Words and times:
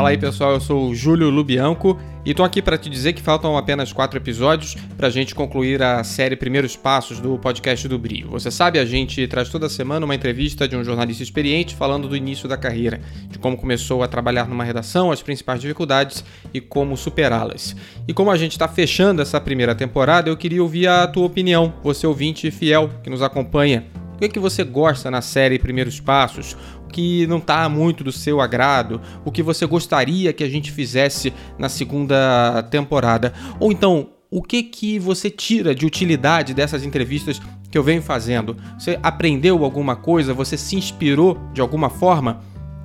Fala 0.00 0.08
aí 0.08 0.16
pessoal, 0.16 0.52
eu 0.52 0.60
sou 0.60 0.88
o 0.88 0.94
Júlio 0.94 1.28
Lubianco 1.28 2.00
e 2.24 2.32
tô 2.32 2.42
aqui 2.42 2.62
para 2.62 2.78
te 2.78 2.88
dizer 2.88 3.12
que 3.12 3.20
faltam 3.20 3.54
apenas 3.54 3.92
quatro 3.92 4.18
episódios 4.18 4.74
para 4.96 5.08
a 5.08 5.10
gente 5.10 5.34
concluir 5.34 5.82
a 5.82 6.02
série 6.02 6.36
Primeiros 6.36 6.74
Passos 6.74 7.20
do 7.20 7.38
podcast 7.38 7.86
do 7.86 7.98
Brio. 7.98 8.30
Você 8.30 8.50
sabe, 8.50 8.78
a 8.78 8.84
gente 8.86 9.26
traz 9.26 9.50
toda 9.50 9.68
semana 9.68 10.06
uma 10.06 10.14
entrevista 10.14 10.66
de 10.66 10.74
um 10.74 10.82
jornalista 10.82 11.22
experiente 11.22 11.76
falando 11.76 12.08
do 12.08 12.16
início 12.16 12.48
da 12.48 12.56
carreira, 12.56 12.98
de 13.28 13.38
como 13.38 13.58
começou 13.58 14.02
a 14.02 14.08
trabalhar 14.08 14.48
numa 14.48 14.64
redação, 14.64 15.12
as 15.12 15.22
principais 15.22 15.60
dificuldades 15.60 16.24
e 16.54 16.62
como 16.62 16.96
superá-las. 16.96 17.76
E 18.08 18.14
como 18.14 18.30
a 18.30 18.38
gente 18.38 18.52
está 18.52 18.66
fechando 18.66 19.20
essa 19.20 19.38
primeira 19.38 19.74
temporada, 19.74 20.30
eu 20.30 20.36
queria 20.36 20.62
ouvir 20.62 20.86
a 20.86 21.06
tua 21.06 21.26
opinião, 21.26 21.74
você 21.82 22.06
ouvinte 22.06 22.50
fiel 22.50 22.88
que 23.02 23.10
nos 23.10 23.20
acompanha. 23.20 23.84
O 24.14 24.18
que, 24.20 24.26
é 24.26 24.28
que 24.28 24.38
você 24.38 24.64
gosta 24.64 25.10
na 25.10 25.22
série 25.22 25.58
Primeiros 25.58 25.98
Passos? 25.98 26.54
Que 26.90 27.26
não 27.26 27.38
está 27.38 27.68
muito 27.68 28.04
do 28.04 28.12
seu 28.12 28.40
agrado, 28.40 29.00
o 29.24 29.30
que 29.30 29.42
você 29.42 29.64
gostaria 29.66 30.32
que 30.32 30.44
a 30.44 30.48
gente 30.48 30.70
fizesse 30.70 31.32
na 31.58 31.68
segunda 31.68 32.62
temporada, 32.70 33.32
ou 33.58 33.72
então 33.72 34.08
o 34.30 34.42
que 34.42 34.62
que 34.62 34.98
você 34.98 35.28
tira 35.28 35.74
de 35.74 35.84
utilidade 35.84 36.54
dessas 36.54 36.84
entrevistas 36.84 37.40
que 37.70 37.76
eu 37.76 37.82
venho 37.82 38.00
fazendo? 38.00 38.56
Você 38.78 38.98
aprendeu 39.02 39.64
alguma 39.64 39.96
coisa? 39.96 40.32
Você 40.32 40.56
se 40.56 40.76
inspirou 40.76 41.36
de 41.52 41.60
alguma 41.60 41.90
forma? 41.90 42.40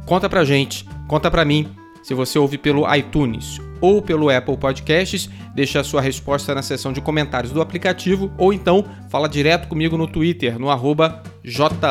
Conta 0.08 0.28
pra 0.28 0.44
gente, 0.44 0.88
conta 1.08 1.30
pra 1.30 1.46
mim. 1.46 1.70
Se 2.02 2.14
você 2.14 2.38
ouve 2.38 2.58
pelo 2.58 2.92
iTunes 2.96 3.60
ou 3.82 4.02
pelo 4.02 4.30
Apple 4.30 4.58
Podcasts, 4.58 5.30
deixa 5.56 5.80
a 5.80 5.84
sua 5.84 6.02
resposta 6.02 6.54
na 6.54 6.62
seção 6.62 6.94
de 6.94 7.02
comentários 7.02 7.52
do 7.52 7.62
aplicativo 7.62 8.32
ou 8.38 8.54
então 8.54 8.86
fala 9.10 9.28
direto 9.28 9.68
comigo 9.68 9.98
no 9.98 10.08
Twitter, 10.08 10.60
no 10.60 10.68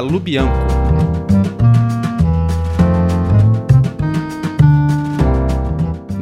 jlubianco. 0.09 0.74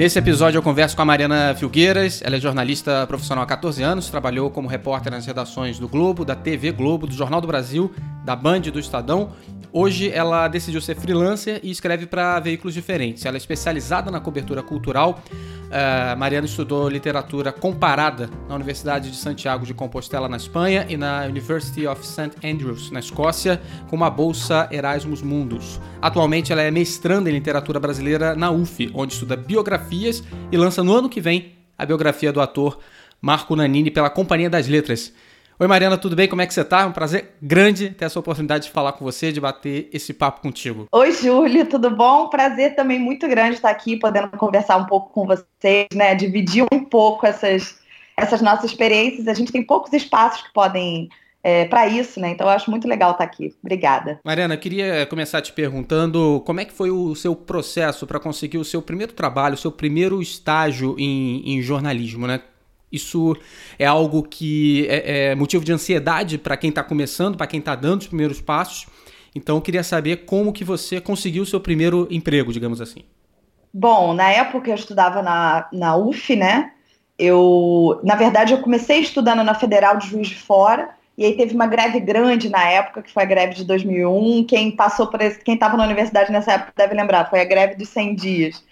Nesse 0.02 0.18
episódio 0.18 0.58
eu 0.58 0.62
converso 0.64 0.96
com 0.96 1.02
a 1.02 1.04
Mariana 1.04 1.54
Filgueiras, 1.54 2.22
ela 2.24 2.34
é 2.34 2.40
jornalista 2.40 3.06
profissional 3.06 3.44
há 3.44 3.46
14 3.46 3.84
anos, 3.84 4.10
trabalhou 4.10 4.50
como 4.50 4.66
repórter 4.66 5.12
nas 5.12 5.24
redações 5.24 5.78
do 5.78 5.86
Globo, 5.86 6.24
da 6.24 6.34
TV 6.34 6.72
Globo, 6.72 7.06
do 7.06 7.14
Jornal 7.14 7.40
do 7.40 7.46
Brasil, 7.46 7.94
da 8.24 8.34
Band 8.34 8.62
e 8.64 8.72
do 8.72 8.80
Estadão 8.80 9.30
Hoje 9.74 10.10
ela 10.10 10.48
decidiu 10.48 10.82
ser 10.82 10.94
freelancer 10.96 11.58
e 11.62 11.70
escreve 11.70 12.04
para 12.04 12.38
veículos 12.38 12.74
diferentes. 12.74 13.24
Ela 13.24 13.36
é 13.36 13.38
especializada 13.38 14.10
na 14.10 14.20
cobertura 14.20 14.62
cultural. 14.62 15.22
Uh, 15.30 16.18
Mariana 16.18 16.46
estudou 16.46 16.90
literatura 16.90 17.50
comparada 17.50 18.28
na 18.46 18.54
Universidade 18.54 19.10
de 19.10 19.16
Santiago 19.16 19.64
de 19.64 19.72
Compostela, 19.72 20.28
na 20.28 20.36
Espanha, 20.36 20.84
e 20.90 20.96
na 20.98 21.24
University 21.24 21.86
of 21.86 22.06
St. 22.06 22.32
Andrews, 22.44 22.90
na 22.90 23.00
Escócia, 23.00 23.62
com 23.88 23.96
uma 23.96 24.10
bolsa 24.10 24.68
Erasmus 24.70 25.22
Mundus. 25.22 25.80
Atualmente 26.02 26.52
ela 26.52 26.60
é 26.60 26.70
mestranda 26.70 27.30
em 27.30 27.32
literatura 27.32 27.80
brasileira 27.80 28.34
na 28.34 28.50
UF, 28.50 28.90
onde 28.92 29.14
estuda 29.14 29.36
biografias 29.36 30.22
e 30.50 30.56
lança 30.58 30.84
no 30.84 30.94
ano 30.94 31.08
que 31.08 31.20
vem 31.20 31.54
a 31.78 31.86
biografia 31.86 32.30
do 32.30 32.42
ator 32.42 32.78
Marco 33.22 33.56
Nanini 33.56 33.90
pela 33.90 34.10
Companhia 34.10 34.50
das 34.50 34.68
Letras. 34.68 35.14
Oi, 35.58 35.68
Mariana, 35.68 35.98
tudo 35.98 36.16
bem? 36.16 36.26
Como 36.26 36.40
é 36.40 36.46
que 36.46 36.54
você 36.54 36.64
tá? 36.64 36.80
É 36.80 36.86
um 36.86 36.92
prazer 36.92 37.36
grande 37.40 37.90
ter 37.90 38.06
essa 38.06 38.18
oportunidade 38.18 38.64
de 38.64 38.70
falar 38.70 38.92
com 38.92 39.04
você, 39.04 39.30
de 39.30 39.40
bater 39.40 39.88
esse 39.92 40.14
papo 40.14 40.40
contigo. 40.40 40.86
Oi, 40.90 41.12
Júlio, 41.12 41.66
tudo 41.66 41.90
bom? 41.90 42.28
Prazer 42.28 42.74
também 42.74 42.98
muito 42.98 43.28
grande 43.28 43.56
estar 43.56 43.70
aqui, 43.70 43.96
podendo 43.96 44.28
conversar 44.30 44.76
um 44.78 44.86
pouco 44.86 45.12
com 45.12 45.26
vocês, 45.26 45.86
né? 45.94 46.14
Dividir 46.14 46.64
um 46.72 46.84
pouco 46.84 47.26
essas, 47.26 47.78
essas 48.16 48.40
nossas 48.40 48.70
experiências. 48.70 49.28
A 49.28 49.34
gente 49.34 49.52
tem 49.52 49.62
poucos 49.62 49.92
espaços 49.92 50.42
que 50.42 50.52
podem 50.52 51.10
é, 51.44 51.64
para 51.66 51.86
isso, 51.86 52.18
né? 52.18 52.30
Então 52.30 52.46
eu 52.46 52.52
acho 52.52 52.70
muito 52.70 52.88
legal 52.88 53.12
estar 53.12 53.24
aqui. 53.24 53.54
Obrigada. 53.62 54.20
Mariana, 54.24 54.54
eu 54.54 54.58
queria 54.58 55.06
começar 55.06 55.42
te 55.42 55.52
perguntando 55.52 56.42
como 56.46 56.60
é 56.60 56.64
que 56.64 56.72
foi 56.72 56.90
o 56.90 57.14
seu 57.14 57.34
processo 57.34 58.06
para 58.06 58.18
conseguir 58.18 58.58
o 58.58 58.64
seu 58.64 58.80
primeiro 58.80 59.12
trabalho, 59.12 59.54
o 59.54 59.58
seu 59.58 59.72
primeiro 59.72 60.22
estágio 60.22 60.96
em, 60.98 61.42
em 61.56 61.60
jornalismo, 61.60 62.26
né? 62.26 62.40
Isso 62.92 63.34
é 63.78 63.86
algo 63.86 64.22
que 64.22 64.86
é, 64.88 65.30
é 65.30 65.34
motivo 65.34 65.64
de 65.64 65.72
ansiedade 65.72 66.36
para 66.36 66.56
quem 66.56 66.70
está 66.70 66.84
começando, 66.84 67.36
para 67.36 67.46
quem 67.46 67.58
está 67.58 67.74
dando 67.74 68.02
os 68.02 68.06
primeiros 68.06 68.40
passos. 68.40 68.86
Então, 69.34 69.56
eu 69.56 69.62
queria 69.62 69.82
saber 69.82 70.24
como 70.26 70.52
que 70.52 70.62
você 70.62 71.00
conseguiu 71.00 71.42
o 71.42 71.46
seu 71.46 71.58
primeiro 71.58 72.06
emprego, 72.10 72.52
digamos 72.52 72.80
assim. 72.80 73.04
Bom, 73.72 74.12
na 74.12 74.28
época 74.30 74.70
eu 74.70 74.74
estudava 74.74 75.22
na, 75.22 75.68
na 75.72 75.96
UF, 75.96 76.36
né? 76.36 76.72
Eu, 77.18 78.00
na 78.04 78.14
verdade, 78.14 78.52
eu 78.52 78.60
comecei 78.60 79.00
estudando 79.00 79.42
na 79.42 79.54
Federal 79.54 79.96
de 79.96 80.08
Juiz 80.08 80.28
de 80.28 80.36
Fora, 80.36 80.90
e 81.16 81.24
aí 81.24 81.36
teve 81.36 81.54
uma 81.54 81.66
greve 81.66 82.00
grande 82.00 82.48
na 82.48 82.68
época, 82.68 83.02
que 83.02 83.10
foi 83.12 83.22
a 83.22 83.26
greve 83.26 83.54
de 83.54 83.64
2001. 83.64 84.44
Quem 84.44 84.74
passou 84.74 85.06
por 85.06 85.20
esse, 85.20 85.42
quem 85.42 85.54
estava 85.54 85.76
na 85.76 85.84
universidade 85.84 86.32
nessa 86.32 86.52
época 86.52 86.72
deve 86.76 86.94
lembrar, 86.94 87.30
foi 87.30 87.40
a 87.40 87.44
greve 87.44 87.76
dos 87.76 87.88
100 87.88 88.14
dias. 88.14 88.64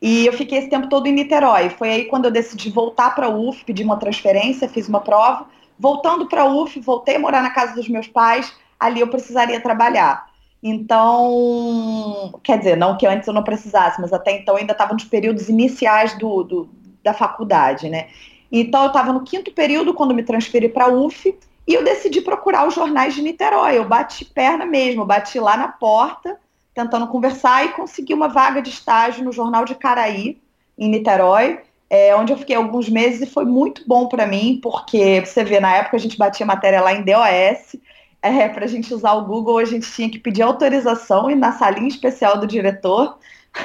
E 0.00 0.26
eu 0.26 0.32
fiquei 0.32 0.58
esse 0.58 0.68
tempo 0.68 0.88
todo 0.88 1.06
em 1.06 1.12
Niterói. 1.12 1.70
Foi 1.70 1.90
aí 1.90 2.04
quando 2.04 2.26
eu 2.26 2.30
decidi 2.30 2.70
voltar 2.70 3.14
para 3.14 3.26
a 3.26 3.30
UF, 3.30 3.64
pedir 3.64 3.84
uma 3.84 3.96
transferência, 3.96 4.68
fiz 4.68 4.88
uma 4.88 5.00
prova. 5.00 5.46
Voltando 5.78 6.26
para 6.26 6.42
a 6.42 6.46
UF, 6.46 6.78
voltei 6.80 7.16
a 7.16 7.18
morar 7.18 7.42
na 7.42 7.50
casa 7.50 7.74
dos 7.74 7.88
meus 7.88 8.06
pais. 8.06 8.52
Ali 8.78 9.00
eu 9.00 9.08
precisaria 9.08 9.60
trabalhar. 9.60 10.28
Então, 10.62 12.38
quer 12.42 12.58
dizer, 12.58 12.76
não 12.76 12.96
que 12.96 13.06
antes 13.06 13.28
eu 13.28 13.34
não 13.34 13.44
precisasse, 13.44 14.00
mas 14.00 14.12
até 14.12 14.32
então 14.32 14.56
ainda 14.56 14.72
estava 14.72 14.92
nos 14.92 15.04
períodos 15.04 15.48
iniciais 15.48 16.16
do, 16.18 16.42
do 16.42 16.68
da 17.02 17.14
faculdade, 17.14 17.88
né? 17.88 18.08
Então 18.50 18.82
eu 18.82 18.88
estava 18.88 19.12
no 19.12 19.22
quinto 19.22 19.52
período 19.52 19.94
quando 19.94 20.14
me 20.14 20.22
transferi 20.22 20.68
para 20.68 20.86
a 20.86 20.88
UF 20.88 21.36
e 21.66 21.74
eu 21.74 21.84
decidi 21.84 22.20
procurar 22.20 22.66
os 22.66 22.74
jornais 22.74 23.14
de 23.14 23.22
Niterói. 23.22 23.78
Eu 23.78 23.84
bati 23.84 24.24
perna 24.24 24.66
mesmo, 24.66 25.04
bati 25.04 25.38
lá 25.38 25.56
na 25.56 25.68
porta 25.68 26.38
tentando 26.78 27.08
conversar 27.08 27.64
e 27.64 27.70
consegui 27.70 28.14
uma 28.14 28.28
vaga 28.28 28.62
de 28.62 28.70
estágio 28.70 29.24
no 29.24 29.32
Jornal 29.32 29.64
de 29.64 29.74
Caraí, 29.74 30.38
em 30.78 30.88
Niterói, 30.88 31.58
é, 31.90 32.14
onde 32.14 32.32
eu 32.32 32.38
fiquei 32.38 32.54
alguns 32.54 32.88
meses 32.88 33.20
e 33.20 33.26
foi 33.26 33.44
muito 33.44 33.82
bom 33.84 34.06
para 34.06 34.24
mim, 34.26 34.60
porque 34.62 35.20
você 35.24 35.42
vê, 35.42 35.58
na 35.58 35.74
época 35.74 35.96
a 35.96 36.00
gente 36.00 36.16
batia 36.16 36.46
matéria 36.46 36.80
lá 36.80 36.94
em 36.94 37.02
DOS, 37.02 37.80
é, 38.22 38.48
para 38.48 38.64
a 38.64 38.68
gente 38.68 38.94
usar 38.94 39.14
o 39.14 39.24
Google 39.24 39.58
a 39.58 39.64
gente 39.64 39.90
tinha 39.90 40.08
que 40.08 40.20
pedir 40.20 40.42
autorização 40.42 41.28
e 41.28 41.34
na 41.34 41.50
salinha 41.50 41.88
especial 41.88 42.38
do 42.38 42.46
diretor. 42.46 43.18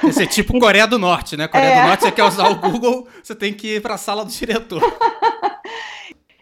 Esse 0.03 0.23
é 0.23 0.25
tipo 0.25 0.57
Coreia 0.59 0.87
do 0.87 0.97
Norte, 0.97 1.37
né? 1.37 1.47
Coreia 1.47 1.69
é. 1.69 1.81
do 1.81 1.87
Norte, 1.89 2.03
você 2.03 2.11
quer 2.11 2.23
usar 2.23 2.49
o 2.49 2.55
Google, 2.55 3.07
você 3.21 3.35
tem 3.35 3.53
que 3.53 3.75
ir 3.75 3.81
para 3.81 3.93
a 3.93 3.97
sala 3.97 4.25
do 4.25 4.31
diretor. 4.31 4.81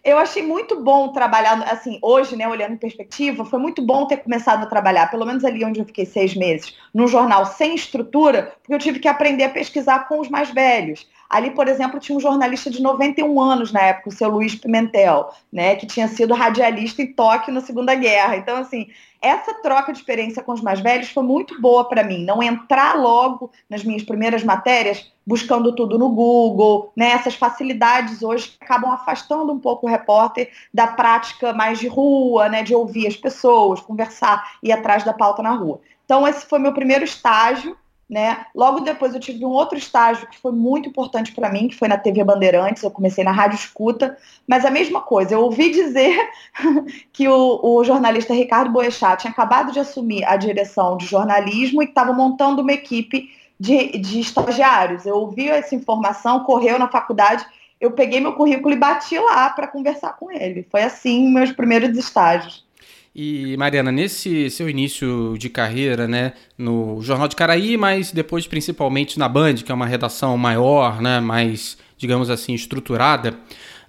eu 0.04 0.18
achei 0.18 0.42
muito 0.42 0.82
bom 0.82 1.12
trabalhar, 1.12 1.62
assim, 1.64 2.00
hoje, 2.02 2.36
né, 2.36 2.48
olhando 2.48 2.74
em 2.74 2.78
perspectiva, 2.78 3.46
foi 3.46 3.60
muito 3.60 3.82
bom 3.82 4.08
ter 4.08 4.18
começado 4.18 4.64
a 4.64 4.68
trabalhar, 4.68 5.12
pelo 5.12 5.26
menos 5.26 5.46
ali 5.46 5.64
onde 5.64 5.80
eu 5.80 5.86
fiquei 5.86 6.06
seis 6.06 6.36
meses, 6.36 6.76
num 6.94 7.08
jornal 7.08 7.46
sem 7.46 7.76
estrutura, 7.76 8.54
porque 8.62 8.74
eu 8.74 8.80
tive 8.80 9.00
que 9.00 9.08
aprender 9.08 9.44
a 9.44 9.50
pesquisar 9.50 10.08
com 10.08 10.20
os 10.20 10.30
mais 10.30 10.50
velhos. 10.50 11.08
Ali, 11.32 11.52
por 11.52 11.70
exemplo, 11.70 11.98
tinha 11.98 12.18
um 12.18 12.20
jornalista 12.20 12.70
de 12.70 12.82
91 12.82 13.40
anos 13.40 13.72
na 13.72 13.80
época, 13.80 14.10
o 14.10 14.12
seu 14.12 14.30
Luiz 14.30 14.54
Pimentel, 14.54 15.30
né, 15.52 15.78
que 15.78 15.88
tinha 15.88 16.06
sido 16.10 16.34
radialista 16.34 17.02
em 17.02 17.14
Tóquio 17.14 17.54
na 17.54 17.62
Segunda 17.62 17.96
Guerra. 17.96 18.36
Então, 18.36 18.58
assim, 18.58 18.90
essa 19.22 19.54
troca 19.54 19.94
de 19.94 20.00
experiência 20.00 20.44
com 20.44 20.52
os 20.52 20.60
mais 20.60 20.82
velhos 20.82 21.10
foi 21.10 21.24
muito 21.24 21.62
boa 21.62 21.88
para 21.88 22.04
mim. 22.04 22.26
Não 22.26 22.44
entrar 22.44 22.98
logo 22.98 23.50
nas 23.70 23.82
minhas 23.82 24.04
primeiras 24.04 24.44
matérias 24.44 25.10
buscando 25.26 25.74
tudo 25.74 25.98
no 25.98 26.10
Google, 26.10 26.92
né? 26.98 27.12
Essas 27.12 27.36
facilidades 27.36 28.22
hoje 28.22 28.58
acabam 28.60 28.92
afastando 28.92 29.54
um 29.54 29.60
pouco 29.60 29.88
o 29.88 29.90
repórter 29.90 30.50
da 30.74 30.88
prática 30.88 31.54
mais 31.54 31.80
de 31.80 31.88
rua, 31.88 32.50
né? 32.50 32.62
De 32.62 32.76
ouvir 32.76 33.08
as 33.08 33.16
pessoas, 33.16 33.80
conversar, 33.80 34.58
ir 34.62 34.74
atrás 34.74 35.06
da 35.06 35.14
pauta 35.14 35.42
na 35.42 35.52
rua. 35.52 35.80
Então, 36.04 36.28
esse 36.28 36.46
foi 36.46 36.60
meu 36.60 36.74
primeiro 36.74 37.06
estágio 37.06 37.78
né? 38.12 38.46
Logo 38.54 38.82
depois 38.82 39.14
eu 39.14 39.22
tive 39.22 39.46
um 39.46 39.52
outro 39.52 39.78
estágio 39.78 40.28
que 40.28 40.38
foi 40.38 40.52
muito 40.52 40.90
importante 40.90 41.32
para 41.32 41.50
mim, 41.50 41.70
que 41.70 41.78
foi 41.78 41.88
na 41.88 41.98
TV 41.98 42.26
Bandeirantes, 42.26 42.84
eu 42.84 42.92
comecei 42.92 43.24
na 43.24 43.32
Rádio 43.32 43.56
Escuta, 43.56 44.18
mas 44.46 44.66
a 44.66 44.70
mesma 44.70 45.00
coisa, 45.00 45.34
eu 45.34 45.40
ouvi 45.40 45.72
dizer 45.72 46.20
que 47.14 47.30
o, 47.30 47.62
o 47.64 47.82
jornalista 47.86 48.34
Ricardo 48.34 48.70
Boechat 48.70 49.22
tinha 49.22 49.32
acabado 49.32 49.72
de 49.72 49.80
assumir 49.80 50.26
a 50.26 50.36
direção 50.36 50.98
de 50.98 51.06
jornalismo 51.06 51.82
e 51.82 51.86
estava 51.86 52.12
montando 52.12 52.62
uma 52.62 52.74
equipe 52.74 53.30
de, 53.58 53.98
de 53.98 54.20
estagiários. 54.20 55.06
Eu 55.06 55.16
ouvi 55.16 55.48
essa 55.48 55.74
informação, 55.74 56.44
correu 56.44 56.78
na 56.78 56.90
faculdade, 56.90 57.46
eu 57.80 57.92
peguei 57.92 58.20
meu 58.20 58.34
currículo 58.34 58.74
e 58.74 58.78
bati 58.78 59.18
lá 59.18 59.50
para 59.52 59.68
conversar 59.68 60.18
com 60.18 60.30
ele. 60.30 60.68
Foi 60.70 60.84
assim 60.84 61.30
meus 61.30 61.54
primeiros 61.54 61.98
estágios. 61.98 62.66
E 63.14 63.58
Mariana, 63.58 63.92
nesse 63.92 64.50
seu 64.50 64.70
início 64.70 65.38
de 65.38 65.50
carreira, 65.50 66.08
né, 66.08 66.32
no 66.58 67.02
Jornal 67.02 67.28
de 67.28 67.36
Caraí, 67.36 67.76
mas 67.76 68.12
depois 68.12 68.48
principalmente 68.48 69.20
na 69.20 69.28
Band, 69.28 69.56
que 69.56 69.72
é 69.72 69.76
uma 69.76 69.86
redação 69.86 70.38
maior, 70.38 71.02
né, 71.02 71.20
mais, 71.20 71.78
digamos 71.98 72.30
assim, 72.30 72.54
estruturada, 72.54 73.38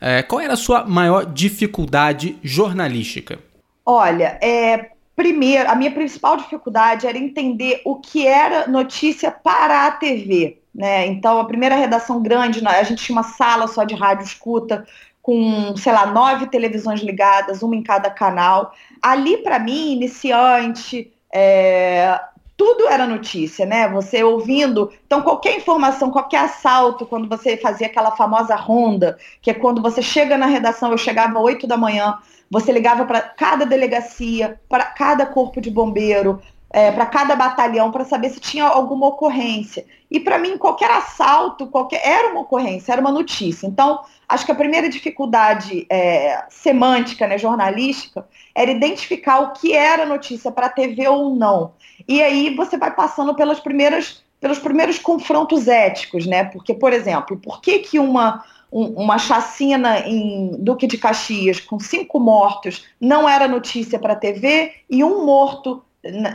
é, 0.01 0.23
qual 0.23 0.41
era 0.41 0.55
a 0.55 0.57
sua 0.57 0.85
maior 0.85 1.25
dificuldade 1.25 2.37
jornalística? 2.43 3.39
Olha, 3.87 4.37
é, 4.43 4.91
primeiro, 5.15 5.71
a 5.71 5.77
minha 5.77 5.93
principal 5.93 6.37
dificuldade 6.37 7.07
era 7.07 7.17
entender 7.17 7.81
o 7.85 8.01
que 8.01 8.27
era 8.27 8.67
notícia 8.67 9.31
para 9.31 9.87
a 9.87 9.93
TV. 9.93 10.59
Né? 10.75 11.07
Então, 11.07 11.39
a 11.39 11.45
primeira 11.45 11.77
redação 11.77 12.21
grande, 12.21 12.67
a 12.67 12.83
gente 12.83 13.05
tinha 13.05 13.17
uma 13.17 13.23
sala 13.23 13.69
só 13.69 13.85
de 13.85 13.95
rádio 13.95 14.25
escuta, 14.25 14.85
com, 15.23 15.77
sei 15.77 15.93
lá, 15.93 16.07
nove 16.07 16.49
televisões 16.49 17.01
ligadas, 17.01 17.63
uma 17.63 17.77
em 17.77 17.83
cada 17.83 18.11
canal. 18.11 18.75
Ali, 19.03 19.39
para 19.39 19.59
mim, 19.59 19.93
iniciante, 19.93 21.13
é, 21.33 22.21
tudo 22.57 22.87
era 22.89 23.07
notícia, 23.07 23.67
né? 23.67 23.89
Você 23.89 24.23
ouvindo. 24.23 24.93
Então, 25.05 25.23
qualquer 25.23 25.57
informação, 25.57 26.11
qualquer 26.11 26.45
assalto, 26.45 27.05
quando 27.05 27.29
você 27.29 27.57
fazia 27.57 27.89
aquela 27.89 28.13
famosa 28.13 28.55
ronda, 28.55 29.19
que 29.41 29.51
é 29.51 29.55
quando 29.55 29.83
você 29.83 30.01
chega 30.01 30.39
na 30.39 30.47
redação, 30.47 30.93
eu 30.93 30.99
chegava 30.99 31.39
às 31.39 31.45
8 31.45 31.67
da 31.67 31.77
manhã, 31.77 32.19
você 32.49 32.71
ligava 32.71 33.05
para 33.05 33.21
cada 33.21 33.65
delegacia, 33.65 34.61
para 34.69 34.85
cada 34.85 35.27
corpo 35.27 35.61
de 35.61 35.71
bombeiro, 35.71 36.41
é, 36.73 36.91
para 36.91 37.05
cada 37.05 37.37
batalhão, 37.37 37.93
para 37.93 38.05
saber 38.05 38.31
se 38.31 38.41
tinha 38.41 38.65
alguma 38.65 39.09
ocorrência. 39.09 39.85
E 40.11 40.19
para 40.19 40.39
mim, 40.39 40.57
qualquer 40.57 40.91
assalto, 40.91 41.67
qualquer 41.67 42.01
era 42.03 42.31
uma 42.31 42.41
ocorrência, 42.41 42.93
era 42.93 43.01
uma 43.01 43.13
notícia. 43.13 43.67
Então, 43.67 44.01
acho 44.27 44.47
que 44.47 44.53
a 44.53 44.55
primeira 44.55 44.89
dificuldade 44.89 45.87
é, 45.91 46.43
semântica, 46.49 47.27
né, 47.27 47.37
jornalística, 47.37 48.27
era 48.55 48.71
identificar 48.71 49.41
o 49.41 49.53
que 49.53 49.75
era 49.75 50.07
notícia 50.07 50.51
para 50.51 50.67
a 50.67 50.71
TV 50.71 51.07
ou 51.09 51.35
não. 51.35 51.73
E 52.09 52.23
aí 52.23 52.55
você 52.55 52.79
vai 52.79 52.91
passando 52.91 53.35
pelas 53.35 53.61
primeiras, 53.61 54.23
pelos 54.41 54.59
primeiros 54.59 54.99
confrontos 54.99 55.69
éticos, 55.69 56.27
né? 56.27 56.45
Porque, 56.45 56.73
por 56.73 56.93
exemplo, 56.93 57.37
por 57.37 57.61
que, 57.61 57.81
que 57.81 57.99
uma, 57.99 58.43
um, 58.73 58.87
uma 59.03 59.19
chacina 59.19 60.01
em 60.01 60.57
Duque 60.59 60.87
de 60.87 60.97
Caxias 60.97 61.61
com 61.61 61.79
cinco 61.79 62.19
mortos 62.19 62.87
não 62.99 63.29
era 63.29 63.47
notícia 63.47 63.99
para 63.99 64.15
a 64.15 64.17
TV 64.17 64.73
e 64.89 65.05
um 65.05 65.27
morto 65.27 65.83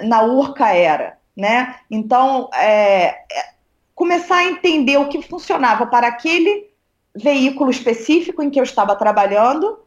na, 0.04 0.24
Urca 0.24 0.74
era? 0.74 1.18
Né? 1.36 1.76
Então, 1.90 2.50
é, 2.54 3.10
é, 3.10 3.50
começar 3.94 4.38
a 4.38 4.46
entender 4.46 4.98
o 4.98 5.08
que 5.08 5.22
funcionava 5.22 5.86
para 5.86 6.08
aquele 6.08 6.68
veículo 7.16 7.70
específico 7.70 8.42
em 8.42 8.50
que 8.50 8.60
eu 8.60 8.64
estava 8.64 8.96
trabalhando 8.96 9.80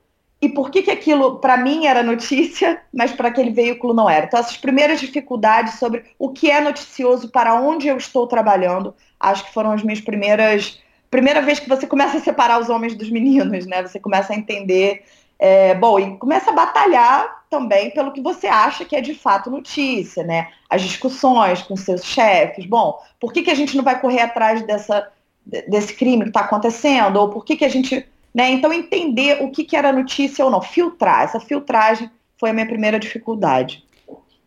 e 0.43 0.49
por 0.49 0.71
que, 0.71 0.83
que 0.83 0.91
aquilo 0.91 1.39
para 1.39 1.57
mim 1.57 1.87
era 1.87 2.03
notícia, 2.03 2.81
mas 2.93 3.13
para 3.13 3.29
aquele 3.29 3.51
veículo 3.51 3.93
não 3.93 4.09
era. 4.09 4.27
Então, 4.27 4.41
essas 4.41 4.57
primeiras 4.57 5.01
dificuldades 5.01 5.75
sobre 5.75 6.05
o 6.19 6.31
que 6.31 6.51
é 6.51 6.61
noticioso, 6.61 7.29
para 7.29 7.55
onde 7.61 7.89
eu 7.89 7.97
estou 7.97 8.27
trabalhando, 8.27 8.95
acho 9.19 9.45
que 9.45 9.53
foram 9.53 9.73
as 9.73 9.83
minhas 9.83 10.01
primeiras. 10.01 10.81
Primeira 11.11 11.43
vez 11.43 11.59
que 11.59 11.69
você 11.69 11.87
começa 11.87 12.19
a 12.19 12.21
separar 12.21 12.61
os 12.61 12.71
homens 12.71 12.95
dos 12.95 13.11
meninos, 13.11 13.67
né? 13.67 13.83
Você 13.83 13.99
começa 13.99 14.33
a 14.33 14.37
entender. 14.37 15.05
É, 15.39 15.75
bom, 15.75 15.99
e 15.99 16.17
começa 16.19 16.51
a 16.51 16.55
batalhar 16.55 17.40
também 17.51 17.91
pelo 17.91 18.13
que 18.13 18.21
você 18.21 18.47
acha 18.47 18.85
que 18.85 18.95
é 18.95 19.01
de 19.01 19.13
fato 19.13 19.51
notícia, 19.51 20.23
né? 20.23 20.49
As 20.71 20.81
discussões 20.81 21.61
com 21.63 21.77
seus 21.77 22.05
chefes. 22.05 22.65
Bom, 22.65 22.99
por 23.19 23.33
que, 23.33 23.43
que 23.43 23.51
a 23.51 23.55
gente 23.55 23.77
não 23.77 23.85
vai 23.85 24.01
correr 24.01 24.21
atrás 24.21 24.63
dessa, 24.63 25.11
desse 25.45 25.95
crime 25.95 26.23
que 26.23 26.31
está 26.31 26.41
acontecendo? 26.41 27.17
Ou 27.17 27.29
por 27.29 27.45
que, 27.45 27.57
que 27.57 27.65
a 27.65 27.69
gente 27.69 28.07
né? 28.35 28.51
Então, 28.51 28.73
entender 28.73 29.43
o 29.43 29.51
que, 29.51 29.65
que 29.65 29.77
era 29.77 29.93
notícia 29.93 30.45
ou 30.45 30.51
não, 30.51 30.63
filtrar. 30.63 31.25
Essa 31.25 31.41
filtragem 31.41 32.11
foi 32.39 32.51
a 32.51 32.53
minha 32.53 32.67
primeira 32.67 32.99
dificuldade. 32.99 33.85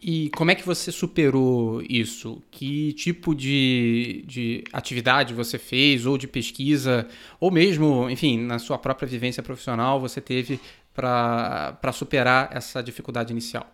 E 0.02 0.30
como 0.32 0.52
é 0.52 0.56
que 0.56 0.66
você 0.66 0.92
superou 0.92 1.82
isso? 1.88 2.42
Que 2.52 2.92
tipo 2.94 3.34
de, 3.34 4.26
de 4.28 4.64
atividade 4.74 5.34
você 5.34 5.58
fez, 5.58 6.06
ou 6.06 6.18
de 6.18 6.28
pesquisa, 6.28 7.08
ou 7.40 7.50
mesmo, 7.50 8.10
enfim, 8.10 8.38
na 8.38 8.60
sua 8.60 8.78
própria 8.78 9.08
vivência 9.08 9.42
profissional, 9.42 10.02
você 10.02 10.20
teve 10.20 10.60
para 10.94 11.92
superar 11.92 12.50
essa 12.52 12.82
dificuldade 12.82 13.32
inicial? 13.32 13.66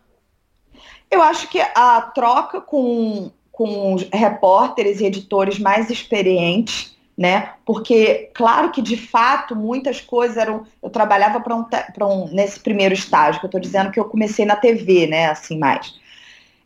Eu 1.11 1.21
acho 1.21 1.47
que 1.49 1.59
a 1.59 2.01
troca 2.13 2.61
com, 2.61 3.31
com 3.51 3.95
repórteres 4.13 5.01
e 5.01 5.05
editores 5.05 5.59
mais 5.59 5.89
experientes 5.89 6.97
né? 7.19 7.51
Porque, 7.65 8.31
claro 8.33 8.71
que 8.71 8.81
de 8.81 8.95
fato 8.95 9.53
muitas 9.53 9.99
coisas 9.99 10.37
eram. 10.37 10.63
Eu 10.81 10.89
trabalhava 10.89 11.41
para 11.41 11.53
um, 11.53 11.65
um. 12.01 12.27
Nesse 12.33 12.61
primeiro 12.61 12.93
estágio, 12.93 13.41
que 13.41 13.45
eu 13.45 13.49
estou 13.49 13.59
dizendo 13.59 13.91
que 13.91 13.99
eu 13.99 14.05
comecei 14.05 14.45
na 14.45 14.55
TV, 14.55 15.05
né? 15.05 15.25
Assim, 15.25 15.59
mais. 15.59 15.99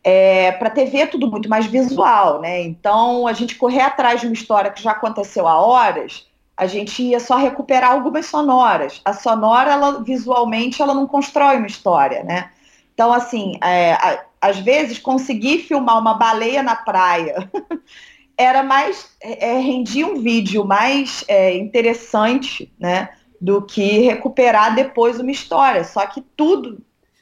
É, 0.04 0.52
para 0.52 0.70
TV 0.70 0.98
é 0.98 1.06
tudo 1.06 1.28
muito 1.28 1.48
mais 1.48 1.66
visual, 1.66 2.40
né? 2.40 2.62
Então, 2.62 3.26
a 3.26 3.32
gente 3.32 3.56
correr 3.56 3.80
atrás 3.80 4.20
de 4.20 4.28
uma 4.28 4.32
história 4.32 4.70
que 4.70 4.80
já 4.80 4.92
aconteceu 4.92 5.48
há 5.48 5.60
horas, 5.60 6.24
a 6.56 6.66
gente 6.66 7.02
ia 7.02 7.20
só 7.20 7.36
recuperar 7.36 7.92
algumas 7.92 8.26
sonoras. 8.26 9.00
A 9.04 9.12
sonora, 9.12 9.72
ela 9.72 10.02
visualmente, 10.02 10.80
ela 10.80 10.94
não 10.94 11.06
constrói 11.06 11.56
uma 11.56 11.66
história, 11.66 12.22
né? 12.22 12.50
Então, 12.94 13.12
assim, 13.12 13.58
é, 13.62 13.94
a, 13.94 14.24
às 14.40 14.58
vezes 14.58 14.98
conseguir 14.98 15.58
filmar 15.60 15.98
uma 15.98 16.14
baleia 16.14 16.62
na 16.62 16.76
praia 16.76 17.50
era 18.38 18.62
mais 18.62 19.10
é, 19.20 19.50
é, 19.50 19.58
rendia 19.58 20.06
um 20.06 20.20
vídeo 20.20 20.64
mais 20.64 21.24
é, 21.28 21.56
interessante, 21.56 22.72
né, 22.78 23.10
do 23.40 23.62
que 23.62 24.00
recuperar 24.00 24.74
depois 24.74 25.18
uma 25.18 25.30
história. 25.30 25.82
Só 25.82 26.06
que 26.06 26.20
tudo, 26.36 26.80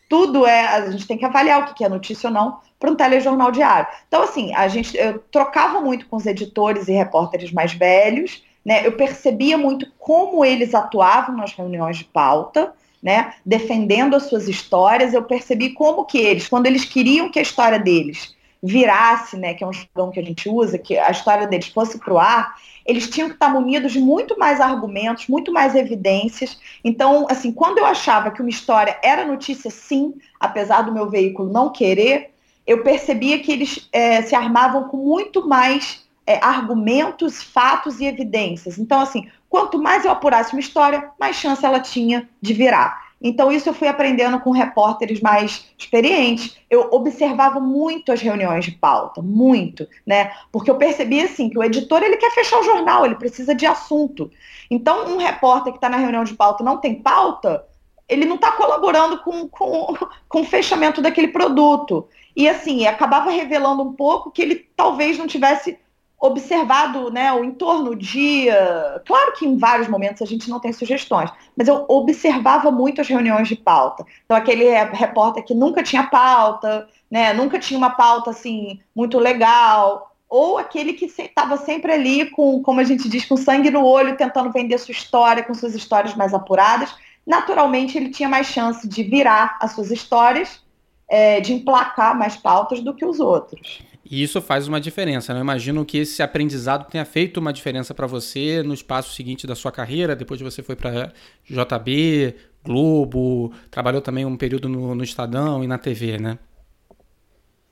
tudo 0.08 0.46
é 0.46 0.66
a 0.66 0.90
gente 0.90 1.06
tem 1.06 1.18
que 1.18 1.24
avaliar 1.24 1.62
o 1.62 1.74
que 1.74 1.84
é 1.84 1.88
notícia 1.88 2.28
ou 2.28 2.34
não 2.34 2.60
para 2.78 2.90
um 2.90 2.96
telejornal 2.96 3.50
diário. 3.50 3.88
Então 4.08 4.22
assim, 4.22 4.54
a 4.54 4.68
gente 4.68 4.96
eu 4.96 5.18
trocava 5.30 5.80
muito 5.80 6.06
com 6.06 6.16
os 6.16 6.26
editores 6.26 6.88
e 6.88 6.92
repórteres 6.92 7.52
mais 7.52 7.72
velhos, 7.72 8.42
né? 8.64 8.86
Eu 8.86 8.92
percebia 8.92 9.58
muito 9.58 9.86
como 9.98 10.44
eles 10.44 10.74
atuavam 10.74 11.36
nas 11.36 11.52
reuniões 11.52 11.98
de 11.98 12.04
pauta. 12.04 12.72
Né, 13.04 13.34
defendendo 13.44 14.14
as 14.14 14.26
suas 14.26 14.46
histórias, 14.46 15.12
eu 15.12 15.24
percebi 15.24 15.70
como 15.70 16.04
que 16.04 16.18
eles, 16.18 16.46
quando 16.46 16.66
eles 16.66 16.84
queriam 16.84 17.32
que 17.32 17.40
a 17.40 17.42
história 17.42 17.76
deles 17.76 18.32
virasse, 18.62 19.36
né, 19.36 19.54
que 19.54 19.64
é 19.64 19.66
um 19.66 19.72
jargão 19.72 20.12
que 20.12 20.20
a 20.20 20.24
gente 20.24 20.48
usa, 20.48 20.78
que 20.78 20.96
a 20.96 21.10
história 21.10 21.48
deles 21.48 21.66
fosse 21.66 21.98
para 21.98 22.14
o 22.14 22.18
ar, 22.18 22.54
eles 22.86 23.10
tinham 23.10 23.28
que 23.28 23.34
estar 23.34 23.48
munidos 23.48 23.92
de 23.92 23.98
muito 23.98 24.38
mais 24.38 24.60
argumentos, 24.60 25.26
muito 25.26 25.52
mais 25.52 25.74
evidências. 25.74 26.58
Então, 26.84 27.26
assim, 27.28 27.52
quando 27.52 27.78
eu 27.78 27.86
achava 27.86 28.30
que 28.30 28.40
uma 28.40 28.50
história 28.50 28.96
era 29.02 29.26
notícia 29.26 29.70
sim, 29.70 30.14
apesar 30.38 30.82
do 30.82 30.92
meu 30.92 31.10
veículo 31.10 31.52
não 31.52 31.70
querer, 31.70 32.30
eu 32.64 32.82
percebia 32.84 33.40
que 33.40 33.50
eles 33.50 33.88
é, 33.92 34.22
se 34.22 34.34
armavam 34.34 34.88
com 34.88 34.96
muito 34.96 35.48
mais 35.48 36.04
é, 36.32 36.40
argumentos, 36.42 37.42
fatos 37.42 38.00
e 38.00 38.06
evidências. 38.06 38.78
Então, 38.78 39.00
assim, 39.00 39.28
quanto 39.48 39.78
mais 39.78 40.04
eu 40.04 40.10
apurasse 40.10 40.52
uma 40.52 40.60
história, 40.60 41.10
mais 41.20 41.36
chance 41.36 41.64
ela 41.64 41.80
tinha 41.80 42.28
de 42.40 42.54
virar. 42.54 43.12
Então, 43.20 43.52
isso 43.52 43.68
eu 43.68 43.74
fui 43.74 43.86
aprendendo 43.86 44.40
com 44.40 44.50
repórteres 44.50 45.20
mais 45.20 45.66
experientes. 45.78 46.56
Eu 46.68 46.88
observava 46.90 47.60
muito 47.60 48.10
as 48.10 48.20
reuniões 48.20 48.64
de 48.64 48.72
pauta, 48.72 49.22
muito, 49.22 49.86
né? 50.04 50.32
Porque 50.50 50.70
eu 50.70 50.76
percebi 50.76 51.20
assim 51.20 51.48
que 51.48 51.58
o 51.58 51.62
editor 51.62 52.02
ele 52.02 52.16
quer 52.16 52.32
fechar 52.32 52.58
o 52.58 52.64
jornal, 52.64 53.04
ele 53.04 53.14
precisa 53.14 53.54
de 53.54 53.64
assunto. 53.64 54.30
Então, 54.70 55.06
um 55.06 55.18
repórter 55.18 55.72
que 55.72 55.78
está 55.78 55.88
na 55.88 55.98
reunião 55.98 56.24
de 56.24 56.34
pauta 56.34 56.64
não 56.64 56.78
tem 56.78 56.96
pauta, 56.96 57.64
ele 58.08 58.24
não 58.24 58.36
está 58.36 58.52
colaborando 58.52 59.18
com, 59.18 59.46
com, 59.48 59.94
com 60.28 60.40
o 60.40 60.44
fechamento 60.44 61.00
daquele 61.00 61.28
produto. 61.28 62.08
E 62.34 62.48
assim, 62.48 62.86
acabava 62.86 63.30
revelando 63.30 63.82
um 63.82 63.92
pouco 63.92 64.30
que 64.30 64.42
ele 64.42 64.66
talvez 64.76 65.16
não 65.16 65.26
tivesse 65.26 65.78
observado 66.22 67.10
né, 67.10 67.32
o 67.32 67.42
entorno, 67.42 67.96
dia. 67.96 69.02
Claro 69.04 69.32
que 69.32 69.44
em 69.44 69.58
vários 69.58 69.88
momentos 69.88 70.22
a 70.22 70.24
gente 70.24 70.48
não 70.48 70.60
tem 70.60 70.72
sugestões, 70.72 71.28
mas 71.56 71.66
eu 71.66 71.84
observava 71.88 72.70
muito 72.70 73.00
as 73.00 73.08
reuniões 73.08 73.48
de 73.48 73.56
pauta. 73.56 74.06
Então, 74.24 74.36
aquele 74.36 74.70
repórter 74.70 75.44
que 75.44 75.52
nunca 75.52 75.82
tinha 75.82 76.04
pauta, 76.04 76.88
né, 77.10 77.32
nunca 77.32 77.58
tinha 77.58 77.76
uma 77.76 77.90
pauta 77.90 78.30
assim 78.30 78.78
muito 78.94 79.18
legal, 79.18 80.14
ou 80.28 80.58
aquele 80.58 80.92
que 80.92 81.06
estava 81.06 81.56
sempre 81.56 81.92
ali 81.92 82.30
com, 82.30 82.62
como 82.62 82.78
a 82.78 82.84
gente 82.84 83.08
diz, 83.08 83.24
com 83.24 83.36
sangue 83.36 83.68
no 83.68 83.84
olho, 83.84 84.16
tentando 84.16 84.52
vender 84.52 84.78
sua 84.78 84.92
história, 84.92 85.42
com 85.42 85.52
suas 85.52 85.74
histórias 85.74 86.14
mais 86.14 86.32
apuradas. 86.32 86.94
Naturalmente, 87.26 87.98
ele 87.98 88.10
tinha 88.10 88.28
mais 88.28 88.46
chance 88.46 88.86
de 88.86 89.02
virar 89.02 89.58
as 89.60 89.72
suas 89.72 89.90
histórias, 89.90 90.62
é, 91.10 91.40
de 91.40 91.52
emplacar 91.52 92.16
mais 92.16 92.36
pautas 92.36 92.80
do 92.80 92.94
que 92.94 93.04
os 93.04 93.18
outros. 93.18 93.82
E 94.04 94.22
isso 94.22 94.40
faz 94.42 94.66
uma 94.66 94.80
diferença, 94.80 95.32
né? 95.32 95.38
Eu 95.38 95.44
imagino 95.44 95.84
que 95.84 95.98
esse 95.98 96.22
aprendizado 96.22 96.88
tenha 96.90 97.04
feito 97.04 97.38
uma 97.38 97.52
diferença 97.52 97.94
para 97.94 98.06
você 98.06 98.62
no 98.62 98.74
espaço 98.74 99.14
seguinte 99.14 99.46
da 99.46 99.54
sua 99.54 99.70
carreira, 99.70 100.16
depois 100.16 100.38
de 100.38 100.44
você 100.44 100.62
foi 100.62 100.74
para 100.74 101.12
JB, 101.44 102.34
Globo, 102.64 103.52
trabalhou 103.70 104.00
também 104.00 104.24
um 104.24 104.36
período 104.36 104.68
no, 104.68 104.94
no 104.94 105.04
Estadão 105.04 105.62
e 105.62 105.66
na 105.66 105.78
TV, 105.78 106.18
né? 106.18 106.38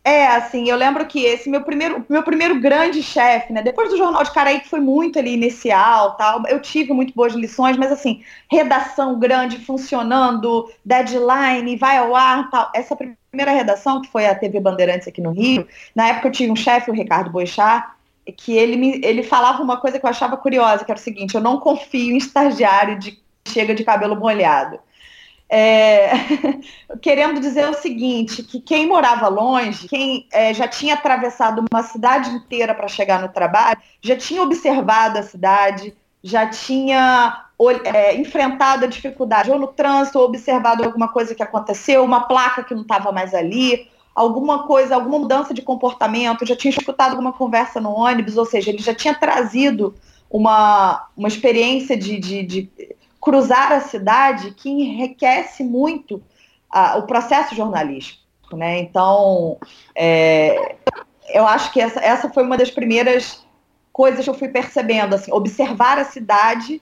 É, 0.02 0.26
assim, 0.28 0.68
eu 0.68 0.76
lembro 0.76 1.06
que 1.06 1.24
esse 1.24 1.50
meu 1.50 1.62
primeiro, 1.62 2.04
meu 2.08 2.22
primeiro 2.22 2.58
grande 2.58 3.02
chefe, 3.02 3.52
né? 3.52 3.62
Depois 3.62 3.90
do 3.90 3.98
Jornal 3.98 4.24
de 4.24 4.32
Caraí, 4.32 4.60
que 4.60 4.68
foi 4.68 4.80
muito 4.80 5.18
ali 5.18 5.34
inicial, 5.34 6.16
tal, 6.16 6.42
eu 6.48 6.60
tive 6.60 6.92
muito 6.94 7.12
boas 7.14 7.34
lições, 7.34 7.76
mas 7.76 7.92
assim, 7.92 8.22
redação 8.50 9.18
grande, 9.18 9.58
funcionando, 9.58 10.72
deadline, 10.82 11.76
vai 11.76 11.98
ao 11.98 12.16
ar, 12.16 12.48
tal. 12.50 12.70
Essa 12.74 12.96
primeira 12.96 13.52
redação, 13.52 14.00
que 14.00 14.08
foi 14.08 14.26
a 14.26 14.34
TV 14.34 14.58
Bandeirantes 14.58 15.06
aqui 15.06 15.20
no 15.20 15.32
Rio, 15.32 15.68
na 15.94 16.08
época 16.08 16.28
eu 16.28 16.32
tinha 16.32 16.52
um 16.52 16.56
chefe, 16.56 16.90
o 16.90 16.94
Ricardo 16.94 17.30
Boixá, 17.30 17.94
que 18.36 18.56
ele, 18.56 18.76
me, 18.76 19.00
ele 19.04 19.22
falava 19.22 19.62
uma 19.62 19.76
coisa 19.76 19.98
que 19.98 20.06
eu 20.06 20.10
achava 20.10 20.36
curiosa, 20.36 20.82
que 20.84 20.90
era 20.90 20.98
o 20.98 21.02
seguinte, 21.02 21.34
eu 21.34 21.42
não 21.42 21.60
confio 21.60 22.14
em 22.14 22.16
estagiário 22.16 22.98
de 22.98 23.20
chega 23.46 23.74
de 23.74 23.84
cabelo 23.84 24.16
molhado. 24.16 24.78
É, 25.52 26.12
querendo 27.02 27.40
dizer 27.40 27.68
o 27.68 27.74
seguinte, 27.74 28.44
que 28.44 28.60
quem 28.60 28.86
morava 28.86 29.26
longe, 29.26 29.88
quem 29.88 30.28
é, 30.32 30.54
já 30.54 30.68
tinha 30.68 30.94
atravessado 30.94 31.64
uma 31.72 31.82
cidade 31.82 32.30
inteira 32.30 32.72
para 32.72 32.86
chegar 32.86 33.20
no 33.20 33.28
trabalho, 33.28 33.80
já 34.00 34.16
tinha 34.16 34.42
observado 34.42 35.18
a 35.18 35.24
cidade, 35.24 35.92
já 36.22 36.46
tinha 36.46 37.46
é, 37.84 38.14
enfrentado 38.14 38.84
a 38.84 38.88
dificuldade, 38.88 39.50
ou 39.50 39.58
no 39.58 39.66
trânsito, 39.66 40.20
ou 40.20 40.26
observado 40.26 40.84
alguma 40.84 41.08
coisa 41.08 41.34
que 41.34 41.42
aconteceu, 41.42 42.04
uma 42.04 42.28
placa 42.28 42.62
que 42.62 42.74
não 42.74 42.82
estava 42.82 43.10
mais 43.10 43.34
ali, 43.34 43.88
alguma 44.14 44.68
coisa, 44.68 44.94
alguma 44.94 45.18
mudança 45.18 45.52
de 45.52 45.62
comportamento, 45.62 46.46
já 46.46 46.54
tinha 46.54 46.70
escutado 46.70 47.10
alguma 47.10 47.32
conversa 47.32 47.80
no 47.80 47.90
ônibus, 47.90 48.36
ou 48.36 48.44
seja, 48.44 48.70
ele 48.70 48.78
já 48.78 48.94
tinha 48.94 49.14
trazido 49.14 49.96
uma, 50.30 51.08
uma 51.16 51.26
experiência 51.26 51.96
de, 51.96 52.20
de, 52.20 52.42
de 52.44 52.70
cruzar 53.20 53.72
a 53.72 53.80
cidade 53.80 54.52
que 54.52 54.68
enriquece 54.68 55.62
muito 55.62 56.22
uh, 56.74 56.98
o 56.98 57.02
processo 57.02 57.54
jornalístico. 57.54 58.20
Né? 58.52 58.80
Então, 58.80 59.58
é, 59.94 60.76
eu 61.28 61.46
acho 61.46 61.72
que 61.72 61.80
essa, 61.80 62.00
essa 62.00 62.28
foi 62.30 62.42
uma 62.42 62.56
das 62.56 62.70
primeiras 62.70 63.44
coisas 63.92 64.24
que 64.24 64.30
eu 64.30 64.34
fui 64.34 64.48
percebendo, 64.48 65.14
assim, 65.14 65.32
observar 65.32 65.98
a 65.98 66.04
cidade 66.04 66.80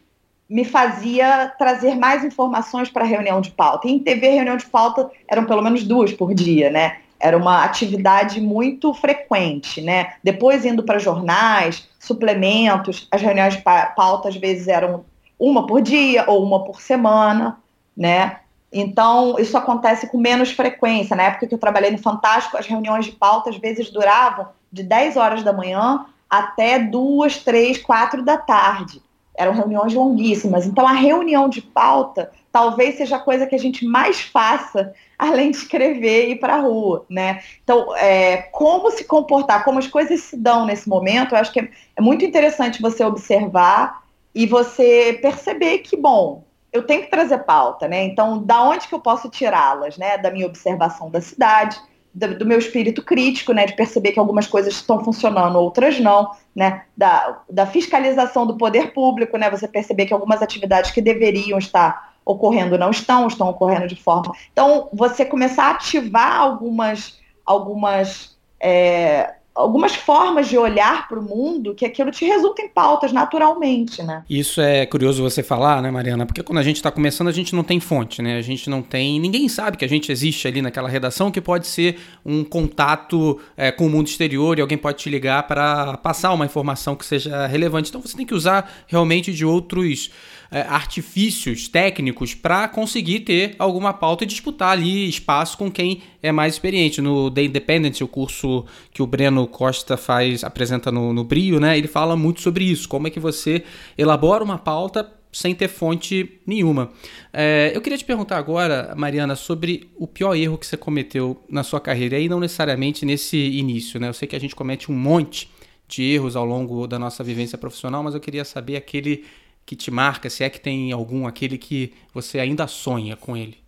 me 0.48 0.64
fazia 0.64 1.52
trazer 1.58 1.94
mais 1.94 2.24
informações 2.24 2.88
para 2.88 3.04
a 3.04 3.06
reunião 3.06 3.40
de 3.40 3.50
pauta. 3.50 3.86
E 3.86 3.92
em 3.92 3.98
TV, 3.98 4.30
reunião 4.30 4.56
de 4.56 4.66
pauta 4.66 5.10
eram 5.28 5.44
pelo 5.44 5.60
menos 5.60 5.84
duas 5.84 6.12
por 6.12 6.32
dia, 6.32 6.70
né? 6.70 7.00
Era 7.20 7.36
uma 7.36 7.64
atividade 7.64 8.40
muito 8.40 8.94
frequente, 8.94 9.82
né? 9.82 10.14
Depois 10.24 10.64
indo 10.64 10.82
para 10.82 10.98
jornais, 10.98 11.86
suplementos, 11.98 13.06
as 13.10 13.20
reuniões 13.20 13.56
de 13.56 13.62
pauta 13.62 14.28
às 14.28 14.36
vezes 14.36 14.68
eram 14.68 15.04
uma 15.38 15.66
por 15.66 15.80
dia 15.80 16.24
ou 16.28 16.42
uma 16.42 16.64
por 16.64 16.80
semana, 16.80 17.58
né? 17.96 18.40
Então, 18.72 19.36
isso 19.38 19.56
acontece 19.56 20.08
com 20.08 20.18
menos 20.18 20.50
frequência. 20.50 21.16
Na 21.16 21.24
época 21.24 21.46
que 21.46 21.54
eu 21.54 21.58
trabalhei 21.58 21.90
no 21.90 21.98
Fantástico, 21.98 22.56
as 22.56 22.66
reuniões 22.66 23.06
de 23.06 23.12
pauta 23.12 23.50
às 23.50 23.56
vezes 23.56 23.90
duravam 23.90 24.48
de 24.70 24.82
10 24.82 25.16
horas 25.16 25.42
da 25.42 25.52
manhã 25.52 26.04
até 26.28 26.78
2, 26.78 27.38
3, 27.38 27.78
4 27.78 28.22
da 28.22 28.36
tarde. 28.36 29.00
Eram 29.34 29.54
reuniões 29.54 29.94
longuíssimas. 29.94 30.66
Então, 30.66 30.86
a 30.86 30.92
reunião 30.92 31.48
de 31.48 31.62
pauta 31.62 32.30
talvez 32.52 32.96
seja 32.96 33.16
a 33.16 33.20
coisa 33.20 33.46
que 33.46 33.54
a 33.54 33.58
gente 33.58 33.86
mais 33.86 34.20
faça, 34.20 34.92
além 35.18 35.50
de 35.50 35.56
escrever 35.56 36.28
e 36.28 36.32
ir 36.32 36.36
para 36.36 36.56
a 36.56 36.60
rua, 36.60 37.06
né? 37.08 37.42
Então, 37.62 37.96
é, 37.96 38.36
como 38.52 38.90
se 38.90 39.04
comportar, 39.04 39.64
como 39.64 39.78
as 39.78 39.86
coisas 39.86 40.20
se 40.20 40.36
dão 40.36 40.66
nesse 40.66 40.88
momento, 40.88 41.34
eu 41.34 41.38
acho 41.38 41.52
que 41.52 41.60
é, 41.60 41.70
é 41.96 42.00
muito 42.02 42.24
interessante 42.24 42.82
você 42.82 43.02
observar 43.02 44.02
e 44.34 44.46
você 44.46 45.18
perceber 45.20 45.78
que, 45.78 45.96
bom, 45.96 46.44
eu 46.72 46.82
tenho 46.82 47.02
que 47.02 47.10
trazer 47.10 47.38
pauta, 47.38 47.88
né? 47.88 48.04
Então, 48.04 48.42
da 48.42 48.62
onde 48.62 48.86
que 48.86 48.94
eu 48.94 49.00
posso 49.00 49.28
tirá-las, 49.28 49.96
né? 49.96 50.18
Da 50.18 50.30
minha 50.30 50.46
observação 50.46 51.10
da 51.10 51.20
cidade, 51.20 51.80
do, 52.12 52.38
do, 52.38 52.46
meu 52.46 52.58
espírito 52.58 53.02
crítico, 53.02 53.52
né? 53.52 53.66
De 53.66 53.74
perceber 53.74 54.12
que 54.12 54.18
algumas 54.18 54.46
coisas 54.46 54.74
estão 54.74 55.02
funcionando, 55.02 55.56
outras 55.56 55.98
não, 55.98 56.30
né? 56.54 56.84
Da, 56.96 57.40
da 57.48 57.66
fiscalização 57.66 58.46
do 58.46 58.56
poder 58.56 58.92
público, 58.92 59.36
né? 59.38 59.50
Você 59.50 59.66
perceber 59.66 60.06
que 60.06 60.12
algumas 60.12 60.42
atividades 60.42 60.90
que 60.90 61.00
deveriam 61.00 61.58
estar 61.58 62.14
ocorrendo 62.24 62.76
não 62.76 62.90
estão, 62.90 63.26
estão 63.26 63.48
ocorrendo 63.48 63.88
de 63.88 63.96
forma. 63.96 64.34
Então, 64.52 64.90
você 64.92 65.24
começar 65.24 65.64
a 65.64 65.70
ativar 65.70 66.36
algumas, 66.36 67.18
algumas 67.46 68.36
é, 68.60 69.34
algumas 69.58 69.94
formas 69.96 70.48
de 70.48 70.56
olhar 70.56 71.08
para 71.08 71.18
o 71.18 71.22
mundo 71.22 71.74
que 71.74 71.84
aquilo 71.84 72.12
te 72.12 72.24
resulta 72.24 72.62
em 72.62 72.68
pautas 72.68 73.12
naturalmente, 73.12 74.02
né? 74.04 74.22
Isso 74.30 74.60
é 74.60 74.86
curioso 74.86 75.20
você 75.20 75.42
falar, 75.42 75.82
né, 75.82 75.90
Mariana? 75.90 76.24
Porque 76.24 76.44
quando 76.44 76.58
a 76.58 76.62
gente 76.62 76.76
está 76.76 76.92
começando, 76.92 77.26
a 77.26 77.32
gente 77.32 77.56
não 77.56 77.64
tem 77.64 77.80
fonte, 77.80 78.22
né? 78.22 78.36
A 78.36 78.40
gente 78.40 78.70
não 78.70 78.80
tem. 78.82 79.18
Ninguém 79.18 79.48
sabe 79.48 79.76
que 79.76 79.84
a 79.84 79.88
gente 79.88 80.12
existe 80.12 80.46
ali 80.46 80.62
naquela 80.62 80.88
redação, 80.88 81.30
que 81.32 81.40
pode 81.40 81.66
ser 81.66 81.98
um 82.24 82.44
contato 82.44 83.40
é, 83.56 83.72
com 83.72 83.86
o 83.86 83.90
mundo 83.90 84.06
exterior 84.06 84.56
e 84.56 84.62
alguém 84.62 84.78
pode 84.78 84.98
te 84.98 85.10
ligar 85.10 85.42
para 85.48 85.96
passar 85.96 86.32
uma 86.32 86.46
informação 86.46 86.94
que 86.94 87.04
seja 87.04 87.46
relevante. 87.48 87.88
Então 87.88 88.00
você 88.00 88.16
tem 88.16 88.24
que 88.24 88.34
usar 88.34 88.70
realmente 88.86 89.32
de 89.32 89.44
outros 89.44 90.10
é, 90.50 90.62
artifícios 90.62 91.68
técnicos 91.68 92.34
para 92.34 92.68
conseguir 92.68 93.20
ter 93.20 93.54
alguma 93.58 93.92
pauta 93.92 94.24
e 94.24 94.26
disputar 94.26 94.70
ali 94.70 95.08
espaço 95.08 95.58
com 95.58 95.70
quem 95.70 96.02
é 96.22 96.32
mais 96.32 96.54
experiente. 96.54 97.00
No 97.00 97.30
The 97.30 97.44
Independent, 97.44 98.00
o 98.00 98.08
curso 98.08 98.64
que 98.92 99.02
o 99.02 99.06
Breno 99.06 99.46
Costa 99.46 99.96
faz, 99.96 100.42
apresenta 100.44 100.90
no, 100.90 101.12
no 101.12 101.24
Brio, 101.24 101.60
né? 101.60 101.76
Ele 101.76 101.88
fala 101.88 102.16
muito 102.16 102.40
sobre 102.40 102.64
isso, 102.64 102.88
como 102.88 103.06
é 103.06 103.10
que 103.10 103.20
você 103.20 103.62
elabora 103.96 104.42
uma 104.42 104.58
pauta 104.58 105.12
sem 105.30 105.54
ter 105.54 105.68
fonte 105.68 106.40
nenhuma. 106.46 106.90
É, 107.32 107.70
eu 107.74 107.80
queria 107.80 107.98
te 107.98 108.04
perguntar 108.04 108.38
agora, 108.38 108.94
Mariana, 108.96 109.36
sobre 109.36 109.90
o 109.96 110.06
pior 110.06 110.34
erro 110.34 110.56
que 110.56 110.66
você 110.66 110.76
cometeu 110.76 111.42
na 111.48 111.62
sua 111.62 111.80
carreira, 111.80 112.18
e 112.18 112.28
não 112.28 112.40
necessariamente 112.40 113.04
nesse 113.04 113.36
início, 113.36 114.00
né? 114.00 114.08
Eu 114.08 114.14
sei 114.14 114.26
que 114.26 114.34
a 114.34 114.40
gente 114.40 114.56
comete 114.56 114.90
um 114.90 114.94
monte 114.94 115.50
de 115.86 116.02
erros 116.02 116.36
ao 116.36 116.44
longo 116.44 116.86
da 116.86 116.98
nossa 116.98 117.22
vivência 117.22 117.58
profissional, 117.58 118.02
mas 118.02 118.14
eu 118.14 118.20
queria 118.20 118.44
saber 118.44 118.76
aquele 118.76 119.24
que 119.68 119.76
te 119.76 119.90
marca, 119.90 120.30
se 120.30 120.42
é 120.42 120.48
que 120.48 120.58
tem 120.58 120.92
algum, 120.92 121.26
aquele 121.26 121.58
que 121.58 121.92
você 122.14 122.40
ainda 122.40 122.66
sonha 122.66 123.14
com 123.14 123.36
ele? 123.36 123.58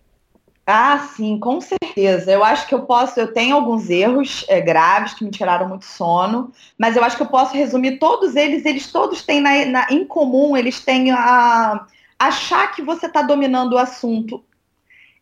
Ah, 0.66 0.99
sim, 1.14 1.38
com 1.38 1.61
certeza. 1.61 2.33
Eu 2.33 2.42
acho 2.42 2.66
que 2.66 2.75
eu 2.75 2.85
posso, 2.87 3.21
eu 3.21 3.35
tenho 3.35 3.54
alguns 3.54 3.90
erros 3.90 4.47
é, 4.49 4.62
graves 4.62 5.12
que 5.12 5.23
me 5.23 5.30
tiraram 5.30 5.69
muito 5.69 5.85
sono, 5.85 6.54
mas 6.78 6.97
eu 6.97 7.04
acho 7.04 7.19
que 7.19 7.23
eu 7.23 7.26
posso 7.26 7.54
resumir 7.54 7.99
todos 7.99 8.35
eles, 8.35 8.64
eles 8.64 8.90
todos 8.90 9.23
têm 9.23 9.42
na, 9.42 9.66
na, 9.66 9.87
em 9.90 10.07
comum, 10.07 10.57
eles 10.57 10.80
têm 10.80 11.11
a 11.11 11.87
achar 12.19 12.75
que 12.75 12.80
você 12.80 13.04
está 13.04 13.21
dominando 13.21 13.75
o 13.75 13.78
assunto. 13.78 14.42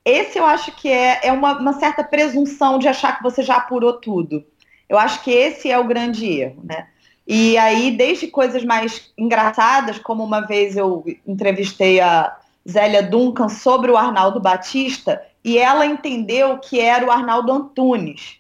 Esse 0.05 0.39
eu 0.39 0.47
acho 0.47 0.71
que 0.77 0.89
é, 0.89 1.19
é 1.25 1.33
uma, 1.33 1.59
uma 1.59 1.73
certa 1.73 2.05
presunção 2.05 2.79
de 2.79 2.87
achar 2.87 3.17
que 3.17 3.23
você 3.25 3.43
já 3.43 3.57
apurou 3.57 3.95
tudo. 3.95 4.45
Eu 4.89 4.97
acho 4.97 5.25
que 5.25 5.33
esse 5.33 5.73
é 5.73 5.77
o 5.77 5.89
grande 5.89 6.25
erro, 6.25 6.63
né? 6.63 6.87
E 7.31 7.59
aí, 7.59 7.91
desde 7.91 8.27
coisas 8.27 8.65
mais 8.65 9.13
engraçadas, 9.19 9.99
como 9.99 10.25
uma 10.25 10.41
vez 10.41 10.79
eu 10.79 11.05
entrevistei 11.27 12.01
a 12.01 12.35
Zélia 12.67 13.03
Duncan 13.03 13.51
sobre 13.51 13.91
o 13.91 13.99
Arnaldo 13.99 14.41
Batista, 14.41 15.23
e 15.45 15.59
ela 15.59 15.85
entendeu 15.85 16.57
que 16.57 16.81
era 16.81 17.05
o 17.05 17.11
Arnaldo 17.11 17.53
Antunes. 17.53 18.39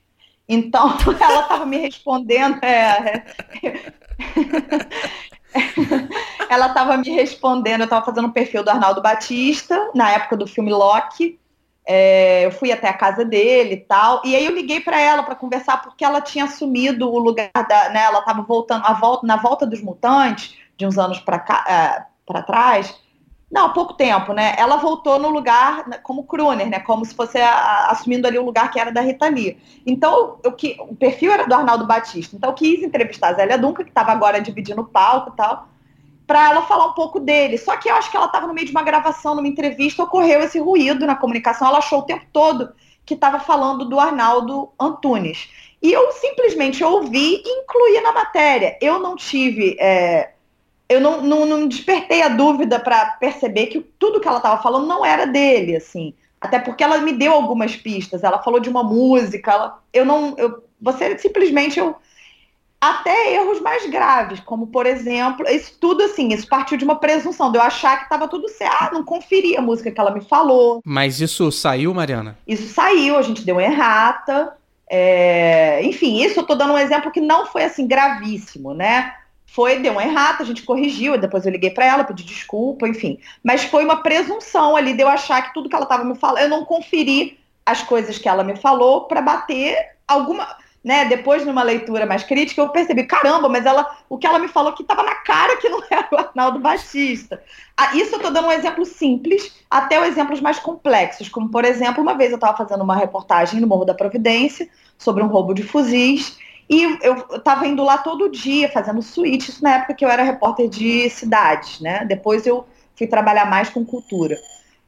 Então, 0.48 0.96
ela 1.20 1.42
estava 1.42 1.66
me 1.66 1.76
respondendo. 1.76 2.64
É, 2.64 3.24
ela 6.48 6.68
estava 6.68 6.96
me 6.96 7.10
respondendo, 7.10 7.80
eu 7.82 7.84
estava 7.84 8.06
fazendo 8.06 8.28
o 8.28 8.32
perfil 8.32 8.64
do 8.64 8.70
Arnaldo 8.70 9.02
Batista, 9.02 9.90
na 9.94 10.12
época 10.12 10.34
do 10.34 10.46
filme 10.46 10.72
Loki. 10.72 11.38
É, 11.90 12.44
eu 12.44 12.50
fui 12.50 12.70
até 12.70 12.86
a 12.86 12.92
casa 12.92 13.24
dele 13.24 13.74
e 13.74 13.80
tal. 13.80 14.20
E 14.22 14.36
aí 14.36 14.44
eu 14.44 14.54
liguei 14.54 14.78
para 14.78 15.00
ela 15.00 15.22
para 15.22 15.34
conversar 15.34 15.80
porque 15.80 16.04
ela 16.04 16.20
tinha 16.20 16.44
assumido 16.44 17.10
o 17.10 17.18
lugar 17.18 17.50
da, 17.54 17.88
né, 17.88 18.02
ela 18.02 18.18
estava 18.18 18.42
voltando 18.42 18.84
a 18.84 18.92
volta 18.92 19.26
na 19.26 19.36
volta 19.36 19.66
dos 19.66 19.80
mutantes 19.80 20.54
de 20.76 20.86
uns 20.86 20.98
anos 20.98 21.18
para 21.20 21.36
é, 21.66 22.04
para 22.26 22.42
trás. 22.42 22.94
Não, 23.50 23.64
há 23.64 23.68
pouco 23.70 23.94
tempo, 23.94 24.34
né? 24.34 24.54
Ela 24.58 24.76
voltou 24.76 25.18
no 25.18 25.30
lugar 25.30 25.88
né, 25.88 25.96
como 26.02 26.24
crooner, 26.24 26.68
né? 26.68 26.80
Como 26.80 27.06
se 27.06 27.14
fosse 27.14 27.38
a, 27.38 27.86
assumindo 27.86 28.26
ali 28.26 28.38
o 28.38 28.44
lugar 28.44 28.70
que 28.70 28.78
era 28.78 28.92
da 28.92 29.00
Rita 29.00 29.26
Lee. 29.26 29.56
Então, 29.86 30.38
o, 30.44 30.52
que, 30.52 30.76
o 30.78 30.94
perfil 30.94 31.32
era 31.32 31.46
do 31.46 31.54
Arnaldo 31.54 31.86
Batista. 31.86 32.36
Então, 32.36 32.50
eu 32.50 32.54
quis 32.54 32.82
entrevistar 32.82 33.30
a 33.30 33.32
Zélia 33.32 33.56
Duncan, 33.56 33.84
que 33.84 33.88
estava 33.88 34.12
agora 34.12 34.38
dividindo 34.38 34.82
o 34.82 34.86
palco 34.86 35.30
e 35.32 35.36
tal 35.36 35.66
para 36.28 36.50
ela 36.50 36.62
falar 36.62 36.88
um 36.88 36.92
pouco 36.92 37.18
dele. 37.18 37.56
Só 37.56 37.74
que 37.78 37.88
eu 37.88 37.94
acho 37.94 38.10
que 38.10 38.16
ela 38.16 38.26
estava 38.26 38.46
no 38.46 38.52
meio 38.52 38.66
de 38.66 38.70
uma 38.70 38.82
gravação, 38.82 39.34
numa 39.34 39.48
entrevista, 39.48 40.02
ocorreu 40.02 40.42
esse 40.42 40.60
ruído 40.60 41.06
na 41.06 41.16
comunicação. 41.16 41.66
Ela 41.66 41.78
achou 41.78 42.00
o 42.00 42.02
tempo 42.02 42.26
todo 42.30 42.70
que 43.06 43.14
estava 43.14 43.40
falando 43.40 43.86
do 43.86 43.98
Arnaldo 43.98 44.70
Antunes. 44.78 45.48
E 45.80 45.90
eu 45.90 46.12
simplesmente 46.12 46.84
ouvi 46.84 47.42
e 47.42 47.60
incluí 47.62 47.98
na 48.02 48.12
matéria. 48.12 48.76
Eu 48.82 48.98
não 48.98 49.16
tive. 49.16 49.74
É, 49.80 50.32
eu 50.86 51.00
não, 51.00 51.22
não, 51.22 51.46
não, 51.46 51.66
despertei 51.66 52.20
a 52.20 52.28
dúvida 52.28 52.78
para 52.78 53.06
perceber 53.12 53.68
que 53.68 53.80
tudo 53.98 54.20
que 54.20 54.28
ela 54.28 54.36
estava 54.36 54.62
falando 54.62 54.86
não 54.86 55.06
era 55.06 55.26
dele, 55.26 55.76
assim. 55.76 56.12
Até 56.38 56.58
porque 56.58 56.84
ela 56.84 56.98
me 56.98 57.14
deu 57.14 57.32
algumas 57.32 57.74
pistas. 57.74 58.22
Ela 58.22 58.42
falou 58.42 58.60
de 58.60 58.68
uma 58.68 58.84
música. 58.84 59.50
Ela, 59.50 59.78
eu 59.94 60.04
não. 60.04 60.34
Eu, 60.36 60.62
você 60.78 61.16
simplesmente 61.16 61.80
eu 61.80 61.96
até 62.80 63.34
erros 63.34 63.60
mais 63.60 63.88
graves, 63.90 64.40
como 64.40 64.68
por 64.68 64.86
exemplo, 64.86 65.46
isso 65.48 65.76
tudo 65.80 66.02
assim, 66.02 66.28
isso 66.32 66.46
partiu 66.46 66.78
de 66.78 66.84
uma 66.84 66.96
presunção, 66.96 67.50
de 67.50 67.58
eu 67.58 67.62
achar 67.62 67.96
que 67.98 68.04
estava 68.04 68.28
tudo 68.28 68.48
certo, 68.48 68.76
ah, 68.80 68.90
não 68.92 69.04
conferi 69.04 69.56
a 69.56 69.60
música 69.60 69.90
que 69.90 70.00
ela 70.00 70.12
me 70.12 70.20
falou. 70.20 70.80
Mas 70.84 71.20
isso 71.20 71.50
saiu, 71.50 71.92
Mariana? 71.92 72.38
Isso 72.46 72.72
saiu, 72.72 73.16
a 73.16 73.22
gente 73.22 73.44
deu 73.44 73.60
errata, 73.60 74.56
é... 74.88 75.82
enfim, 75.82 76.22
isso 76.22 76.38
eu 76.38 76.46
tô 76.46 76.54
dando 76.54 76.74
um 76.74 76.78
exemplo 76.78 77.10
que 77.10 77.20
não 77.20 77.46
foi 77.46 77.64
assim 77.64 77.86
gravíssimo, 77.86 78.72
né? 78.72 79.12
Foi, 79.44 79.78
deu 79.80 79.92
uma 79.92 80.04
errata, 80.04 80.42
a 80.42 80.46
gente 80.46 80.62
corrigiu, 80.62 81.18
depois 81.18 81.46
eu 81.46 81.52
liguei 81.52 81.70
para 81.70 81.86
ela, 81.86 82.04
pedi 82.04 82.22
desculpa, 82.22 82.86
enfim. 82.86 83.18
Mas 83.42 83.64
foi 83.64 83.82
uma 83.82 84.02
presunção 84.02 84.76
ali 84.76 84.92
de 84.92 85.02
eu 85.02 85.08
achar 85.08 85.42
que 85.42 85.54
tudo 85.54 85.68
que 85.68 85.74
ela 85.74 85.84
estava 85.84 86.04
me 86.04 86.14
falando, 86.16 86.42
eu 86.42 86.48
não 86.48 86.64
conferi 86.64 87.40
as 87.64 87.82
coisas 87.82 88.18
que 88.18 88.28
ela 88.28 88.44
me 88.44 88.56
falou 88.56 89.06
para 89.06 89.22
bater 89.22 89.96
alguma 90.06 90.56
né, 90.88 91.04
depois 91.04 91.44
numa 91.44 91.62
leitura 91.62 92.06
mais 92.06 92.22
crítica, 92.22 92.62
eu 92.62 92.70
percebi, 92.70 93.04
caramba, 93.04 93.46
mas 93.46 93.66
ela, 93.66 93.86
o 94.08 94.16
que 94.16 94.26
ela 94.26 94.38
me 94.38 94.48
falou 94.48 94.72
que 94.72 94.80
estava 94.80 95.02
na 95.02 95.16
cara 95.16 95.58
que 95.58 95.68
não 95.68 95.82
era 95.90 96.08
o 96.10 96.16
Arnaldo 96.16 96.60
Batista. 96.60 97.42
Ah, 97.76 97.94
isso 97.94 98.14
eu 98.14 98.16
estou 98.16 98.30
dando 98.30 98.48
um 98.48 98.52
exemplo 98.52 98.86
simples, 98.86 99.54
até 99.68 100.00
os 100.00 100.08
exemplos 100.08 100.40
mais 100.40 100.58
complexos, 100.58 101.28
como 101.28 101.50
por 101.50 101.66
exemplo, 101.66 102.02
uma 102.02 102.14
vez 102.14 102.30
eu 102.30 102.36
estava 102.36 102.56
fazendo 102.56 102.82
uma 102.82 102.96
reportagem 102.96 103.60
no 103.60 103.66
Morro 103.66 103.84
da 103.84 103.92
Providência 103.92 104.66
sobre 104.96 105.22
um 105.22 105.26
roubo 105.26 105.52
de 105.52 105.62
fuzis, 105.62 106.38
e 106.70 106.84
eu 107.02 107.16
estava 107.36 107.66
indo 107.66 107.84
lá 107.84 107.98
todo 107.98 108.30
dia 108.30 108.70
fazendo 108.70 109.02
suíte, 109.02 109.50
isso 109.50 109.62
na 109.62 109.74
época 109.74 109.92
que 109.92 110.02
eu 110.02 110.08
era 110.08 110.22
repórter 110.22 110.70
de 110.70 111.10
cidades, 111.10 111.80
né? 111.80 112.06
Depois 112.06 112.46
eu 112.46 112.66
fui 112.96 113.06
trabalhar 113.06 113.44
mais 113.44 113.68
com 113.68 113.84
cultura. 113.84 114.38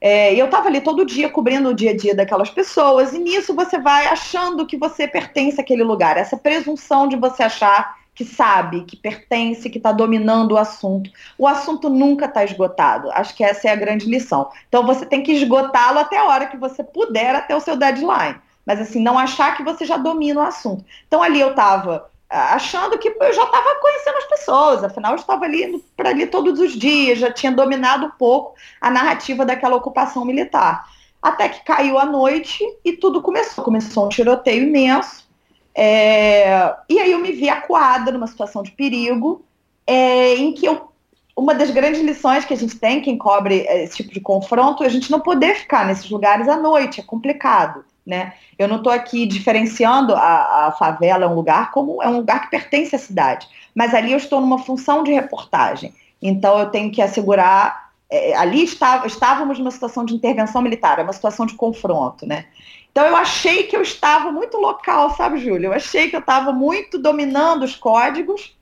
É, 0.00 0.35
eu 0.35 0.47
estava 0.47 0.69
ali 0.69 0.80
todo 0.80 1.04
dia 1.04 1.28
cobrindo 1.28 1.69
o 1.69 1.75
dia 1.75 1.90
a 1.90 1.97
dia 1.97 2.14
daquelas 2.14 2.49
pessoas, 2.49 3.12
e 3.12 3.19
nisso 3.19 3.54
você 3.54 3.78
vai 3.78 4.07
achando 4.07 4.66
que 4.66 4.76
você 4.76 5.07
pertence 5.07 5.61
àquele 5.61 5.85
lugar. 5.85 6.16
Essa 6.16 6.37
presunção 6.37 7.07
de 7.07 7.16
você 7.16 7.42
achar 7.42 8.00
que 8.14 8.25
sabe, 8.25 8.85
que 8.85 8.97
pertence, 8.97 9.71
que 9.71 9.78
está 9.78 9.92
dominando 9.92 10.52
o 10.52 10.59
assunto. 10.59 11.11
O 11.38 11.47
assunto 11.47 11.88
nunca 11.88 12.26
está 12.26 12.45
esgotado. 12.45 13.11
Acho 13.12 13.35
que 13.35 13.45
essa 13.45 13.69
é 13.69 13.71
a 13.71 13.76
grande 13.76 14.07
lição. 14.07 14.50
Então 14.69 14.85
você 14.85 15.07
tem 15.07 15.23
que 15.23 15.33
esgotá-lo 15.33 15.99
até 15.99 16.19
a 16.19 16.25
hora 16.25 16.47
que 16.47 16.57
você 16.57 16.83
puder, 16.83 17.35
até 17.35 17.54
o 17.54 17.61
seu 17.61 17.76
deadline. 17.76 18.37
Mas 18.66 18.80
assim, 18.80 19.00
não 19.00 19.19
achar 19.19 19.57
que 19.57 19.62
você 19.62 19.85
já 19.85 19.97
domina 19.97 20.40
o 20.40 20.45
assunto. 20.45 20.85
Então 21.07 21.23
ali 21.23 21.40
eu 21.40 21.50
estava 21.50 22.11
achando 22.30 22.96
que 22.96 23.08
eu 23.08 23.32
já 23.32 23.44
estava 23.44 23.75
conhecendo 23.80 24.16
as 24.18 24.25
pessoas, 24.25 24.84
afinal 24.84 25.12
eu 25.12 25.18
estava 25.18 25.44
ali 25.44 25.82
para 25.96 26.10
ali 26.10 26.26
todos 26.26 26.60
os 26.60 26.72
dias, 26.72 27.18
já 27.18 27.32
tinha 27.32 27.50
dominado 27.50 28.06
um 28.06 28.10
pouco 28.10 28.54
a 28.80 28.90
narrativa 28.90 29.44
daquela 29.44 29.76
ocupação 29.76 30.25
militar. 30.25 30.84
Até 31.20 31.49
que 31.49 31.64
caiu 31.64 31.99
a 31.99 32.06
noite 32.06 32.64
e 32.84 32.92
tudo 32.92 33.20
começou. 33.20 33.62
Começou 33.62 34.06
um 34.06 34.08
tiroteio 34.08 34.62
imenso. 34.62 35.28
É... 35.75 36.75
E 36.88 36.99
aí 36.99 37.12
eu 37.12 37.18
me 37.18 37.32
vi 37.32 37.49
acuada 37.49 38.10
numa 38.10 38.26
situação 38.26 38.62
de 38.62 38.70
perigo, 38.70 39.44
é... 39.87 40.34
em 40.37 40.54
que 40.54 40.66
eu 40.66 40.88
uma 41.37 41.54
das 41.54 41.70
grandes 41.70 42.02
lições 42.02 42.44
que 42.44 42.52
a 42.52 42.56
gente 42.56 42.78
tem, 42.78 43.00
quem 43.00 43.16
cobre 43.16 43.60
esse 43.60 43.96
tipo 43.96 44.12
de 44.12 44.20
confronto, 44.20 44.82
é 44.82 44.87
a 44.87 44.90
gente 44.90 45.10
não 45.10 45.20
poder 45.20 45.54
ficar 45.54 45.87
nesses 45.87 46.10
lugares 46.10 46.46
à 46.49 46.56
noite, 46.56 47.00
é 47.00 47.02
complicado. 47.02 47.82
Né? 48.07 48.33
Eu 48.59 48.66
não 48.66 48.76
estou 48.76 48.92
aqui 48.92 49.26
diferenciando 49.26 50.14
a, 50.14 50.66
a, 50.66 50.73
favela, 50.73 51.25
é 51.25 51.28
um 51.28 51.35
lugar 51.35 51.71
como 51.71 52.02
é 52.02 52.09
um 52.09 52.16
lugar 52.16 52.42
que 52.42 52.50
pertence 52.50 52.97
à 52.97 52.99
cidade, 52.99 53.47
mas 53.75 53.95
ali 53.95 54.11
eu 54.11 54.16
estou 54.16 54.40
numa 54.40 54.59
função 54.59 55.04
de 55.04 55.12
reportagem, 55.12 55.95
então 56.21 56.59
eu 56.59 56.71
tenho 56.71 56.90
que 56.90 57.02
assegurar. 57.02 57.90
É, 58.11 58.35
ali 58.37 58.64
estava, 58.64 59.07
estávamos 59.07 59.59
numa 59.59 59.71
situação 59.71 60.04
de 60.04 60.14
intervenção 60.14 60.61
militar, 60.62 60.99
é 60.99 61.02
uma 61.02 61.12
situação 61.12 61.47
de 61.47 61.54
confronto, 61.54 62.26
né? 62.26 62.47
Então 62.90 63.07
eu 63.07 63.14
achei 63.14 63.64
que 63.64 63.76
eu 63.76 63.83
estava 63.83 64.33
muito 64.33 64.57
local, 64.57 65.14
sabe, 65.14 65.38
Júlia? 65.38 65.69
Eu 65.69 65.73
achei 65.73 66.11
que 66.11 66.16
eu 66.16 66.21
estava 66.21 66.52
muito 66.52 66.99
dominando 66.99 67.62
os 67.62 67.76
códigos 67.76 68.57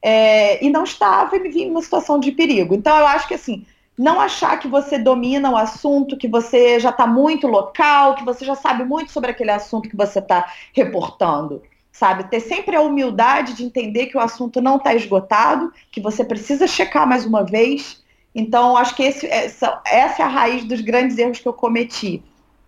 é, 0.00 0.64
e 0.64 0.70
não 0.70 0.84
estava 0.84 1.36
e 1.36 1.40
me 1.40 1.50
vi 1.50 1.62
em 1.62 1.70
uma 1.70 1.82
situação 1.82 2.18
de 2.18 2.32
perigo. 2.32 2.74
Então 2.74 2.96
eu 2.96 3.06
acho 3.06 3.28
que 3.28 3.34
assim 3.34 3.66
não 3.96 4.20
achar 4.20 4.58
que 4.58 4.66
você 4.66 4.98
domina 4.98 5.50
o 5.50 5.56
assunto, 5.56 6.16
que 6.16 6.28
você 6.28 6.80
já 6.80 6.90
está 6.90 7.06
muito 7.06 7.46
local, 7.46 8.16
que 8.16 8.24
você 8.24 8.44
já 8.44 8.54
sabe 8.54 8.84
muito 8.84 9.12
sobre 9.12 9.30
aquele 9.30 9.52
assunto 9.52 9.88
que 9.88 9.96
você 9.96 10.18
está 10.18 10.50
reportando. 10.72 11.62
Sabe, 11.92 12.24
ter 12.24 12.40
sempre 12.40 12.74
a 12.74 12.80
humildade 12.80 13.54
de 13.54 13.64
entender 13.64 14.06
que 14.06 14.16
o 14.16 14.20
assunto 14.20 14.60
não 14.60 14.76
está 14.76 14.92
esgotado, 14.94 15.72
que 15.92 16.00
você 16.00 16.24
precisa 16.24 16.66
checar 16.66 17.06
mais 17.06 17.24
uma 17.24 17.44
vez. 17.44 18.02
Então, 18.34 18.76
acho 18.76 18.96
que 18.96 19.04
esse, 19.04 19.28
essa, 19.28 19.80
essa 19.86 20.22
é 20.22 20.24
a 20.24 20.28
raiz 20.28 20.64
dos 20.64 20.80
grandes 20.80 21.16
erros 21.16 21.38
que 21.38 21.46
eu 21.46 21.52
cometi. 21.52 22.20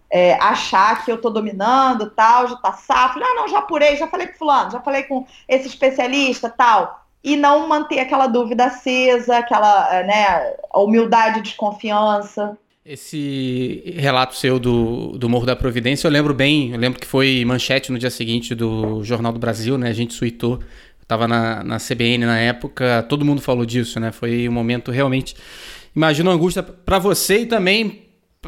É, 0.08 0.34
achar 0.34 1.04
que 1.04 1.10
eu 1.10 1.16
estou 1.16 1.32
dominando, 1.32 2.08
tal, 2.10 2.46
já 2.46 2.54
está 2.54 2.72
safo. 2.74 3.18
Ah, 3.18 3.34
não, 3.34 3.48
já 3.48 3.58
apurei, 3.58 3.96
já 3.96 4.06
falei 4.06 4.28
com 4.28 4.38
fulano, 4.38 4.70
já 4.70 4.78
falei 4.78 5.02
com 5.02 5.26
esse 5.48 5.66
especialista, 5.66 6.48
tal 6.48 7.05
e 7.26 7.36
não 7.36 7.66
manter 7.66 7.98
aquela 7.98 8.28
dúvida 8.28 8.66
acesa, 8.66 9.38
aquela 9.38 10.04
né, 10.04 10.54
humildade 10.72 11.42
desconfiança. 11.42 12.56
Esse 12.84 13.82
relato 13.96 14.36
seu 14.36 14.60
do, 14.60 15.18
do 15.18 15.28
Morro 15.28 15.44
da 15.44 15.56
Providência, 15.56 16.06
eu 16.06 16.12
lembro 16.12 16.32
bem, 16.32 16.70
eu 16.70 16.78
lembro 16.78 17.00
que 17.00 17.06
foi 17.06 17.44
manchete 17.44 17.90
no 17.90 17.98
dia 17.98 18.10
seguinte 18.10 18.54
do 18.54 19.02
Jornal 19.02 19.32
do 19.32 19.40
Brasil, 19.40 19.76
né? 19.76 19.88
A 19.88 19.92
gente 19.92 20.14
suitou, 20.14 20.60
estava 21.02 21.26
na, 21.26 21.64
na 21.64 21.78
CBN 21.78 22.24
na 22.24 22.38
época, 22.38 23.04
todo 23.08 23.24
mundo 23.24 23.40
falou 23.40 23.66
disso, 23.66 23.98
né? 23.98 24.12
Foi 24.12 24.48
um 24.48 24.52
momento 24.52 24.92
realmente. 24.92 25.34
Imagino 25.96 26.30
a 26.30 26.34
angústia 26.34 26.62
para 26.62 27.00
você 27.00 27.40
e 27.40 27.46
também 27.46 28.04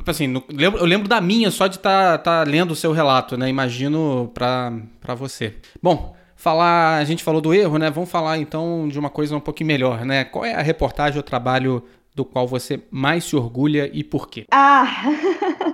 assim, 0.06 0.28
no, 0.28 0.44
eu 0.56 0.84
lembro 0.84 1.08
da 1.08 1.20
minha 1.20 1.50
só 1.50 1.66
de 1.66 1.78
estar 1.78 2.18
tá, 2.18 2.42
tá 2.42 2.48
lendo 2.48 2.70
o 2.70 2.76
seu 2.76 2.92
relato, 2.92 3.36
né? 3.36 3.48
Imagino 3.48 4.30
para 4.32 5.16
você. 5.16 5.56
Bom, 5.82 6.16
falar, 6.38 6.98
a 6.98 7.04
gente 7.04 7.24
falou 7.24 7.40
do 7.40 7.52
erro, 7.52 7.78
né? 7.78 7.90
Vamos 7.90 8.08
falar 8.08 8.38
então 8.38 8.88
de 8.88 8.98
uma 8.98 9.10
coisa 9.10 9.36
um 9.36 9.40
pouquinho 9.40 9.66
melhor, 9.66 10.04
né? 10.06 10.24
Qual 10.24 10.44
é 10.44 10.54
a 10.54 10.62
reportagem 10.62 11.18
ou 11.18 11.22
trabalho 11.22 11.82
do 12.14 12.24
qual 12.24 12.46
você 12.46 12.80
mais 12.90 13.24
se 13.24 13.34
orgulha 13.36 13.90
e 13.92 14.04
por 14.04 14.28
quê? 14.28 14.46
Ah, 14.50 15.02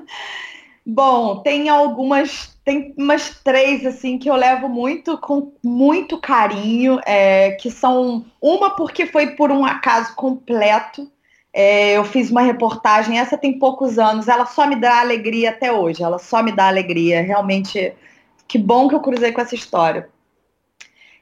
bom, 0.84 1.42
tem 1.42 1.68
algumas, 1.68 2.58
tem 2.64 2.94
umas 2.96 3.38
três 3.44 3.84
assim 3.84 4.18
que 4.18 4.28
eu 4.28 4.34
levo 4.34 4.66
muito 4.66 5.18
com 5.18 5.52
muito 5.62 6.18
carinho, 6.18 6.98
é, 7.04 7.52
que 7.52 7.70
são 7.70 8.24
uma 8.40 8.70
porque 8.70 9.04
foi 9.04 9.32
por 9.32 9.52
um 9.52 9.66
acaso 9.66 10.14
completo. 10.16 11.10
É, 11.52 11.92
eu 11.92 12.04
fiz 12.04 12.30
uma 12.30 12.40
reportagem, 12.40 13.18
essa 13.18 13.36
tem 13.36 13.58
poucos 13.58 13.98
anos, 13.98 14.28
ela 14.28 14.46
só 14.46 14.66
me 14.66 14.76
dá 14.76 15.00
alegria 15.00 15.50
até 15.50 15.70
hoje, 15.70 16.02
ela 16.02 16.18
só 16.18 16.42
me 16.42 16.50
dá 16.52 16.68
alegria. 16.68 17.22
Realmente, 17.22 17.92
que 18.48 18.58
bom 18.58 18.88
que 18.88 18.94
eu 18.94 19.00
cruzei 19.00 19.30
com 19.30 19.42
essa 19.42 19.54
história. 19.54 20.08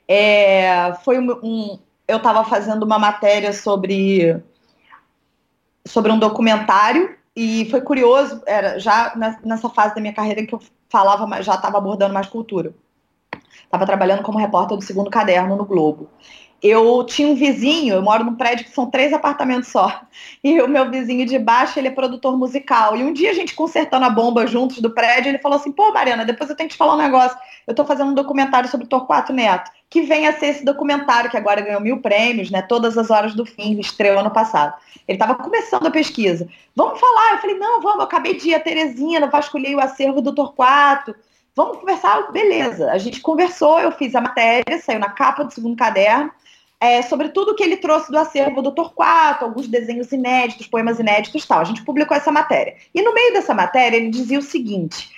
É, 0.06 0.94
foi 1.04 1.18
um, 1.18 1.30
um 1.42 1.78
eu 2.06 2.16
estava 2.18 2.44
fazendo 2.44 2.82
uma 2.82 2.98
matéria 2.98 3.52
sobre 3.52 4.42
sobre 5.86 6.12
um 6.12 6.18
documentário 6.18 7.16
e 7.34 7.66
foi 7.70 7.80
curioso, 7.80 8.42
era 8.46 8.78
já 8.78 9.14
nessa 9.44 9.68
fase 9.68 9.94
da 9.94 10.00
minha 10.00 10.12
carreira 10.12 10.40
em 10.40 10.46
que 10.46 10.54
eu 10.54 10.60
falava, 10.88 11.42
já 11.42 11.54
estava 11.54 11.78
abordando 11.78 12.12
mais 12.12 12.26
cultura. 12.26 12.74
Estava 13.64 13.86
trabalhando 13.86 14.22
como 14.22 14.38
repórter 14.38 14.76
do 14.76 14.84
segundo 14.84 15.10
caderno 15.10 15.56
no 15.56 15.64
Globo 15.64 16.10
eu 16.62 17.04
tinha 17.04 17.26
um 17.26 17.34
vizinho, 17.34 17.94
eu 17.94 18.02
moro 18.02 18.22
num 18.22 18.36
prédio 18.36 18.64
que 18.64 18.70
são 18.70 18.88
três 18.88 19.12
apartamentos 19.12 19.68
só. 19.68 20.02
E 20.44 20.62
o 20.62 20.68
meu 20.68 20.88
vizinho 20.88 21.26
de 21.26 21.36
baixo, 21.36 21.76
ele 21.76 21.88
é 21.88 21.90
produtor 21.90 22.38
musical. 22.38 22.96
E 22.96 23.02
um 23.02 23.12
dia 23.12 23.32
a 23.32 23.34
gente 23.34 23.54
consertando 23.54 24.04
a 24.04 24.10
bomba 24.10 24.46
juntos 24.46 24.78
do 24.78 24.90
prédio, 24.90 25.30
ele 25.30 25.38
falou 25.38 25.58
assim: 25.58 25.72
pô, 25.72 25.92
Mariana, 25.92 26.24
depois 26.24 26.48
eu 26.48 26.54
tenho 26.54 26.68
que 26.68 26.76
te 26.76 26.78
falar 26.78 26.94
um 26.94 26.98
negócio. 26.98 27.36
Eu 27.66 27.74
tô 27.74 27.84
fazendo 27.84 28.12
um 28.12 28.14
documentário 28.14 28.68
sobre 28.68 28.86
Torquato 28.86 29.32
Neto, 29.32 29.72
que 29.90 30.02
vem 30.02 30.28
a 30.28 30.38
ser 30.38 30.46
esse 30.46 30.64
documentário 30.64 31.30
que 31.30 31.36
agora 31.36 31.60
ganhou 31.60 31.80
mil 31.80 32.00
prêmios, 32.00 32.48
né? 32.48 32.62
Todas 32.62 32.96
as 32.96 33.10
horas 33.10 33.34
do 33.34 33.44
fim, 33.44 33.78
estreou 33.80 34.20
ano 34.20 34.30
passado. 34.30 34.74
Ele 35.08 35.16
estava 35.16 35.34
começando 35.34 35.86
a 35.86 35.90
pesquisa. 35.90 36.46
Vamos 36.76 37.00
falar? 37.00 37.32
Eu 37.32 37.38
falei: 37.38 37.58
não, 37.58 37.80
vamos, 37.80 37.98
eu 37.98 38.04
acabei 38.04 38.36
de 38.36 38.50
ir 38.50 38.54
a 38.54 38.60
Terezinha, 38.60 39.26
vasculhei 39.26 39.74
o 39.74 39.80
acervo 39.80 40.20
do 40.20 40.32
Torquato. 40.32 41.12
Vamos 41.56 41.78
conversar? 41.78 42.30
Beleza. 42.30 42.90
A 42.92 42.98
gente 42.98 43.20
conversou, 43.20 43.80
eu 43.80 43.90
fiz 43.90 44.14
a 44.14 44.20
matéria, 44.20 44.78
saiu 44.80 45.00
na 45.00 45.10
capa 45.10 45.42
do 45.44 45.52
segundo 45.52 45.76
caderno 45.76 46.30
é, 46.82 47.00
sobre 47.00 47.28
tudo 47.28 47.54
que 47.54 47.62
ele 47.62 47.76
trouxe 47.76 48.10
do 48.10 48.18
acervo 48.18 48.60
do 48.60 48.72
Torquato, 48.72 49.44
alguns 49.44 49.68
desenhos 49.68 50.10
inéditos, 50.10 50.66
poemas 50.66 50.98
inéditos 50.98 51.46
tal. 51.46 51.60
A 51.60 51.64
gente 51.64 51.84
publicou 51.84 52.16
essa 52.16 52.32
matéria. 52.32 52.74
E 52.92 53.00
no 53.00 53.14
meio 53.14 53.32
dessa 53.32 53.54
matéria 53.54 53.96
ele 53.96 54.10
dizia 54.10 54.36
o 54.36 54.42
seguinte: 54.42 55.08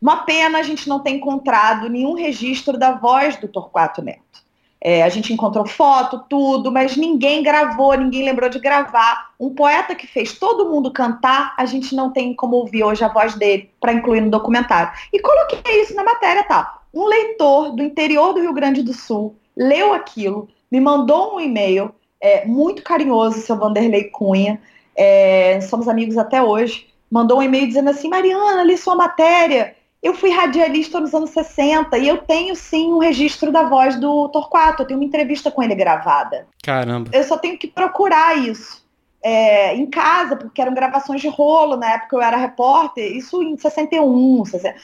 uma 0.00 0.24
pena 0.24 0.58
a 0.58 0.62
gente 0.64 0.88
não 0.88 0.98
ter 0.98 1.10
encontrado 1.10 1.88
nenhum 1.88 2.14
registro 2.14 2.76
da 2.76 2.90
voz 2.90 3.36
do 3.36 3.46
Torquato 3.46 4.02
Neto. 4.02 4.42
É, 4.80 5.04
a 5.04 5.08
gente 5.08 5.32
encontrou 5.32 5.64
foto, 5.64 6.24
tudo, 6.28 6.72
mas 6.72 6.96
ninguém 6.96 7.40
gravou, 7.40 7.94
ninguém 7.94 8.24
lembrou 8.24 8.50
de 8.50 8.58
gravar. 8.58 9.30
Um 9.38 9.54
poeta 9.54 9.94
que 9.94 10.08
fez 10.08 10.36
todo 10.36 10.68
mundo 10.68 10.90
cantar, 10.90 11.54
a 11.56 11.64
gente 11.64 11.94
não 11.94 12.10
tem 12.10 12.34
como 12.34 12.56
ouvir 12.56 12.82
hoje 12.82 13.04
a 13.04 13.08
voz 13.08 13.36
dele 13.36 13.70
para 13.80 13.92
incluir 13.92 14.22
no 14.22 14.30
documentário. 14.30 14.92
E 15.12 15.20
coloquei 15.20 15.82
isso 15.82 15.94
na 15.94 16.02
matéria, 16.02 16.42
tá? 16.42 16.80
Um 16.92 17.04
leitor 17.04 17.76
do 17.76 17.82
interior 17.84 18.34
do 18.34 18.40
Rio 18.40 18.52
Grande 18.52 18.82
do 18.82 18.92
Sul 18.92 19.36
leu 19.56 19.94
aquilo, 19.94 20.48
me 20.72 20.80
mandou 20.80 21.36
um 21.36 21.40
e-mail 21.40 21.94
é, 22.18 22.46
muito 22.46 22.82
carinhoso, 22.82 23.42
seu 23.42 23.58
Vanderlei 23.58 24.04
Cunha, 24.04 24.58
é, 24.96 25.60
somos 25.60 25.86
amigos 25.86 26.16
até 26.16 26.42
hoje, 26.42 26.88
mandou 27.10 27.40
um 27.40 27.42
e-mail 27.42 27.66
dizendo 27.66 27.90
assim, 27.90 28.08
Mariana, 28.08 28.64
li 28.64 28.78
sua 28.78 28.94
matéria, 28.94 29.76
eu 30.02 30.14
fui 30.14 30.30
radialista 30.30 30.98
nos 30.98 31.12
anos 31.12 31.28
60 31.30 31.98
e 31.98 32.08
eu 32.08 32.18
tenho 32.18 32.56
sim 32.56 32.90
um 32.90 32.98
registro 32.98 33.52
da 33.52 33.64
voz 33.64 34.00
do 34.00 34.30
Torquato, 34.30 34.82
eu 34.82 34.86
tenho 34.86 34.98
uma 34.98 35.04
entrevista 35.04 35.50
com 35.50 35.62
ele 35.62 35.74
gravada. 35.74 36.46
Caramba. 36.62 37.10
Eu 37.12 37.22
só 37.22 37.36
tenho 37.36 37.58
que 37.58 37.68
procurar 37.68 38.38
isso. 38.38 38.82
É, 39.24 39.76
em 39.76 39.86
casa, 39.86 40.34
porque 40.34 40.60
eram 40.60 40.74
gravações 40.74 41.20
de 41.20 41.28
rolo, 41.28 41.76
na 41.76 41.92
época 41.92 42.16
eu 42.16 42.22
era 42.22 42.36
repórter, 42.36 43.14
isso 43.16 43.40
em 43.40 43.56
61, 43.56 44.44
60. 44.46 44.76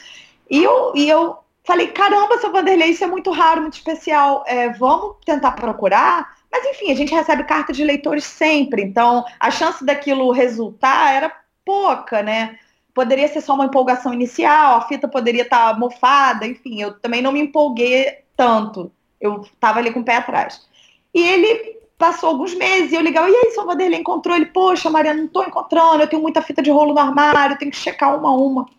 E 0.48 0.62
eu, 0.62 0.92
e 0.94 1.08
eu 1.08 1.38
Falei, 1.68 1.88
caramba, 1.88 2.38
seu 2.38 2.50
Vanderlei, 2.50 2.88
isso 2.88 3.04
é 3.04 3.06
muito 3.06 3.30
raro, 3.30 3.60
muito 3.60 3.74
especial. 3.74 4.42
É, 4.46 4.70
vamos 4.70 5.16
tentar 5.22 5.52
procurar? 5.52 6.38
Mas 6.50 6.64
enfim, 6.64 6.90
a 6.90 6.94
gente 6.94 7.14
recebe 7.14 7.44
carta 7.44 7.74
de 7.74 7.84
leitores 7.84 8.24
sempre, 8.24 8.80
então 8.80 9.22
a 9.38 9.50
chance 9.50 9.84
daquilo 9.84 10.32
resultar 10.32 11.12
era 11.12 11.30
pouca, 11.66 12.22
né? 12.22 12.58
Poderia 12.94 13.28
ser 13.28 13.42
só 13.42 13.52
uma 13.52 13.66
empolgação 13.66 14.14
inicial, 14.14 14.78
a 14.78 14.88
fita 14.88 15.06
poderia 15.06 15.42
estar 15.42 15.74
tá 15.74 15.78
mofada, 15.78 16.46
enfim, 16.46 16.80
eu 16.80 16.98
também 17.00 17.20
não 17.20 17.32
me 17.32 17.40
empolguei 17.40 18.20
tanto. 18.34 18.90
Eu 19.20 19.42
estava 19.42 19.78
ali 19.78 19.92
com 19.92 20.00
o 20.00 20.04
pé 20.04 20.16
atrás. 20.16 20.66
E 21.12 21.20
ele 21.20 21.76
passou 21.98 22.30
alguns 22.30 22.54
meses 22.54 22.92
e 22.92 22.94
eu 22.94 23.02
ligava, 23.02 23.28
e 23.28 23.34
aí, 23.34 23.50
seu 23.50 23.66
Vanderlei 23.66 24.00
encontrou? 24.00 24.34
Ele, 24.34 24.46
poxa, 24.46 24.88
Mariana, 24.88 25.18
não 25.18 25.26
estou 25.26 25.44
encontrando, 25.44 26.00
eu 26.02 26.08
tenho 26.08 26.22
muita 26.22 26.40
fita 26.40 26.62
de 26.62 26.70
rolo 26.70 26.94
no 26.94 27.00
armário, 27.00 27.58
tenho 27.58 27.70
que 27.70 27.76
checar 27.76 28.18
uma 28.18 28.30
a 28.30 28.34
uma. 28.34 28.77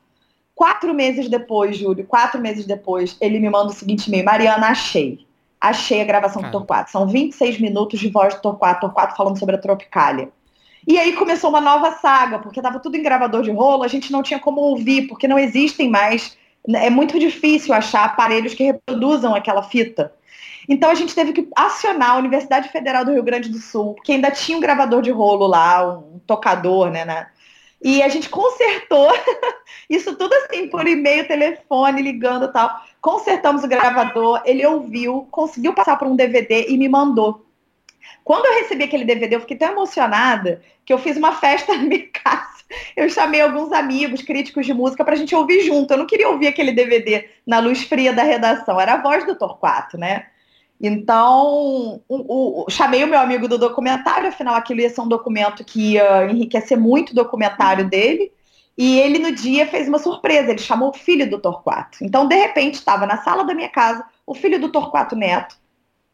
Quatro 0.60 0.94
meses 0.94 1.30
depois, 1.30 1.78
Júlio, 1.78 2.06
quatro 2.06 2.42
meses 2.42 2.66
depois, 2.66 3.16
ele 3.22 3.40
me 3.40 3.50
manda 3.50 3.72
o 3.72 3.74
seguinte 3.74 4.10
e-mail: 4.10 4.26
Mariana, 4.26 4.68
achei. 4.68 5.26
Achei 5.62 6.02
a 6.02 6.04
gravação 6.04 6.42
do 6.42 6.52
Torquato. 6.52 6.92
São 6.92 7.08
26 7.08 7.62
minutos 7.62 7.98
de 7.98 8.10
voz 8.10 8.36
do 8.36 8.42
Torquato, 8.42 8.82
Torquato 8.82 9.16
falando 9.16 9.40
sobre 9.40 9.56
a 9.56 9.58
Tropicália. 9.58 10.28
E 10.86 11.00
aí 11.00 11.14
começou 11.14 11.50
uma 11.50 11.62
nova 11.62 11.94
saga, 11.94 12.40
porque 12.40 12.60
estava 12.60 12.78
tudo 12.78 12.98
em 12.98 13.02
gravador 13.02 13.42
de 13.42 13.52
rolo, 13.52 13.84
a 13.84 13.88
gente 13.88 14.12
não 14.12 14.22
tinha 14.22 14.38
como 14.38 14.60
ouvir, 14.60 15.08
porque 15.08 15.30
não 15.30 15.40
existem 15.40 15.90
mais. 15.90 16.38
É 16.68 16.90
muito 16.90 17.18
difícil 17.18 17.74
achar 17.74 18.04
aparelhos 18.04 18.54
que 18.54 18.66
reproduzam 18.66 19.34
aquela 19.34 19.64
fita. 19.64 20.14
Então 20.68 20.92
a 20.92 20.96
gente 20.96 21.16
teve 21.16 21.32
que 21.32 21.48
acionar 21.56 22.12
a 22.12 22.18
Universidade 22.18 22.68
Federal 22.68 23.06
do 23.06 23.14
Rio 23.14 23.24
Grande 23.24 23.48
do 23.48 23.60
Sul, 23.60 23.96
que 24.04 24.12
ainda 24.12 24.30
tinha 24.30 24.58
um 24.58 24.62
gravador 24.62 25.02
de 25.02 25.10
rolo 25.10 25.48
lá, 25.48 25.88
um 25.88 26.20
tocador, 26.28 26.92
né? 26.92 27.06
né? 27.06 27.28
E 27.82 28.02
a 28.04 28.10
gente 28.10 28.30
consertou 28.30 29.10
isso 29.90 30.16
tudo 30.16 30.34
assim, 30.34 30.68
por 30.68 30.88
e-mail, 30.88 31.28
telefone, 31.28 32.02
ligando 32.02 32.46
e 32.46 32.52
tal. 32.52 32.84
Consertamos 33.02 33.64
o 33.64 33.68
gravador, 33.68 34.42
ele 34.46 34.66
ouviu, 34.66 35.28
conseguiu 35.32 35.74
passar 35.74 35.98
por 35.98 36.08
um 36.08 36.16
DVD 36.16 36.68
e 36.68 36.78
me 36.78 36.90
mandou. 36.90 37.46
Quando 38.24 38.46
eu 38.46 38.62
recebi 38.62 38.84
aquele 38.84 39.06
DVD, 39.06 39.36
eu 39.36 39.42
fiquei 39.42 39.58
tão 39.58 39.72
emocionada 39.72 40.62
que 40.86 40.92
eu 40.92 40.98
fiz 40.98 41.18
uma 41.18 41.34
festa 41.34 41.74
na 41.78 41.84
minha 41.84 42.08
casa. 42.12 42.60
Eu 42.96 43.10
chamei 43.10 43.42
alguns 43.42 43.72
amigos, 43.72 44.22
críticos 44.22 44.66
de 44.66 44.74
música, 44.74 45.04
para 45.04 45.14
a 45.14 45.18
gente 45.18 45.34
ouvir 45.34 45.62
junto. 45.62 45.92
Eu 45.92 45.98
não 45.98 46.06
queria 46.06 46.30
ouvir 46.30 46.48
aquele 46.48 46.72
DVD 46.72 47.28
na 47.46 47.60
luz 47.60 47.84
fria 47.84 48.14
da 48.14 48.24
redação, 48.24 48.80
era 48.80 48.94
a 48.94 49.02
voz 49.02 49.26
do 49.26 49.36
Torquato, 49.36 49.98
né? 49.98 50.28
Então, 50.82 52.02
o, 52.08 52.64
o, 52.64 52.70
chamei 52.70 53.04
o 53.04 53.08
meu 53.08 53.20
amigo 53.20 53.48
do 53.48 53.58
documentário, 53.58 54.30
afinal 54.30 54.56
aquilo 54.56 54.80
ia 54.80 54.90
ser 54.90 55.02
um 55.02 55.08
documento 55.08 55.64
que 55.66 55.94
ia 55.94 56.32
enriquecer 56.32 56.78
muito 56.78 57.12
o 57.12 57.16
documentário 57.16 57.90
dele. 57.90 58.32
E 58.78 58.98
ele 58.98 59.20
no 59.20 59.34
dia 59.34 59.68
fez 59.68 59.90
uma 59.90 60.00
surpresa, 60.00 60.52
ele 60.52 60.60
chamou 60.60 60.90
o 60.90 60.94
filho 60.94 61.30
do 61.30 61.38
Torquato. 61.38 61.98
Então, 62.02 62.26
de 62.26 62.36
repente, 62.36 62.76
estava 62.76 63.06
na 63.06 63.18
sala 63.18 63.44
da 63.44 63.54
minha 63.54 63.68
casa 63.68 64.06
o 64.26 64.34
filho 64.34 64.58
do 64.58 64.70
Torquato 64.70 65.18
Neto, 65.18 65.58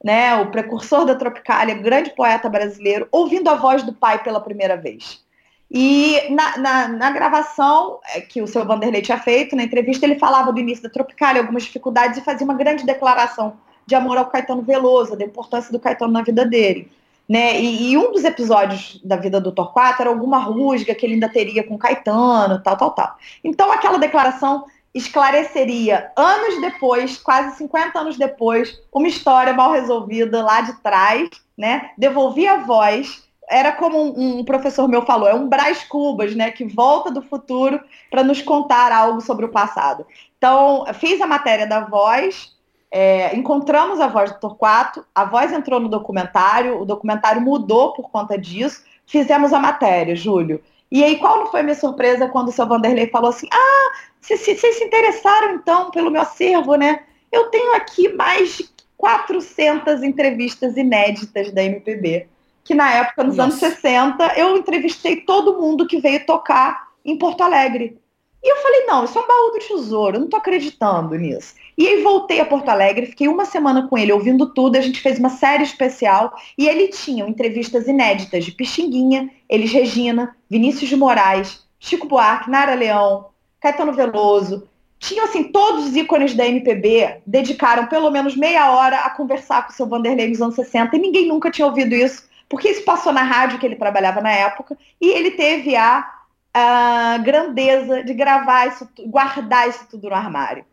né, 0.03 0.35
o 0.37 0.49
precursor 0.49 1.05
da 1.05 1.13
Tropicália, 1.13 1.75
grande 1.75 2.11
poeta 2.11 2.49
brasileiro, 2.49 3.07
ouvindo 3.11 3.49
a 3.49 3.55
voz 3.55 3.83
do 3.83 3.93
pai 3.93 4.23
pela 4.23 4.41
primeira 4.41 4.75
vez. 4.75 5.23
E 5.69 6.29
na, 6.29 6.57
na, 6.57 6.87
na, 6.87 7.11
gravação 7.11 7.99
é, 8.13 8.21
que 8.21 8.41
o 8.41 8.47
seu 8.47 8.65
Vanderlei 8.65 9.01
tinha 9.01 9.17
feito, 9.19 9.55
na 9.55 9.63
entrevista, 9.63 10.05
ele 10.05 10.17
falava 10.17 10.53
do 10.53 10.59
início 10.59 10.83
da 10.83 10.89
Tropicália, 10.89 11.41
algumas 11.41 11.63
dificuldades, 11.63 12.17
e 12.17 12.23
fazia 12.23 12.45
uma 12.45 12.53
grande 12.53 12.85
declaração 12.85 13.57
de 13.85 13.95
amor 13.95 14.17
ao 14.17 14.25
Caetano 14.25 14.61
Veloso, 14.61 15.15
da 15.15 15.25
importância 15.25 15.71
do 15.71 15.79
Caetano 15.79 16.13
na 16.13 16.21
vida 16.21 16.45
dele. 16.45 16.91
Né? 17.27 17.59
E, 17.59 17.91
e, 17.91 17.97
um 17.97 18.11
dos 18.11 18.23
episódios 18.23 19.01
da 19.03 19.15
vida 19.15 19.41
do 19.41 19.51
Torquato 19.51 20.01
era 20.01 20.11
alguma 20.11 20.37
rusga 20.37 20.93
que 20.93 21.05
ele 21.05 21.15
ainda 21.15 21.27
teria 21.27 21.63
com 21.63 21.77
Caetano, 21.77 22.61
tal, 22.61 22.77
tal, 22.77 22.91
tal. 22.91 23.17
Então 23.43 23.71
aquela 23.71 23.97
declaração 23.97 24.65
esclareceria 24.95 26.09
anos 26.15 26.61
depois, 26.61 27.17
quase 27.17 27.57
50 27.57 27.99
anos 27.99 28.17
depois, 28.17 28.79
uma 28.93 29.09
história 29.09 29.51
mal 29.53 29.73
resolvida 29.73 30.41
lá 30.41 30.61
de 30.61 30.73
trás, 30.81 31.29
né? 31.57 31.91
Devolvia 31.97 32.53
a 32.53 32.57
voz. 32.57 33.25
Era 33.47 33.73
como 33.73 34.01
um, 34.01 34.39
um 34.39 34.45
professor 34.45 34.87
meu 34.87 35.01
falou, 35.01 35.27
é 35.27 35.35
um 35.35 35.49
Brás 35.49 35.83
Cubas, 35.83 36.33
né? 36.33 36.49
Que 36.49 36.63
volta 36.63 37.11
do 37.11 37.21
futuro 37.21 37.79
para 38.09 38.23
nos 38.23 38.41
contar 38.41 38.91
algo 38.93 39.19
sobre 39.19 39.45
o 39.45 39.51
passado. 39.51 40.05
Então, 40.37 40.85
fiz 40.93 41.19
a 41.19 41.27
matéria 41.27 41.67
da 41.67 41.81
voz, 41.81 42.54
é, 42.91 43.35
encontramos 43.35 43.99
a 43.99 44.07
voz 44.07 44.31
do 44.31 44.39
Torquato, 44.39 45.05
a 45.13 45.25
voz 45.25 45.51
entrou 45.51 45.79
no 45.79 45.89
documentário, 45.89 46.79
o 46.79 46.85
documentário 46.85 47.41
mudou 47.41 47.93
por 47.93 48.09
conta 48.09 48.37
disso, 48.37 48.83
fizemos 49.05 49.53
a 49.53 49.59
matéria, 49.59 50.15
Júlio. 50.15 50.61
E 50.91 51.03
aí, 51.03 51.17
qual 51.17 51.39
não 51.39 51.47
foi 51.47 51.61
a 51.61 51.63
minha 51.63 51.75
surpresa 51.75 52.27
quando 52.27 52.49
o 52.49 52.51
seu 52.51 52.65
Vanderlei 52.67 53.07
falou 53.07 53.29
assim: 53.29 53.47
Ah, 53.51 53.91
vocês 54.21 54.39
se, 54.39 54.55
se, 54.55 54.83
interessaram 54.83 55.55
então 55.55 55.91
pelo 55.91 56.11
meu 56.11 56.21
acervo, 56.21 56.75
né? 56.75 57.03
Eu 57.31 57.49
tenho 57.49 57.75
aqui 57.75 58.09
mais 58.13 58.57
de 58.57 58.69
400 58.97 60.03
entrevistas 60.03 60.77
inéditas 60.77 61.51
da 61.51 61.63
MPB, 61.63 62.27
que 62.63 62.73
na 62.73 62.91
época, 62.93 63.23
nos 63.23 63.37
Nossa. 63.37 63.49
anos 63.49 63.75
60, 63.77 64.39
eu 64.39 64.55
entrevistei 64.55 65.17
todo 65.17 65.59
mundo 65.59 65.87
que 65.87 65.99
veio 65.99 66.25
tocar 66.25 66.87
em 67.03 67.17
Porto 67.17 67.41
Alegre. 67.41 67.99
E 68.41 68.51
eu 68.51 68.57
falei: 68.57 68.85
Não, 68.85 69.03
isso 69.03 69.17
é 69.17 69.21
um 69.21 69.27
baú 69.27 69.51
do 69.51 69.59
tesouro, 69.59 70.15
eu 70.15 70.21
não 70.21 70.29
tô 70.29 70.37
acreditando 70.37 71.15
nisso. 71.15 71.55
E 71.77 71.85
aí 71.87 72.01
voltei 72.01 72.39
a 72.39 72.45
Porto 72.45 72.69
Alegre, 72.69 73.05
fiquei 73.05 73.27
uma 73.27 73.43
semana 73.43 73.87
com 73.87 73.97
ele 73.97 74.13
ouvindo 74.13 74.53
tudo, 74.53 74.77
a 74.77 74.81
gente 74.81 75.01
fez 75.01 75.19
uma 75.19 75.29
série 75.29 75.63
especial 75.63 76.33
e 76.57 76.69
ele 76.69 76.87
tinha 76.87 77.27
entrevistas 77.27 77.87
inéditas 77.87 78.45
de 78.45 78.51
Pixinguinha, 78.51 79.29
Elis 79.49 79.73
Regina, 79.73 80.35
Vinícius 80.49 80.89
de 80.89 80.95
Moraes, 80.95 81.65
Chico 81.77 82.07
Buarque, 82.07 82.49
Nara 82.49 82.75
Leão, 82.75 83.27
Caetano 83.59 83.91
Veloso. 83.91 84.67
Tinham, 84.99 85.25
assim, 85.25 85.51
todos 85.51 85.87
os 85.87 85.95
ícones 85.95 86.33
da 86.33 86.47
MPB 86.47 87.21
dedicaram 87.27 87.87
pelo 87.87 88.09
menos 88.09 88.37
meia 88.37 88.71
hora 88.71 88.99
a 88.99 89.09
conversar 89.09 89.65
com 89.65 89.73
o 89.73 89.75
seu 89.75 89.85
Vanderlei 89.85 90.29
nos 90.29 90.41
anos 90.41 90.55
60 90.55 90.95
e 90.95 90.99
ninguém 90.99 91.27
nunca 91.27 91.51
tinha 91.51 91.67
ouvido 91.67 91.93
isso, 91.93 92.23
porque 92.47 92.69
isso 92.69 92.85
passou 92.85 93.11
na 93.11 93.21
rádio 93.21 93.59
que 93.59 93.65
ele 93.65 93.75
trabalhava 93.75 94.21
na 94.21 94.31
época 94.31 94.77
e 95.01 95.09
ele 95.09 95.31
teve 95.31 95.75
a, 95.75 96.09
a 96.53 97.17
grandeza 97.17 98.01
de 98.01 98.13
gravar 98.13 98.67
isso, 98.67 98.87
guardar 99.07 99.67
isso 99.67 99.85
tudo 99.91 100.09
no 100.09 100.15
armário. 100.15 100.63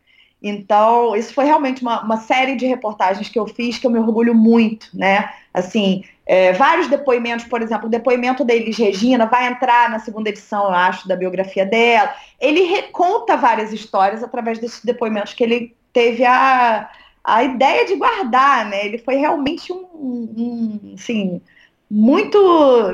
Então, 0.43 1.15
isso 1.15 1.33
foi 1.33 1.45
realmente 1.45 1.81
uma, 1.81 2.03
uma, 2.03 2.17
série 2.17 2.57
de 2.57 2.65
reportagens 2.65 3.29
que 3.29 3.39
eu 3.39 3.47
fiz 3.47 3.77
que 3.77 3.87
eu 3.87 3.91
me 3.91 3.97
orgulho 3.97 4.35
muito, 4.35 4.89
né? 4.93 5.29
Assim, 5.53 6.03
é, 6.25 6.51
vários 6.51 6.89
depoimentos, 6.89 7.45
por 7.45 7.61
exemplo, 7.61 7.87
o 7.87 7.89
depoimento 7.89 8.43
da 8.43 8.53
Elis 8.53 8.77
Regina 8.77 9.25
vai 9.25 9.47
entrar 9.47 9.89
na 9.89 9.99
segunda 9.99 10.27
edição, 10.27 10.65
eu 10.65 10.71
acho, 10.71 11.07
da 11.07 11.15
biografia 11.15 11.65
dela. 11.65 12.13
Ele 12.41 12.63
reconta 12.63 13.37
várias 13.37 13.71
histórias 13.71 14.21
através 14.21 14.59
desses 14.59 14.83
depoimentos 14.83 15.33
que 15.33 15.45
ele 15.45 15.73
teve 15.93 16.25
a, 16.25 16.89
a 17.23 17.43
ideia 17.45 17.85
de 17.85 17.95
guardar, 17.95 18.65
né? 18.65 18.85
Ele 18.85 18.97
foi 18.97 19.15
realmente 19.15 19.71
um, 19.71 19.85
um 19.93 20.93
assim, 20.95 21.41
muito 21.89 22.37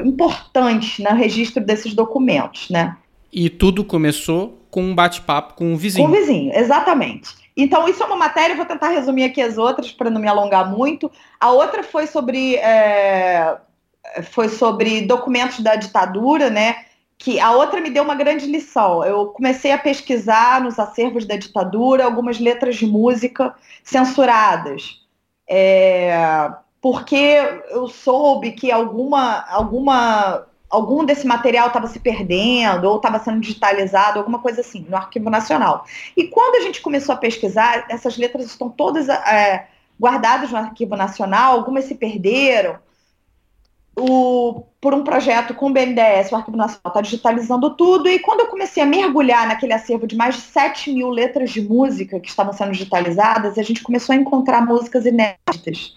importante 0.05 1.01
no 1.01 1.15
registro 1.15 1.65
desses 1.65 1.95
documentos, 1.95 2.69
né? 2.69 2.95
E 3.31 3.49
tudo 3.49 3.83
começou 3.83 4.59
com 4.71 4.83
um 4.83 4.95
bate-papo 4.95 5.53
com 5.53 5.73
o 5.73 5.77
vizinho. 5.77 6.07
Com 6.07 6.13
o 6.13 6.15
vizinho, 6.15 6.51
exatamente. 6.53 7.29
Então, 7.55 7.87
isso 7.87 8.01
é 8.01 8.05
uma 8.05 8.15
matéria, 8.15 8.55
vou 8.55 8.65
tentar 8.65 8.89
resumir 8.89 9.25
aqui 9.25 9.41
as 9.41 9.57
outras 9.57 9.91
para 9.91 10.09
não 10.09 10.21
me 10.21 10.27
alongar 10.27 10.71
muito. 10.71 11.11
A 11.39 11.51
outra 11.51 11.83
foi 11.83 12.07
sobre, 12.07 12.55
é, 12.55 13.57
foi 14.31 14.47
sobre 14.47 15.01
documentos 15.01 15.59
da 15.59 15.75
ditadura, 15.75 16.49
né? 16.49 16.85
Que 17.17 17.39
a 17.39 17.51
outra 17.51 17.81
me 17.81 17.89
deu 17.89 18.03
uma 18.03 18.15
grande 18.15 18.45
lição. 18.45 19.03
Eu 19.03 19.27
comecei 19.27 19.71
a 19.73 19.77
pesquisar 19.77 20.61
nos 20.61 20.79
acervos 20.79 21.25
da 21.25 21.35
ditadura 21.35 22.05
algumas 22.05 22.39
letras 22.39 22.77
de 22.77 22.85
música 22.85 23.53
censuradas. 23.83 25.01
É, 25.49 26.49
porque 26.81 27.61
eu 27.71 27.87
soube 27.89 28.53
que 28.53 28.71
alguma, 28.71 29.45
alguma 29.49 30.45
algum 30.69 31.03
desse 31.03 31.25
material 31.25 31.67
estava 31.67 31.87
se 31.87 31.99
perdendo 31.99 32.85
ou 32.85 32.97
estava 32.97 33.19
sendo 33.19 33.39
digitalizado, 33.39 34.19
alguma 34.19 34.39
coisa 34.39 34.61
assim, 34.61 34.85
no 34.87 34.95
Arquivo 34.95 35.29
Nacional. 35.29 35.85
E 36.15 36.27
quando 36.27 36.55
a 36.55 36.61
gente 36.61 36.81
começou 36.81 37.13
a 37.13 37.17
pesquisar, 37.17 37.87
essas 37.89 38.17
letras 38.17 38.45
estão 38.45 38.69
todas 38.69 39.09
é, 39.09 39.67
guardadas 39.99 40.51
no 40.51 40.57
Arquivo 40.57 40.95
Nacional, 40.95 41.53
algumas 41.53 41.85
se 41.85 41.95
perderam. 41.95 42.77
O, 43.97 44.63
por 44.79 44.93
um 44.93 45.03
projeto 45.03 45.53
com 45.53 45.67
o 45.67 45.73
BNDES, 45.73 46.31
o 46.31 46.35
Arquivo 46.35 46.55
Nacional 46.55 46.87
está 46.87 47.01
digitalizando 47.01 47.75
tudo, 47.75 48.07
e 48.07 48.19
quando 48.19 48.41
eu 48.41 48.47
comecei 48.47 48.81
a 48.81 48.85
mergulhar 48.85 49.45
naquele 49.45 49.73
acervo 49.73 50.07
de 50.07 50.15
mais 50.15 50.35
de 50.35 50.41
7 50.41 50.93
mil 50.93 51.09
letras 51.09 51.51
de 51.51 51.61
música 51.61 52.17
que 52.17 52.29
estavam 52.29 52.53
sendo 52.53 52.71
digitalizadas, 52.71 53.57
a 53.57 53.63
gente 53.63 53.83
começou 53.83 54.13
a 54.13 54.15
encontrar 54.15 54.65
músicas 54.65 55.05
inéditas. 55.05 55.93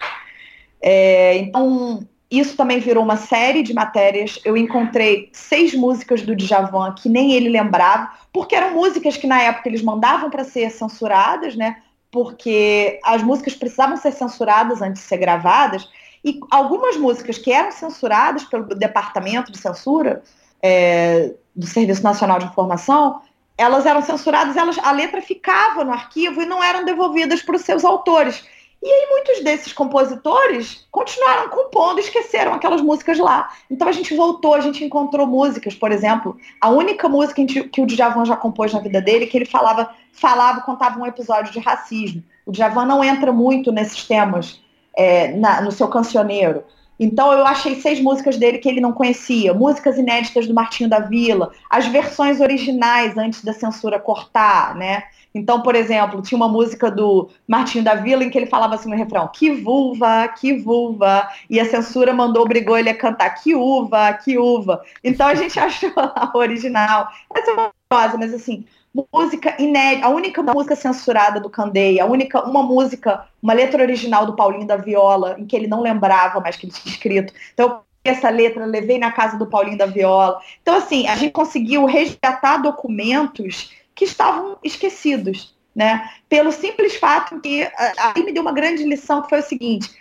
É, 0.81 1.37
então, 1.37 2.05
isso 2.39 2.57
também 2.57 2.79
virou 2.79 3.03
uma 3.03 3.17
série 3.17 3.61
de 3.61 3.73
matérias. 3.73 4.39
Eu 4.43 4.57
encontrei 4.57 5.29
seis 5.33 5.73
músicas 5.73 6.21
do 6.21 6.35
Djavan 6.35 6.93
que 6.93 7.07
nem 7.07 7.33
ele 7.33 7.49
lembrava, 7.49 8.09
porque 8.31 8.55
eram 8.55 8.73
músicas 8.73 9.17
que 9.17 9.27
na 9.27 9.41
época 9.41 9.69
eles 9.69 9.81
mandavam 9.81 10.29
para 10.29 10.43
ser 10.43 10.71
censuradas, 10.71 11.55
né? 11.55 11.77
Porque 12.11 12.99
as 13.03 13.21
músicas 13.21 13.55
precisavam 13.55 13.97
ser 13.97 14.11
censuradas 14.11 14.81
antes 14.81 15.01
de 15.01 15.07
ser 15.07 15.17
gravadas. 15.17 15.87
E 16.25 16.39
algumas 16.49 16.97
músicas 16.97 17.37
que 17.37 17.51
eram 17.51 17.71
censuradas 17.71 18.43
pelo 18.45 18.63
Departamento 18.63 19.51
de 19.51 19.57
Censura 19.57 20.23
é, 20.61 21.33
do 21.55 21.67
Serviço 21.67 22.01
Nacional 22.01 22.39
de 22.39 22.45
Informação, 22.45 23.21
elas 23.57 23.85
eram 23.85 24.01
censuradas, 24.01 24.57
elas, 24.57 24.77
a 24.79 24.91
letra 24.91 25.21
ficava 25.21 25.83
no 25.83 25.91
arquivo 25.91 26.41
e 26.41 26.45
não 26.45 26.63
eram 26.63 26.85
devolvidas 26.85 27.41
para 27.41 27.55
os 27.55 27.61
seus 27.61 27.83
autores. 27.85 28.43
E 28.83 28.85
aí 28.85 29.07
muitos 29.09 29.41
desses 29.41 29.71
compositores 29.71 30.85
continuaram 30.91 31.49
compondo, 31.49 32.01
esqueceram 32.01 32.53
aquelas 32.53 32.81
músicas 32.81 33.17
lá. 33.17 33.49
Então 33.71 33.87
a 33.87 33.93
gente 33.93 34.13
voltou, 34.13 34.53
a 34.53 34.59
gente 34.59 34.83
encontrou 34.83 35.25
músicas, 35.25 35.73
por 35.73 35.89
exemplo, 35.89 36.35
a 36.59 36.69
única 36.69 37.07
música 37.07 37.41
que 37.45 37.81
o 37.81 37.85
Djavan 37.85 38.25
já 38.25 38.35
compôs 38.35 38.73
na 38.73 38.81
vida 38.81 39.01
dele, 39.01 39.25
que 39.25 39.37
ele 39.37 39.45
falava, 39.45 39.89
falava, 40.11 40.59
contava 40.61 40.99
um 40.99 41.05
episódio 41.05 41.53
de 41.53 41.59
racismo. 41.59 42.21
O 42.45 42.51
Djavan 42.51 42.83
não 42.83 43.01
entra 43.01 43.31
muito 43.31 43.71
nesses 43.71 44.05
temas 44.05 44.61
é, 44.97 45.31
na, 45.31 45.61
no 45.61 45.71
seu 45.71 45.87
cancioneiro. 45.87 46.65
Então 46.99 47.31
eu 47.31 47.47
achei 47.47 47.75
seis 47.75 48.01
músicas 48.01 48.37
dele 48.37 48.57
que 48.57 48.67
ele 48.67 48.81
não 48.81 48.91
conhecia, 48.91 49.53
músicas 49.53 49.97
inéditas 49.97 50.45
do 50.45 50.53
Martinho 50.53 50.89
da 50.89 50.99
Vila, 50.99 51.51
as 51.69 51.87
versões 51.87 52.41
originais 52.41 53.17
antes 53.17 53.43
da 53.43 53.53
censura 53.53 53.97
cortar, 53.97 54.75
né? 54.75 55.03
Então, 55.33 55.61
por 55.61 55.75
exemplo, 55.75 56.21
tinha 56.21 56.37
uma 56.37 56.47
música 56.47 56.91
do 56.91 57.29
Martinho 57.47 57.83
da 57.83 57.95
Vila 57.95 58.23
em 58.23 58.29
que 58.29 58.37
ele 58.37 58.45
falava 58.45 58.75
assim 58.75 58.89
no 58.89 58.95
refrão: 58.95 59.27
que 59.33 59.51
vulva, 59.51 60.27
que 60.27 60.53
vulva. 60.53 61.27
E 61.49 61.59
a 61.59 61.65
censura 61.65 62.13
mandou, 62.13 62.43
obrigou 62.43 62.77
ele 62.77 62.89
a 62.89 62.97
cantar 62.97 63.31
que 63.31 63.55
uva, 63.55 64.13
que 64.13 64.37
uva. 64.37 64.83
Então 65.03 65.27
a 65.27 65.35
gente 65.35 65.57
achou 65.59 65.91
a 65.95 66.31
original. 66.35 67.07
Essa 67.33 67.51
é 67.51 67.55
maravilhosa, 67.55 68.17
mas 68.17 68.33
assim, 68.33 68.65
música 69.11 69.55
inédita, 69.59 70.05
a 70.05 70.09
única 70.09 70.43
música 70.43 70.75
censurada 70.75 71.39
do 71.39 71.49
Candeia, 71.49 72.03
a 72.03 72.05
única, 72.05 72.43
uma 72.47 72.61
música, 72.61 73.25
uma 73.41 73.53
letra 73.53 73.81
original 73.81 74.25
do 74.25 74.35
Paulinho 74.35 74.67
da 74.67 74.77
Viola, 74.77 75.35
em 75.39 75.45
que 75.45 75.55
ele 75.55 75.67
não 75.67 75.81
lembrava 75.81 76.39
mais 76.39 76.55
que 76.55 76.67
ele 76.67 76.73
tinha 76.73 76.93
escrito. 76.93 77.33
Então, 77.53 77.81
essa 78.03 78.29
letra, 78.29 78.65
levei 78.65 78.99
na 78.99 79.11
casa 79.11 79.37
do 79.37 79.47
Paulinho 79.47 79.77
da 79.77 79.85
Viola. 79.85 80.39
Então, 80.61 80.75
assim, 80.75 81.07
a 81.07 81.15
gente 81.15 81.31
conseguiu 81.31 81.85
resgatar 81.85 82.57
documentos 82.57 83.71
que 83.95 84.05
estavam 84.05 84.57
esquecidos, 84.63 85.55
né? 85.75 86.09
Pelo 86.29 86.51
simples 86.51 86.95
fato 86.95 87.39
que 87.39 87.67
aí 87.97 88.23
me 88.23 88.31
deu 88.31 88.41
uma 88.41 88.51
grande 88.51 88.83
lição 88.83 89.21
que 89.21 89.29
foi 89.29 89.39
o 89.39 89.43
seguinte: 89.43 89.91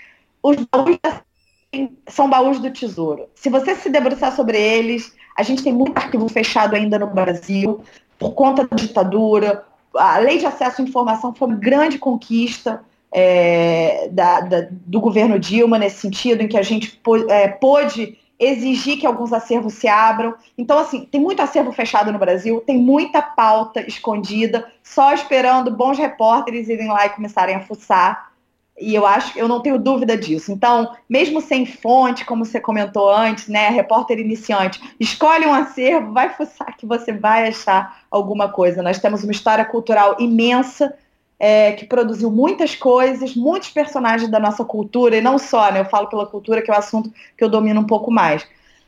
os 0.42 0.56
baús 0.70 0.98
são 2.08 2.28
baús 2.28 2.58
do 2.58 2.70
tesouro. 2.70 3.28
Se 3.34 3.48
você 3.48 3.74
se 3.74 3.88
debruçar 3.88 4.34
sobre 4.34 4.60
eles, 4.60 5.14
a 5.36 5.42
gente 5.42 5.62
tem 5.62 5.72
muito 5.72 5.96
arquivo 5.96 6.28
fechado 6.28 6.74
ainda 6.74 6.98
no 6.98 7.06
Brasil 7.06 7.82
por 8.18 8.32
conta 8.34 8.66
da 8.66 8.76
ditadura. 8.76 9.64
A 9.94 10.18
lei 10.18 10.38
de 10.38 10.46
acesso 10.46 10.82
à 10.82 10.84
informação 10.84 11.34
foi 11.34 11.48
uma 11.48 11.56
grande 11.56 11.98
conquista 11.98 12.82
é, 13.10 14.08
da, 14.10 14.40
da, 14.40 14.68
do 14.70 15.00
governo 15.00 15.38
Dilma 15.38 15.78
nesse 15.78 16.00
sentido, 16.00 16.42
em 16.42 16.48
que 16.48 16.56
a 16.56 16.62
gente 16.62 17.00
é, 17.28 17.48
pôde 17.48 18.18
exigir 18.42 18.98
que 18.98 19.06
alguns 19.06 19.32
acervos 19.32 19.74
se 19.74 19.86
abram. 19.86 20.34
Então, 20.58 20.78
assim, 20.78 21.04
tem 21.04 21.20
muito 21.20 21.40
acervo 21.40 21.72
fechado 21.72 22.12
no 22.12 22.18
Brasil, 22.18 22.62
tem 22.66 22.78
muita 22.78 23.22
pauta 23.22 23.80
escondida, 23.86 24.70
só 24.82 25.14
esperando 25.14 25.70
bons 25.70 25.96
repórteres 25.96 26.68
irem 26.68 26.88
lá 26.88 27.06
e 27.06 27.10
começarem 27.10 27.54
a 27.54 27.60
fuçar. 27.60 28.32
E 28.80 28.94
eu 28.94 29.06
acho, 29.06 29.38
eu 29.38 29.46
não 29.46 29.60
tenho 29.60 29.78
dúvida 29.78 30.16
disso. 30.16 30.50
Então, 30.50 30.92
mesmo 31.08 31.40
sem 31.40 31.64
fonte, 31.64 32.24
como 32.24 32.44
você 32.44 32.58
comentou 32.58 33.12
antes, 33.12 33.46
né, 33.46 33.68
repórter 33.68 34.18
iniciante, 34.18 34.80
escolhe 34.98 35.46
um 35.46 35.54
acervo, 35.54 36.12
vai 36.12 36.30
fuçar 36.30 36.76
que 36.76 36.86
você 36.86 37.12
vai 37.12 37.48
achar 37.48 38.02
alguma 38.10 38.48
coisa. 38.48 38.82
Nós 38.82 38.98
temos 38.98 39.22
uma 39.22 39.32
história 39.32 39.64
cultural 39.64 40.16
imensa 40.18 40.92
é, 41.42 41.72
que 41.72 41.84
produziu 41.84 42.30
muitas 42.30 42.76
coisas, 42.76 43.34
muitos 43.34 43.68
personagens 43.70 44.30
da 44.30 44.38
nossa 44.38 44.64
cultura, 44.64 45.16
e 45.16 45.20
não 45.20 45.40
só, 45.40 45.72
né? 45.72 45.80
Eu 45.80 45.84
falo 45.86 46.06
pela 46.06 46.24
cultura, 46.24 46.62
que 46.62 46.70
é 46.70 46.74
o 46.74 46.78
assunto 46.78 47.12
que 47.36 47.42
eu 47.42 47.48
domino 47.48 47.80
um 47.80 47.86
pouco 47.86 48.12
mais. 48.12 48.46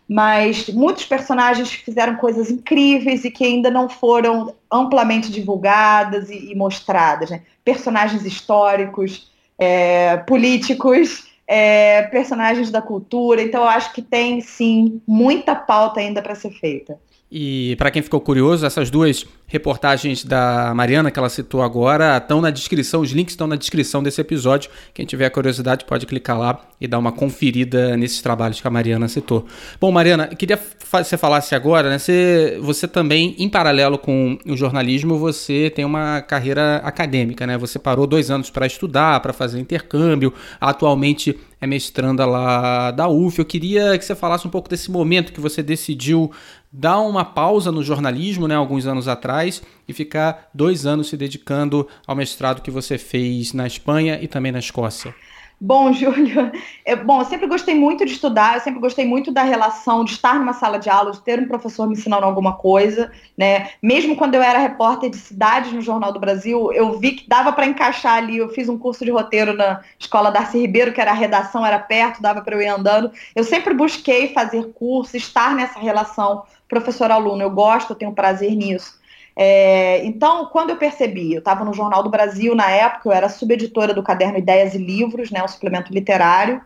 Mas 0.09 0.69
muitos 0.69 1.05
personagens 1.05 1.73
fizeram 1.73 2.15
coisas 2.15 2.53
incríveis 2.53 3.25
e 3.25 3.31
que 3.31 3.43
ainda 3.43 3.73
não 3.73 3.89
foram 3.89 4.55
amplamente 4.71 5.33
divulgadas 5.33 6.31
e, 6.31 6.53
e 6.53 6.55
mostradas. 6.55 7.29
Né? 7.29 7.43
Personagens 7.65 8.25
históricos, 8.25 9.33
é, 9.59 10.19
políticos, 10.19 11.27
é, 11.49 12.03
personagens 12.03 12.71
da 12.71 12.81
cultura. 12.81 13.43
Então, 13.43 13.63
eu 13.63 13.69
acho 13.69 13.93
que 13.93 14.01
tem, 14.01 14.41
sim, 14.41 15.03
muita 15.05 15.57
pauta 15.57 15.99
ainda 15.99 16.23
para 16.23 16.37
ser 16.37 16.53
feita. 16.53 17.01
E 17.31 17.75
para 17.77 17.91
quem 17.91 18.03
ficou 18.03 18.21
curioso, 18.21 18.65
essas 18.65 18.91
duas 18.91 19.27
reportagens 19.47 20.25
da 20.25 20.73
Mariana 20.75 21.11
que 21.11 21.19
ela 21.19 21.29
citou 21.29 21.63
agora 21.63 22.17
estão 22.17 22.41
na 22.41 22.51
descrição, 22.51 23.01
os 23.01 23.11
links 23.11 23.33
estão 23.33 23.47
na 23.47 23.57
descrição 23.57 24.03
desse 24.03 24.21
episódio. 24.21 24.71
Quem 24.93 25.05
tiver 25.05 25.29
curiosidade 25.31 25.85
pode 25.85 26.07
clicar 26.07 26.39
lá 26.39 26.61
e 26.81 26.87
dar 26.87 26.99
uma 26.99 27.13
conferida 27.13 27.97
nesses 27.97 28.21
trabalhos 28.23 28.61
que 28.61 28.67
a 28.67 28.71
Mariana 28.71 29.09
citou. 29.09 29.47
Bom, 29.81 29.91
Mariana, 29.91 30.29
queria 30.29 30.57
que 30.57 30.65
você 30.91 31.17
falasse 31.17 31.55
agora, 31.55 31.91
né? 31.91 31.99
Você, 31.99 32.59
você 32.61 32.87
também, 32.87 33.35
em 33.39 33.49
paralelo 33.49 33.99
com 33.99 34.39
o 34.47 34.57
jornalismo, 34.57 35.19
você 35.19 35.73
tem 35.75 35.85
uma 35.85 36.21
carreira 36.21 36.77
acadêmica, 36.77 37.47
né? 37.47 37.59
Você 37.59 37.79
parou 37.79 38.07
dois 38.07 38.31
anos 38.31 38.51
para 38.51 38.67
estudar, 38.67 39.21
para 39.21 39.33
fazer 39.33 39.59
intercâmbio, 39.59 40.33
atualmente 40.61 41.39
é 41.61 41.67
mestranda 41.67 42.27
lá 42.27 42.91
da 42.91 43.09
UF. 43.09 43.39
Eu 43.39 43.45
queria 43.45 43.97
que 43.97 44.05
você 44.05 44.15
falasse 44.15 44.47
um 44.47 44.51
pouco 44.51 44.69
desse 44.69 44.91
momento 44.91 45.33
que 45.33 45.41
você 45.41 45.63
decidiu 45.63 46.31
dar 46.77 47.01
uma 47.01 47.25
pausa 47.25 47.71
no 47.71 47.85
jornalismo, 47.85 48.49
né, 48.49 48.57
alguns 48.57 48.85
anos 48.85 49.07
atrás, 49.07 49.63
e 49.87 49.93
ficar 49.93 50.51
dois 50.53 50.85
anos 50.85 51.09
se 51.09 51.17
dedicando 51.17 51.87
ao 52.05 52.17
mestrado 52.17 52.63
que 52.63 52.71
você 52.71 52.99
fez 52.99 53.53
na 53.53 53.65
Espanha 53.65 54.19
e 54.21 54.27
também 54.27 54.51
na 54.51 54.59
Escócia. 54.59 55.15
Bom, 55.61 55.93
Júlio, 55.95 56.51
é, 56.85 56.97
bom, 56.97 57.21
eu 57.21 57.25
sempre 57.25 57.47
gostei 57.47 57.75
muito 57.75 58.05
de 58.05 58.13
estudar, 58.13 58.57
eu 58.57 58.61
sempre 58.61 58.81
gostei 58.81 59.07
muito 59.07 59.31
da 59.31 59.43
relação 59.43 60.05
de 60.05 60.13
estar 60.13 60.39
numa 60.39 60.53
sala 60.53 60.79
de 60.79 60.91
aula, 60.91 61.13
de 61.13 61.21
ter 61.21 61.39
um 61.39 61.47
professor 61.47 61.87
me 61.87 61.95
ensinando 61.95 62.27
alguma 62.27 62.55
coisa, 62.55 63.11
né? 63.39 63.71
Mesmo 63.81 64.17
quando 64.17 64.35
eu 64.35 64.43
era 64.43 64.59
repórter 64.59 65.11
de 65.11 65.17
cidades 65.17 65.73
no 65.73 65.81
Jornal 65.81 66.13
do 66.13 66.21
Brasil, 66.21 66.73
eu 66.73 66.99
vi 66.99 67.13
que 67.13 67.29
dava 67.29 67.53
para 67.53 67.67
encaixar 67.67 68.19
ali. 68.19 68.37
Eu 68.37 68.49
fiz 68.49 68.69
um 68.69 68.77
curso 68.77 69.05
de 69.05 69.11
roteiro 69.11 69.55
na 69.55 69.81
Escola 69.99 70.31
Darcy 70.31 70.59
Ribeiro, 70.59 70.93
que 70.93 71.01
era 71.01 71.13
a 71.13 71.15
redação, 71.15 71.65
era 71.65 71.79
perto, 71.79 72.21
dava 72.21 72.43
para 72.43 72.57
eu 72.57 72.61
ir 72.61 72.69
andando. 72.69 73.11
Eu 73.35 73.45
sempre 73.45 73.73
busquei 73.73 74.35
fazer 74.35 74.73
curso, 74.73 75.17
estar 75.17 75.55
nessa 75.55 75.79
relação 75.79 76.43
professor-aluno. 76.75 77.43
Eu 77.43 77.51
gosto, 77.51 77.91
eu 77.91 77.97
tenho 77.97 78.13
prazer 78.13 78.55
nisso. 78.55 78.99
É, 79.37 80.05
então, 80.05 80.47
quando 80.47 80.71
eu 80.71 80.77
percebi, 80.77 81.33
eu 81.33 81.41
estava 81.41 81.65
no 81.65 81.75
Jornal 81.75 82.03
do 82.03 82.11
Brasil 82.11 82.55
na 82.55 82.71
época, 82.71 83.09
eu 83.09 83.13
era 83.13 83.29
subeditora 83.29 83.93
do 83.93 84.03
caderno 84.03 84.39
Ideias 84.39 84.75
e 84.75 84.79
Livros, 84.79 85.31
né, 85.31 85.43
o 85.43 85.49
suplemento 85.49 85.93
literário, 85.93 86.61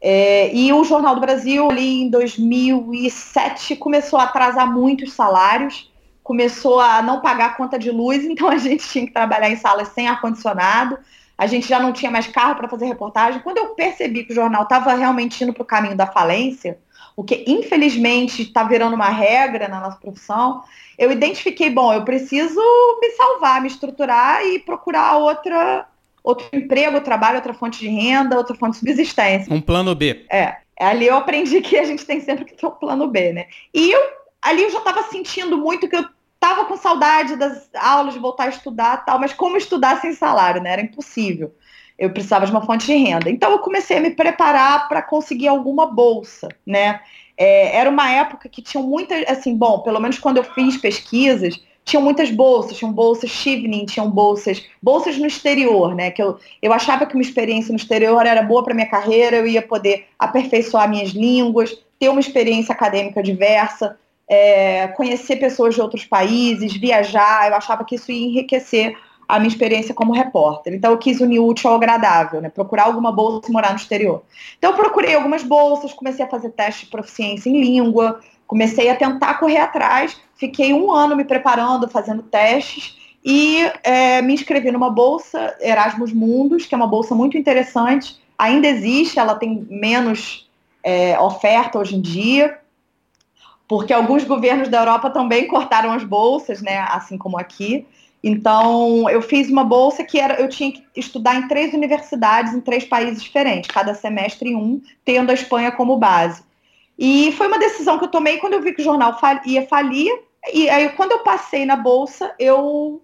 é, 0.00 0.52
e 0.54 0.72
o 0.72 0.82
Jornal 0.82 1.14
do 1.14 1.20
Brasil, 1.20 1.70
ali 1.70 2.02
em 2.02 2.10
2007, 2.10 3.76
começou 3.76 4.18
a 4.18 4.24
atrasar 4.24 4.72
muitos 4.72 5.12
salários, 5.12 5.92
começou 6.22 6.80
a 6.80 7.02
não 7.02 7.20
pagar 7.20 7.56
conta 7.56 7.78
de 7.78 7.90
luz, 7.90 8.24
então 8.26 8.48
a 8.48 8.56
gente 8.56 8.88
tinha 8.88 9.06
que 9.06 9.12
trabalhar 9.12 9.50
em 9.50 9.56
salas 9.56 9.88
sem 9.88 10.08
ar-condicionado, 10.08 10.98
a 11.36 11.46
gente 11.46 11.68
já 11.68 11.78
não 11.78 11.92
tinha 11.92 12.10
mais 12.10 12.26
carro 12.26 12.56
para 12.56 12.68
fazer 12.68 12.86
reportagem. 12.86 13.40
Quando 13.40 13.58
eu 13.58 13.68
percebi 13.68 14.24
que 14.24 14.32
o 14.32 14.34
jornal 14.34 14.64
estava 14.64 14.92
realmente 14.94 15.42
indo 15.42 15.54
para 15.54 15.62
o 15.62 15.66
caminho 15.66 15.96
da 15.96 16.06
falência, 16.06 16.78
o 17.16 17.24
que 17.24 17.44
infelizmente 17.46 18.42
está 18.42 18.62
virando 18.64 18.94
uma 18.94 19.08
regra 19.08 19.68
na 19.68 19.80
nossa 19.80 19.98
profissão, 19.98 20.62
eu 20.98 21.10
identifiquei, 21.10 21.70
bom, 21.70 21.92
eu 21.92 22.04
preciso 22.04 22.60
me 23.00 23.10
salvar, 23.12 23.60
me 23.60 23.68
estruturar 23.68 24.44
e 24.44 24.58
procurar 24.58 25.16
outra, 25.16 25.86
outro 26.22 26.46
emprego, 26.52 27.00
trabalho, 27.00 27.36
outra 27.36 27.54
fonte 27.54 27.78
de 27.78 27.88
renda, 27.88 28.36
outra 28.36 28.54
fonte 28.54 28.72
de 28.74 28.78
subsistência. 28.80 29.52
Um 29.52 29.60
plano 29.60 29.94
B. 29.94 30.26
É. 30.30 30.56
Ali 30.78 31.06
eu 31.06 31.16
aprendi 31.16 31.60
que 31.60 31.76
a 31.76 31.84
gente 31.84 32.04
tem 32.04 32.20
sempre 32.20 32.44
que 32.44 32.54
ter 32.54 32.66
um 32.66 32.70
plano 32.70 33.06
B, 33.06 33.32
né? 33.32 33.46
E 33.72 33.90
eu, 33.90 34.00
ali 34.40 34.62
eu 34.62 34.70
já 34.70 34.78
estava 34.78 35.02
sentindo 35.04 35.58
muito 35.58 35.88
que 35.88 35.96
eu 35.96 36.04
estava 36.34 36.64
com 36.64 36.76
saudade 36.76 37.36
das 37.36 37.68
aulas, 37.74 38.14
de 38.14 38.20
voltar 38.20 38.44
a 38.44 38.48
estudar 38.48 39.04
tal, 39.04 39.18
mas 39.18 39.34
como 39.34 39.58
estudar 39.58 40.00
sem 40.00 40.14
salário, 40.14 40.62
né? 40.62 40.72
Era 40.72 40.82
impossível 40.82 41.54
eu 42.00 42.08
precisava 42.08 42.46
de 42.46 42.50
uma 42.50 42.64
fonte 42.64 42.86
de 42.86 42.94
renda. 42.94 43.28
Então 43.28 43.52
eu 43.52 43.58
comecei 43.58 43.98
a 43.98 44.00
me 44.00 44.10
preparar 44.10 44.88
para 44.88 45.02
conseguir 45.02 45.48
alguma 45.48 45.84
bolsa, 45.86 46.48
né? 46.66 47.00
É, 47.36 47.76
era 47.76 47.90
uma 47.90 48.10
época 48.10 48.48
que 48.48 48.62
tinham 48.62 48.86
muitas, 48.86 49.22
assim, 49.28 49.54
bom, 49.54 49.80
pelo 49.80 50.00
menos 50.00 50.18
quando 50.18 50.38
eu 50.38 50.44
fiz 50.44 50.78
pesquisas, 50.78 51.62
tinham 51.84 52.02
muitas 52.02 52.30
bolsas, 52.30 52.78
tinham 52.78 52.92
bolsas 52.92 53.30
Chevening, 53.30 53.84
tinham 53.84 54.10
bolsas, 54.10 54.64
bolsas 54.82 55.18
no 55.18 55.26
exterior, 55.26 55.94
né? 55.94 56.10
Que 56.10 56.22
eu, 56.22 56.38
eu 56.62 56.72
achava 56.72 57.04
que 57.04 57.14
uma 57.14 57.22
experiência 57.22 57.70
no 57.70 57.76
exterior 57.76 58.24
era 58.24 58.42
boa 58.42 58.64
para 58.64 58.74
minha 58.74 58.88
carreira, 58.88 59.36
eu 59.36 59.46
ia 59.46 59.60
poder 59.60 60.06
aperfeiçoar 60.18 60.88
minhas 60.88 61.10
línguas, 61.10 61.76
ter 61.98 62.08
uma 62.08 62.20
experiência 62.20 62.72
acadêmica 62.72 63.22
diversa, 63.22 63.98
é, 64.26 64.88
conhecer 64.88 65.36
pessoas 65.36 65.74
de 65.74 65.82
outros 65.82 66.06
países, 66.06 66.74
viajar, 66.74 67.48
eu 67.48 67.54
achava 67.54 67.84
que 67.84 67.96
isso 67.96 68.10
ia 68.10 68.26
enriquecer 68.26 68.96
a 69.30 69.38
minha 69.38 69.48
experiência 69.48 69.94
como 69.94 70.12
repórter. 70.12 70.74
Então 70.74 70.90
eu 70.90 70.98
quis 70.98 71.20
unir 71.20 71.38
útil 71.38 71.70
ao 71.70 71.76
agradável, 71.76 72.40
né? 72.40 72.48
Procurar 72.48 72.84
alguma 72.84 73.12
bolsa 73.12 73.48
e 73.48 73.52
morar 73.52 73.70
no 73.70 73.76
exterior. 73.76 74.22
Então 74.58 74.70
eu 74.70 74.76
procurei 74.76 75.14
algumas 75.14 75.42
bolsas, 75.42 75.92
comecei 75.92 76.24
a 76.24 76.28
fazer 76.28 76.50
teste 76.50 76.84
de 76.84 76.90
proficiência 76.90 77.48
em 77.48 77.60
língua, 77.60 78.20
comecei 78.46 78.90
a 78.90 78.96
tentar 78.96 79.34
correr 79.34 79.58
atrás, 79.58 80.20
fiquei 80.34 80.72
um 80.72 80.90
ano 80.90 81.14
me 81.14 81.24
preparando, 81.24 81.88
fazendo 81.88 82.22
testes 82.22 82.98
e 83.24 83.70
é, 83.84 84.22
me 84.22 84.34
inscrevi 84.34 84.70
numa 84.72 84.90
bolsa 84.90 85.56
Erasmus 85.60 86.12
Mundus, 86.12 86.66
que 86.66 86.74
é 86.74 86.76
uma 86.76 86.86
bolsa 86.86 87.14
muito 87.14 87.36
interessante. 87.36 88.18
Ainda 88.38 88.66
existe, 88.66 89.18
ela 89.18 89.34
tem 89.34 89.66
menos 89.70 90.50
é, 90.82 91.18
oferta 91.20 91.78
hoje 91.78 91.96
em 91.96 92.00
dia, 92.00 92.58
porque 93.68 93.92
alguns 93.92 94.24
governos 94.24 94.68
da 94.68 94.80
Europa 94.80 95.10
também 95.10 95.46
cortaram 95.46 95.92
as 95.92 96.02
bolsas, 96.02 96.60
né? 96.60 96.78
Assim 96.88 97.16
como 97.16 97.38
aqui. 97.38 97.86
Então, 98.22 99.08
eu 99.08 99.22
fiz 99.22 99.48
uma 99.48 99.64
bolsa 99.64 100.04
que 100.04 100.20
era, 100.20 100.34
eu 100.34 100.48
tinha 100.48 100.70
que 100.72 100.84
estudar 100.94 101.36
em 101.36 101.48
três 101.48 101.72
universidades, 101.72 102.52
em 102.52 102.60
três 102.60 102.84
países 102.84 103.22
diferentes, 103.22 103.70
cada 103.70 103.94
semestre 103.94 104.50
em 104.50 104.56
um, 104.56 104.80
tendo 105.04 105.30
a 105.30 105.34
Espanha 105.34 105.72
como 105.72 105.96
base. 105.96 106.42
E 106.98 107.32
foi 107.32 107.46
uma 107.46 107.58
decisão 107.58 107.98
que 107.98 108.04
eu 108.04 108.10
tomei 108.10 108.36
quando 108.36 108.52
eu 108.52 108.62
vi 108.62 108.74
que 108.74 108.82
o 108.82 108.84
jornal 108.84 109.18
ia 109.46 109.66
falir. 109.66 110.12
E 110.52 110.68
aí, 110.68 110.90
quando 110.90 111.12
eu 111.12 111.20
passei 111.20 111.64
na 111.64 111.76
bolsa, 111.76 112.34
eu, 112.38 113.02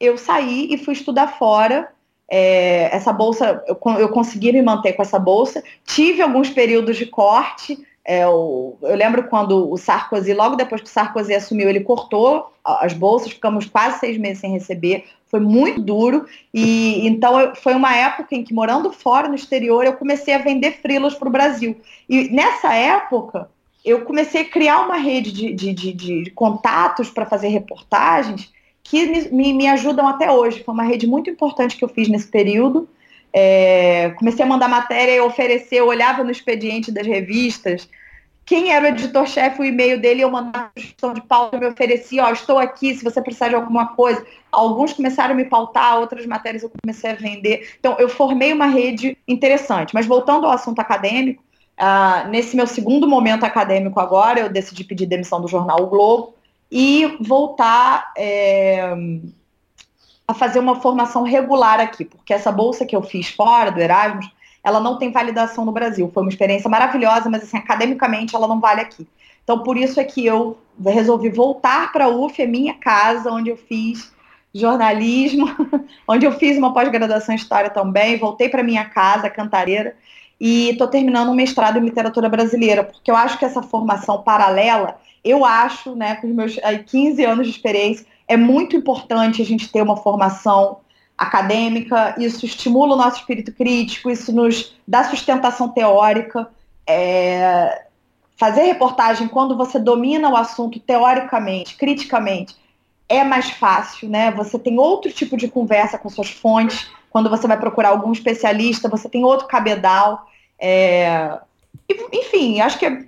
eu 0.00 0.18
saí 0.18 0.68
e 0.72 0.78
fui 0.78 0.94
estudar 0.94 1.28
fora. 1.38 1.88
é, 2.28 2.94
essa 2.94 3.12
bolsa, 3.12 3.62
eu, 3.66 3.78
eu 3.98 4.08
consegui 4.08 4.52
me 4.52 4.62
manter 4.62 4.94
com 4.94 5.02
essa 5.02 5.18
bolsa. 5.18 5.62
Tive 5.84 6.22
alguns 6.22 6.50
períodos 6.50 6.96
de 6.96 7.06
corte. 7.06 7.78
É, 8.08 8.22
eu, 8.22 8.78
eu 8.82 8.94
lembro 8.94 9.24
quando 9.24 9.68
o 9.68 9.76
Sarkozy, 9.76 10.32
logo 10.32 10.54
depois 10.54 10.80
que 10.80 10.86
o 10.86 10.90
Sarkozy 10.90 11.34
assumiu, 11.34 11.68
ele 11.68 11.80
cortou 11.80 12.52
as 12.64 12.92
bolsas, 12.92 13.32
ficamos 13.32 13.66
quase 13.66 13.98
seis 13.98 14.16
meses 14.16 14.38
sem 14.38 14.52
receber. 14.52 15.04
Foi 15.26 15.40
muito 15.40 15.82
duro. 15.82 16.24
E 16.54 17.04
então 17.04 17.40
eu, 17.40 17.56
foi 17.56 17.74
uma 17.74 17.94
época 17.96 18.36
em 18.36 18.44
que, 18.44 18.54
morando 18.54 18.92
fora, 18.92 19.28
no 19.28 19.34
exterior, 19.34 19.84
eu 19.84 19.94
comecei 19.94 20.34
a 20.34 20.38
vender 20.38 20.78
frilas 20.80 21.14
para 21.14 21.28
o 21.28 21.32
Brasil. 21.32 21.76
E 22.08 22.30
nessa 22.30 22.72
época, 22.72 23.50
eu 23.84 24.04
comecei 24.04 24.42
a 24.42 24.48
criar 24.48 24.84
uma 24.84 24.98
rede 24.98 25.32
de, 25.32 25.52
de, 25.52 25.72
de, 25.72 25.92
de 25.92 26.30
contatos 26.30 27.10
para 27.10 27.26
fazer 27.26 27.48
reportagens 27.48 28.52
que 28.84 29.30
me, 29.32 29.52
me, 29.52 29.66
ajudam 29.66 30.06
até 30.06 30.30
hoje. 30.30 30.62
Foi 30.62 30.72
uma 30.72 30.84
rede 30.84 31.08
muito 31.08 31.28
importante 31.28 31.76
que 31.76 31.84
eu 31.84 31.88
fiz 31.88 32.08
nesse 32.08 32.28
período. 32.28 32.88
É, 33.32 34.10
comecei 34.16 34.44
a 34.44 34.48
mandar 34.48 34.68
matéria 34.68 35.16
e 35.16 35.20
oferecer, 35.20 35.76
eu 35.76 35.88
olhava 35.88 36.22
no 36.22 36.30
expediente 36.30 36.92
das 36.92 37.06
revistas, 37.06 37.88
quem 38.46 38.72
era 38.72 38.84
o 38.84 38.88
editor-chefe, 38.88 39.60
o 39.60 39.64
e-mail 39.64 40.00
dele, 40.00 40.22
eu 40.22 40.30
mandava 40.30 40.70
sugestão 40.76 41.12
de 41.12 41.20
pauta, 41.20 41.58
me 41.58 41.66
oferecia, 41.66 42.24
ó, 42.24 42.30
estou 42.30 42.58
aqui, 42.58 42.94
se 42.94 43.02
você 43.02 43.20
precisar 43.20 43.48
de 43.48 43.56
alguma 43.56 43.88
coisa. 43.88 44.24
Alguns 44.52 44.92
começaram 44.92 45.34
a 45.34 45.36
me 45.36 45.44
pautar, 45.44 45.98
outras 45.98 46.24
matérias 46.24 46.62
eu 46.62 46.70
comecei 46.70 47.10
a 47.10 47.14
vender. 47.14 47.74
Então, 47.80 47.96
eu 47.98 48.08
formei 48.08 48.52
uma 48.52 48.66
rede 48.66 49.18
interessante. 49.26 49.92
Mas 49.92 50.06
voltando 50.06 50.46
ao 50.46 50.52
assunto 50.52 50.78
acadêmico, 50.78 51.42
uh, 51.78 52.28
nesse 52.28 52.54
meu 52.54 52.68
segundo 52.68 53.08
momento 53.08 53.44
acadêmico 53.44 53.98
agora, 53.98 54.38
eu 54.38 54.48
decidi 54.48 54.84
pedir 54.84 55.06
demissão 55.06 55.40
do 55.40 55.48
jornal 55.48 55.82
O 55.82 55.88
Globo, 55.88 56.34
e 56.70 57.16
voltar 57.20 58.12
é, 58.16 58.94
a 60.26 60.34
fazer 60.34 60.58
uma 60.58 60.80
formação 60.80 61.22
regular 61.22 61.80
aqui, 61.80 62.04
porque 62.04 62.32
essa 62.32 62.50
bolsa 62.50 62.84
que 62.84 62.94
eu 62.94 63.02
fiz 63.02 63.28
fora 63.28 63.70
do 63.70 63.80
Erasmus, 63.80 64.28
ela 64.66 64.80
não 64.80 64.98
tem 64.98 65.12
validação 65.12 65.64
no 65.64 65.70
Brasil. 65.70 66.10
Foi 66.12 66.24
uma 66.24 66.28
experiência 66.28 66.68
maravilhosa, 66.68 67.30
mas 67.30 67.44
assim, 67.44 67.56
academicamente 67.56 68.34
ela 68.34 68.48
não 68.48 68.58
vale 68.58 68.80
aqui. 68.80 69.06
Então, 69.44 69.62
por 69.62 69.76
isso 69.76 70.00
é 70.00 70.04
que 70.04 70.26
eu 70.26 70.58
resolvi 70.84 71.28
voltar 71.28 71.92
para 71.92 72.06
a 72.06 72.08
UF, 72.08 72.42
é 72.42 72.46
minha 72.46 72.74
casa, 72.74 73.30
onde 73.30 73.48
eu 73.48 73.56
fiz 73.56 74.12
jornalismo, 74.52 75.48
onde 76.08 76.26
eu 76.26 76.32
fiz 76.32 76.58
uma 76.58 76.72
pós-graduação 76.72 77.32
em 77.32 77.38
História 77.38 77.70
também, 77.70 78.18
voltei 78.18 78.48
para 78.48 78.64
minha 78.64 78.84
casa, 78.86 79.30
Cantareira, 79.30 79.94
e 80.40 80.70
estou 80.70 80.88
terminando 80.88 81.30
um 81.30 81.34
mestrado 81.34 81.78
em 81.78 81.82
Literatura 81.82 82.28
Brasileira, 82.28 82.82
porque 82.82 83.08
eu 83.08 83.14
acho 83.14 83.38
que 83.38 83.44
essa 83.44 83.62
formação 83.62 84.22
paralela 84.22 84.98
eu 85.22 85.44
acho, 85.44 85.94
né, 85.94 86.16
com 86.16 86.28
os 86.28 86.34
meus 86.34 86.56
15 86.86 87.24
anos 87.24 87.46
de 87.46 87.52
experiência, 87.52 88.04
é 88.26 88.36
muito 88.36 88.76
importante 88.76 89.42
a 89.42 89.44
gente 89.44 89.70
ter 89.70 89.82
uma 89.82 89.96
formação 89.96 90.78
acadêmica, 91.16 92.14
isso 92.18 92.44
estimula 92.44 92.94
o 92.94 92.98
nosso 92.98 93.20
espírito 93.20 93.52
crítico, 93.52 94.10
isso 94.10 94.32
nos 94.32 94.76
dá 94.86 95.04
sustentação 95.04 95.68
teórica. 95.68 96.48
É... 96.86 97.86
Fazer 98.36 98.62
reportagem 98.62 99.28
quando 99.28 99.56
você 99.56 99.78
domina 99.78 100.28
o 100.28 100.36
assunto 100.36 100.78
teoricamente, 100.78 101.76
criticamente, 101.76 102.54
é 103.08 103.24
mais 103.24 103.50
fácil, 103.50 104.10
né? 104.10 104.30
Você 104.32 104.58
tem 104.58 104.78
outro 104.78 105.10
tipo 105.10 105.36
de 105.36 105.48
conversa 105.48 105.96
com 105.96 106.08
suas 106.10 106.28
fontes. 106.28 106.90
Quando 107.08 107.30
você 107.30 107.46
vai 107.46 107.58
procurar 107.58 107.90
algum 107.90 108.12
especialista, 108.12 108.88
você 108.88 109.08
tem 109.08 109.24
outro 109.24 109.46
cabedal. 109.46 110.26
É... 110.58 111.38
Enfim, 112.12 112.60
acho 112.60 112.78
que 112.78 112.84
é 112.84 113.06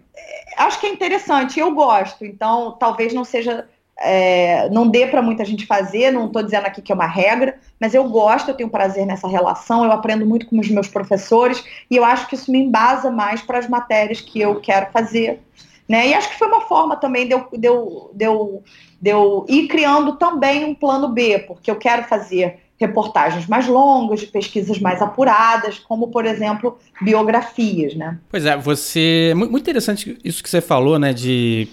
acho 0.59 0.81
que 0.81 0.87
é 0.87 0.91
interessante, 0.91 1.61
eu 1.61 1.73
gosto, 1.73 2.25
então 2.25 2.73
talvez 2.73 3.15
não 3.15 3.25
seja. 3.25 3.69
É, 4.01 4.69
não 4.71 4.87
dê 4.87 5.07
para 5.07 5.21
muita 5.21 5.45
gente 5.45 5.67
fazer, 5.67 6.13
não 6.13 6.27
estou 6.27 6.43
dizendo 6.43 6.67
aqui 6.67 6.81
que 6.81 6.93
é 6.93 6.95
uma 6.95 7.07
regra, 7.07 7.59
mas 7.81 7.95
eu 7.95 8.05
gosto, 8.05 8.49
eu 8.49 8.55
tenho 8.55 8.71
prazer 8.71 9.05
nessa 9.05 9.27
relação, 9.27 9.85
eu 9.85 9.91
aprendo 9.91 10.25
muito 10.25 10.47
com 10.47 10.59
os 10.61 10.69
meus 10.69 10.87
professores 10.87 11.65
e 11.91 11.97
eu 11.97 12.05
acho 12.05 12.29
que 12.29 12.37
isso 12.37 12.53
me 12.53 12.59
embasa 12.59 13.11
mais 13.11 13.43
para 13.43 13.59
as 13.59 13.69
matérias 13.69 14.21
que 14.21 14.41
eu 14.41 14.61
quero 14.61 14.93
fazer. 14.93 15.41
Né? 15.89 16.09
E 16.09 16.15
acho 16.15 16.29
que 16.29 16.39
foi 16.39 16.47
uma 16.47 16.61
forma 16.61 16.97
também 16.97 17.27
de 17.27 17.33
eu, 17.33 17.49
de, 17.51 17.67
eu, 17.67 18.11
de, 18.15 18.25
eu, 18.25 18.63
de 19.01 19.11
eu 19.11 19.47
ir 19.49 19.67
criando 19.69 20.17
também 20.17 20.65
um 20.65 20.75
plano 20.75 21.09
B, 21.09 21.39
porque 21.41 21.71
eu 21.71 21.77
quero 21.77 22.05
fazer 22.05 22.61
reportagens 22.79 23.47
mais 23.47 23.67
longas, 23.67 24.21
de 24.21 24.27
pesquisas 24.27 24.79
mais 24.79 25.03
apuradas, 25.03 25.81
como, 25.81 26.09
por 26.09 26.25
exemplo, 26.25 26.79
biografias, 27.01 27.95
né? 27.95 28.19
Pois 28.31 28.45
é, 28.47 28.57
você... 28.57 29.33
Muito 29.35 29.59
interessante 29.59 30.17
isso 30.23 30.43
que 30.43 30.49
você 30.49 30.61
falou, 30.61 30.99
né, 30.99 31.13
de... 31.13 31.69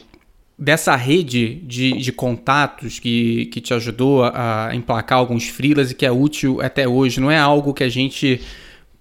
Dessa 0.57 0.95
rede 0.95 1.55
de, 1.55 1.93
de 1.93 2.11
contatos 2.13 2.97
que, 2.97 3.47
que 3.47 3.59
te 3.59 3.73
ajudou 3.73 4.23
a 4.23 4.69
emplacar 4.73 5.17
alguns 5.17 5.49
frilas 5.49 5.91
e 5.91 5.93
que 5.93 6.05
é 6.05 6.11
útil 6.11 6.61
até 6.61 6.87
hoje. 6.87 7.19
Não 7.19 7.29
é 7.29 7.37
algo 7.37 7.73
que 7.73 7.83
a 7.83 7.89
gente 7.89 8.39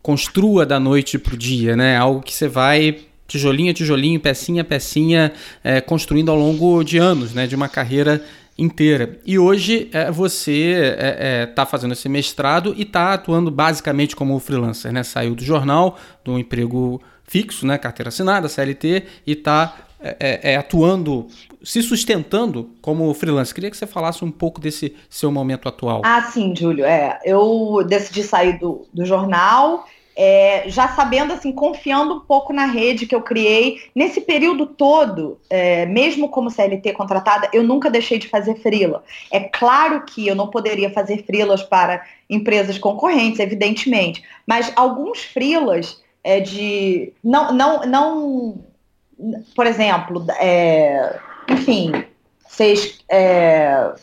construa 0.02 0.66
da 0.66 0.80
noite 0.80 1.18
para 1.18 1.34
o 1.34 1.36
dia, 1.36 1.76
né? 1.76 1.94
É 1.94 1.96
algo 1.96 2.20
que 2.20 2.34
você 2.34 2.48
vai 2.48 2.98
tijolinho 3.26 3.70
a 3.70 3.74
tijolinho, 3.74 4.20
pecinha 4.20 4.62
a 4.62 4.64
pecinha, 4.64 5.32
é, 5.62 5.80
construindo 5.80 6.30
ao 6.30 6.36
longo 6.36 6.82
de 6.82 6.98
anos, 6.98 7.32
né? 7.32 7.46
De 7.46 7.54
uma 7.54 7.68
carreira 7.68 8.22
inteira. 8.56 9.18
E 9.24 9.38
hoje 9.38 9.88
é, 9.92 10.10
você 10.10 10.92
está 10.92 11.06
é, 11.06 11.42
é, 11.42 11.46
tá 11.46 11.66
fazendo 11.66 11.92
esse 11.92 12.08
mestrado 12.08 12.74
e 12.76 12.82
está 12.82 13.14
atuando 13.14 13.50
basicamente 13.50 14.14
como 14.14 14.38
freelancer, 14.38 14.92
né? 14.92 15.02
Saiu 15.02 15.34
do 15.34 15.44
jornal, 15.44 15.98
do 16.24 16.38
emprego 16.38 17.00
fixo, 17.24 17.66
né? 17.66 17.78
Carteira 17.78 18.08
assinada, 18.08 18.48
CLT, 18.48 19.04
e 19.26 19.32
está 19.32 19.76
é, 20.04 20.16
é, 20.20 20.52
é, 20.52 20.56
atuando, 20.56 21.26
se 21.62 21.82
sustentando 21.82 22.70
como 22.82 23.12
freelancer. 23.14 23.54
Queria 23.54 23.70
que 23.70 23.76
você 23.76 23.86
falasse 23.86 24.24
um 24.24 24.30
pouco 24.30 24.60
desse 24.60 24.94
seu 25.08 25.32
momento 25.32 25.68
atual. 25.68 26.02
Ah, 26.04 26.22
sim, 26.22 26.54
Júlio. 26.54 26.84
É, 26.84 27.18
eu 27.24 27.84
decidi 27.88 28.22
sair 28.22 28.58
do, 28.58 28.86
do 28.92 29.04
jornal 29.04 29.86
é, 30.16 30.64
já 30.66 30.88
sabendo, 30.88 31.32
assim, 31.32 31.52
confiando 31.52 32.14
um 32.14 32.20
pouco 32.20 32.52
na 32.52 32.66
rede 32.66 33.06
que 33.06 33.14
eu 33.14 33.22
criei. 33.22 33.78
Nesse 33.94 34.20
período 34.20 34.66
todo, 34.66 35.38
é, 35.50 35.86
mesmo 35.86 36.28
como 36.28 36.50
CLT 36.50 36.92
contratada, 36.92 37.48
eu 37.52 37.62
nunca 37.62 37.90
deixei 37.90 38.18
de 38.18 38.28
fazer 38.28 38.56
freela. 38.56 39.02
É 39.30 39.40
claro 39.40 40.04
que 40.04 40.26
eu 40.26 40.34
não 40.34 40.48
poderia 40.48 40.90
fazer 40.90 41.24
freelas 41.24 41.62
para 41.62 42.04
empresas 42.28 42.78
concorrentes, 42.78 43.40
evidentemente, 43.40 44.22
mas 44.46 44.72
alguns 44.76 45.24
freelas 45.24 46.02
é, 46.22 46.40
de... 46.40 47.12
Não, 47.22 47.52
não, 47.52 47.80
não... 47.86 48.58
Por 49.54 49.66
exemplo, 49.66 50.24
é, 50.38 51.18
enfim, 51.48 52.04
vocês... 52.46 52.98
É, 53.08 53.94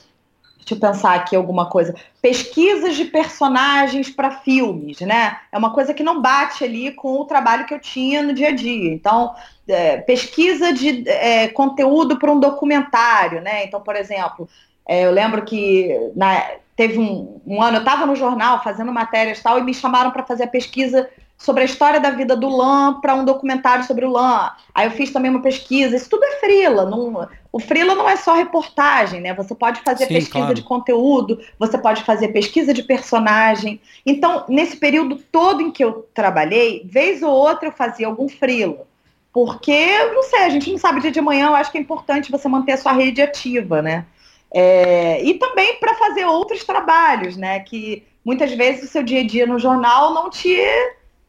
Deixa 0.72 0.76
eu 0.76 0.80
pensar 0.80 1.16
aqui 1.16 1.36
alguma 1.36 1.66
coisa. 1.66 1.94
Pesquisas 2.22 2.96
de 2.96 3.06
personagens 3.06 4.10
para 4.10 4.32
filmes, 4.32 5.02
né? 5.02 5.38
É 5.52 5.58
uma 5.58 5.74
coisa 5.74 5.94
que 5.94 6.04
não 6.04 6.22
bate 6.22 6.64
ali 6.64 6.92
com 6.92 7.20
o 7.20 7.26
trabalho 7.26 7.66
que 7.66 7.74
eu 7.74 7.80
tinha 7.80 8.22
no 8.22 8.32
dia 8.32 8.50
a 8.50 8.56
dia. 8.56 8.94
Então, 8.94 9.34
é, 9.68 9.98
pesquisa 9.98 10.72
de 10.72 11.04
é, 11.10 11.48
conteúdo 11.50 12.18
para 12.18 12.32
um 12.32 12.40
documentário, 12.40 13.42
né? 13.42 13.66
Então, 13.66 13.82
por 13.82 13.96
exemplo, 13.96 14.48
é, 14.88 15.06
eu 15.06 15.12
lembro 15.12 15.44
que 15.44 15.94
na, 16.16 16.42
teve 16.76 17.00
um, 17.00 17.42
um 17.46 17.62
ano, 17.62 17.78
eu 17.78 17.82
estava 17.82 18.06
no 18.06 18.16
jornal 18.16 18.64
fazendo 18.64 18.94
matérias 18.94 19.40
e 19.40 19.44
tal, 19.44 19.60
e 19.60 19.64
me 19.64 19.74
chamaram 19.74 20.12
para 20.12 20.24
fazer 20.24 20.44
a 20.44 20.48
pesquisa 20.48 21.10
sobre 21.42 21.64
a 21.64 21.66
história 21.66 22.00
da 22.00 22.12
vida 22.12 22.36
do 22.36 22.48
Lan 22.48 23.02
para 23.02 23.16
um 23.16 23.26
documentário 23.26 23.84
sobre 23.84 24.06
o 24.06 24.12
Lan. 24.12 24.52
Aí 24.76 24.86
eu 24.86 24.92
fiz 24.92 25.12
também 25.12 25.32
uma 25.32 25.42
pesquisa. 25.42 25.96
Isso 25.96 26.08
tudo 26.08 26.24
é 26.24 26.40
frila. 26.40 26.86
Não, 26.86 27.28
o 27.52 27.60
frila 27.60 27.96
não 27.96 28.08
é 28.08 28.16
só 28.16 28.36
reportagem, 28.36 29.20
né? 29.20 29.34
Você 29.34 29.56
pode 29.56 29.82
fazer 29.82 30.06
Sim, 30.06 30.14
pesquisa 30.14 30.38
claro. 30.38 30.54
de 30.54 30.62
conteúdo, 30.62 31.40
você 31.58 31.80
pode 31.80 32.04
fazer 32.04 32.28
pesquisa 32.28 32.72
de 32.72 32.84
personagem. 32.84 33.82
Então, 34.06 34.46
nesse 34.48 34.78
período 34.78 35.16
todo 35.32 35.64
em 35.64 35.72
que 35.72 35.84
eu 35.84 36.08
trabalhei, 36.14 36.84
vez 36.86 37.24
ou 37.24 37.32
outra 37.32 37.70
eu 37.70 37.72
fazia 37.72 38.06
algum 38.06 38.30
frila. 38.30 38.86
Porque, 39.34 39.98
não 40.14 40.22
sei, 40.22 40.42
a 40.42 40.50
gente 40.50 40.70
não 40.70 40.78
sabe 40.78 41.02
dia 41.02 41.12
de 41.12 41.22
manhã, 41.22 41.48
eu 41.48 41.56
acho 41.56 41.72
que 41.72 41.78
é 41.80 41.82
importante 41.82 42.30
você 42.30 42.48
manter 42.48 42.74
a 42.74 42.78
sua 42.78 42.92
rede 42.92 43.20
ativa, 43.20 43.82
né? 43.82 44.06
É, 44.54 45.24
e 45.24 45.34
também 45.40 45.80
para 45.80 45.96
fazer 45.96 46.26
outros 46.26 46.64
trabalhos, 46.64 47.36
né? 47.36 47.62
Que 47.62 48.04
muitas 48.24 48.52
vezes 48.52 48.84
o 48.84 48.92
seu 48.92 49.02
dia 49.02 49.22
a 49.22 49.26
dia 49.26 49.48
no 49.48 49.58
jornal 49.58 50.14
não 50.14 50.30
te 50.30 50.56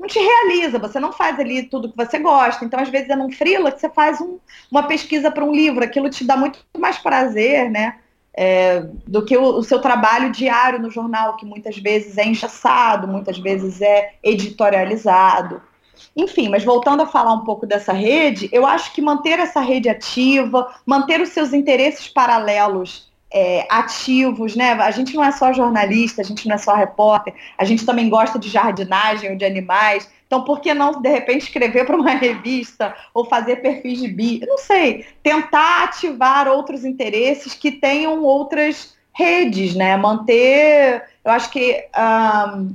não 0.02 0.08
te 0.08 0.18
realiza, 0.18 0.80
você 0.80 0.98
não 0.98 1.12
faz 1.12 1.38
ali 1.38 1.62
tudo 1.62 1.88
que 1.88 1.96
você 1.96 2.18
gosta. 2.18 2.64
Então, 2.64 2.80
às 2.80 2.88
vezes, 2.88 3.08
é 3.08 3.14
num 3.14 3.30
freela 3.30 3.70
que 3.70 3.80
você 3.80 3.88
faz 3.88 4.20
um, 4.20 4.38
uma 4.68 4.82
pesquisa 4.82 5.30
para 5.30 5.44
um 5.44 5.52
livro, 5.52 5.84
aquilo 5.84 6.10
te 6.10 6.24
dá 6.24 6.36
muito 6.36 6.58
mais 6.76 6.98
prazer, 6.98 7.70
né? 7.70 7.98
É, 8.34 8.80
do 9.06 9.24
que 9.24 9.36
o, 9.36 9.58
o, 9.58 9.62
seu 9.62 9.78
trabalho 9.78 10.32
diário 10.32 10.80
no 10.80 10.90
jornal, 10.90 11.36
que 11.36 11.46
muitas 11.46 11.76
vezes 11.78 12.18
é 12.18 12.26
engessado, 12.26 13.06
muitas 13.06 13.38
vezes 13.38 13.80
é 13.80 14.14
editorializado. 14.24 15.62
Enfim, 16.16 16.48
mas 16.48 16.64
voltando 16.64 17.02
a 17.02 17.06
falar 17.06 17.34
um 17.34 17.44
pouco 17.44 17.64
dessa 17.64 17.92
rede, 17.92 18.48
eu 18.50 18.66
acho 18.66 18.92
que 18.92 19.00
manter 19.00 19.38
essa 19.38 19.60
rede 19.60 19.88
ativa, 19.88 20.74
manter 20.84 21.20
os 21.20 21.28
seus 21.28 21.52
interesses 21.52 22.08
paralelos 22.08 23.11
é, 23.32 23.66
ativos, 23.70 24.54
né? 24.54 24.72
A 24.72 24.90
gente 24.90 25.14
não 25.14 25.24
é 25.24 25.32
só 25.32 25.52
jornalista, 25.52 26.20
a 26.20 26.24
gente 26.24 26.46
não 26.46 26.54
é 26.54 26.58
só 26.58 26.74
repórter, 26.74 27.34
a 27.56 27.64
gente 27.64 27.86
também 27.86 28.08
gosta 28.08 28.38
de 28.38 28.48
jardinagem 28.48 29.30
ou 29.30 29.36
de 29.36 29.44
animais. 29.44 30.08
Então, 30.26 30.44
por 30.44 30.60
que 30.60 30.72
não, 30.74 31.00
de 31.00 31.08
repente, 31.08 31.44
escrever 31.44 31.86
para 31.86 31.96
uma 31.96 32.10
revista 32.16 32.94
ou 33.12 33.24
fazer 33.24 33.56
perfis 33.56 34.00
de 34.00 34.08
bi? 34.08 34.40
não 34.46 34.58
sei. 34.58 35.06
Tentar 35.22 35.84
ativar 35.84 36.48
outros 36.48 36.84
interesses 36.84 37.54
que 37.54 37.72
tenham 37.72 38.22
outras 38.22 38.94
redes, 39.12 39.74
né? 39.74 39.96
Manter. 39.96 41.04
Eu 41.24 41.32
acho 41.32 41.50
que. 41.50 41.84
Um, 41.96 42.74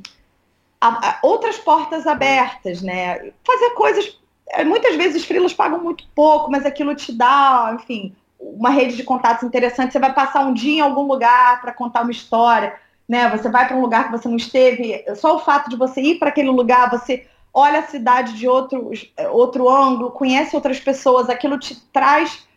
a, 0.80 1.10
a 1.10 1.20
outras 1.24 1.58
portas 1.58 2.06
abertas, 2.06 2.82
né? 2.82 3.32
Fazer 3.46 3.70
coisas. 3.72 4.20
É, 4.50 4.64
muitas 4.64 4.96
vezes 4.96 5.22
os 5.22 5.28
frilas 5.28 5.54
pagam 5.54 5.84
muito 5.84 6.06
pouco, 6.16 6.50
mas 6.50 6.66
aquilo 6.66 6.96
te 6.96 7.12
dá, 7.12 7.76
enfim, 7.78 8.16
uma 8.40 8.70
rede 8.70 8.96
de 8.96 9.04
contatos 9.04 9.44
interessante. 9.44 9.92
Você 9.94 10.00
vai 10.00 10.14
passar 10.14 10.46
um 10.46 10.54
dia 10.54 10.78
em 10.78 10.82
algum 10.82 11.04
lugar 11.04 11.62
para 11.62 11.74
contar 11.74 12.02
uma 12.02 12.12
história, 12.12 12.76
né? 13.08 13.30
Você 13.30 13.50
vai 13.50 13.68
para 13.68 13.78
um 13.78 13.82
lugar 13.82 14.06
que 14.06 14.12
você 14.12 14.28
não 14.28 14.38
esteve. 14.38 15.04
Só 15.16 15.36
o 15.36 15.40
fato 15.40 15.70
de 15.70 15.76
você 15.76 16.02
ir 16.02 16.20
para 16.20 16.30
aquele 16.30 16.50
lugar, 16.50 16.90
você 16.90 17.26
olha 17.54 17.80
a 17.80 17.88
cidade 17.88 18.34
de 18.34 18.48
outro, 18.48 18.92
outro 19.32 19.70
ângulo, 19.70 20.12
conhece 20.12 20.56
outras 20.56 20.80
pessoas, 20.80 21.30
aquilo 21.30 21.58
te 21.58 21.76
traz 21.92 22.48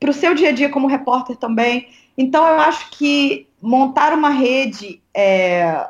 para 0.00 0.10
o 0.10 0.14
seu 0.14 0.34
dia 0.34 0.48
a 0.48 0.52
dia 0.52 0.70
como 0.70 0.86
repórter 0.86 1.36
também. 1.36 1.88
Então, 2.16 2.46
eu 2.46 2.60
acho 2.60 2.90
que 2.90 3.46
montar 3.60 4.14
uma 4.14 4.30
rede 4.30 5.02
é, 5.14 5.86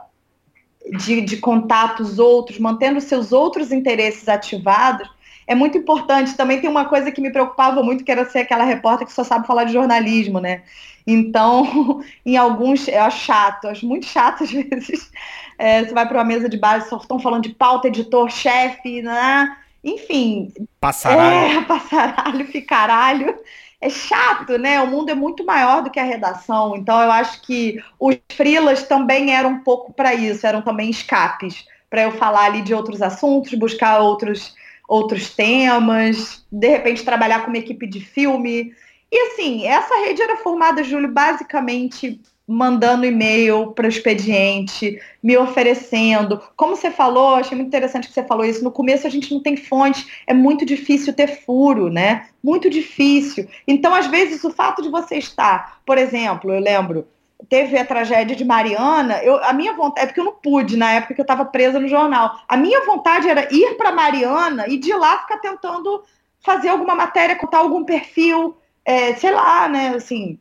de, 0.99 1.21
de 1.21 1.37
contatos 1.37 2.19
outros, 2.19 2.59
mantendo 2.59 3.01
seus 3.01 3.33
outros 3.33 3.71
interesses 3.71 4.29
ativados, 4.29 5.09
é 5.47 5.55
muito 5.55 5.79
importante. 5.79 6.37
Também 6.37 6.61
tem 6.61 6.69
uma 6.69 6.87
coisa 6.87 7.11
que 7.11 7.21
me 7.21 7.31
preocupava 7.31 7.83
muito, 7.83 8.05
que 8.05 8.11
era 8.11 8.29
ser 8.29 8.41
aquela 8.41 8.65
repórter 8.65 9.07
que 9.07 9.13
só 9.13 9.25
sabe 9.25 9.47
falar 9.47 9.65
de 9.65 9.73
jornalismo, 9.73 10.41
né? 10.41 10.63
Então, 11.07 12.03
em 12.25 12.37
alguns, 12.37 12.89
eu 12.89 13.03
acho 13.03 13.25
chato, 13.25 13.69
acho 13.69 13.87
muito 13.87 14.07
chato 14.07 14.43
às 14.45 14.51
vezes. 14.51 15.11
É, 15.59 15.85
você 15.85 15.95
vai 15.95 16.07
para 16.07 16.19
uma 16.19 16.25
mesa 16.25 16.49
de 16.49 16.59
base, 16.59 16.89
só 16.89 16.97
estão 16.97 17.19
falando 17.19 17.45
de 17.45 17.55
pauta, 17.55 17.89
editor, 17.89 18.31
chefe, 18.31 19.03
né? 19.03 19.57
Enfim. 19.83 20.53
Passaralho. 20.81 21.59
É, 21.59 21.63
passaralho, 21.65 22.47
ficaralho 22.47 23.35
é 23.81 23.91
chato, 23.91 24.59
né? 24.59 24.81
O 24.81 24.87
mundo 24.87 25.11
é 25.11 25.15
muito 25.15 25.45
maior 25.45 25.83
do 25.83 25.91
que 25.91 26.01
a 26.01 26.05
redação. 26.05 26.77
Então 26.77 27.01
eu 27.01 27.11
acho 27.11 27.43
que 27.43 27.83
os 27.99 28.17
frilas 28.33 28.83
também 28.85 29.35
eram 29.35 29.51
um 29.51 29.61
pouco 29.61 29.93
para 29.93 30.15
isso, 30.15 30.47
eram 30.47 30.63
também 30.63 30.91
escapes 30.91 31.67
para 31.89 32.03
eu 32.03 32.13
falar 32.13 32.47
ali 32.47 32.63
de 32.63 32.75
outros 32.75 33.01
assuntos, 33.01 33.55
buscar 33.55 34.01
outros 34.01 34.55
outros 34.89 35.31
temas, 35.35 36.45
de 36.51 36.69
repente 36.69 37.05
trabalhar 37.05 37.41
com 37.41 37.49
uma 37.49 37.59
equipe 37.59 37.87
de 37.87 38.01
filme. 38.01 38.73
E 39.11 39.19
assim, 39.29 39.67
essa 39.67 39.95
rede 40.05 40.23
era 40.23 40.37
formada, 40.37 40.83
Júlio, 40.83 41.13
basicamente 41.13 42.21
mandando 42.47 43.05
e-mail 43.05 43.73
para 43.73 43.87
o 43.87 43.89
expediente, 43.89 45.01
me 45.21 45.37
oferecendo. 45.37 46.41
Como 46.57 46.77
você 46.77 46.91
falou, 46.91 47.35
achei 47.35 47.57
muito 47.57 47.69
interessante 47.69 48.07
que 48.07 48.15
você 48.15 48.23
falou 48.23 48.45
isso. 48.45 48.63
No 48.63 48.71
começo 48.71 49.07
a 49.07 49.11
gente 49.11 49.35
não 49.35 49.43
tem 49.43 49.57
fonte, 49.57 50.07
é 50.27 50.33
muito 50.33 50.65
difícil 50.65 51.13
ter 51.13 51.41
furo, 51.41 51.91
né? 51.91 52.29
Muito 52.43 52.71
difícil. 52.71 53.49
Então, 53.67 53.93
às 53.93 54.07
vezes, 54.07 54.45
o 54.45 54.51
fato 54.51 54.81
de 54.81 54.89
você 54.89 55.17
estar, 55.17 55.81
por 55.85 55.99
exemplo, 55.99 56.53
eu 56.53 56.61
lembro, 56.61 57.09
teve 57.49 57.79
a 57.79 57.85
tragédia 57.85 58.37
de 58.37 58.45
Mariana, 58.45 59.23
eu, 59.23 59.43
a 59.45 59.53
minha 59.53 59.73
vontade, 59.73 60.05
é 60.05 60.07
porque 60.07 60.21
eu 60.21 60.25
não 60.25 60.33
pude 60.33 60.77
na 60.77 60.93
época 60.93 61.15
que 61.15 61.21
eu 61.21 61.25
estava 61.25 61.45
presa 61.45 61.79
no 61.79 61.89
jornal. 61.89 62.41
A 62.49 62.57
minha 62.57 62.85
vontade 62.85 63.29
era 63.29 63.49
ir 63.53 63.77
para 63.77 63.93
Mariana 63.93 64.67
e 64.69 64.79
de 64.79 64.93
lá 64.93 65.19
ficar 65.19 65.39
tentando 65.39 66.03
fazer 66.41 66.69
alguma 66.69 66.95
matéria, 66.95 67.37
contar 67.37 67.59
algum 67.59 67.85
perfil, 67.85 68.57
é, 68.85 69.15
sei 69.15 69.33
lá, 69.33 69.69
né? 69.69 69.95
Assim, 69.97 70.39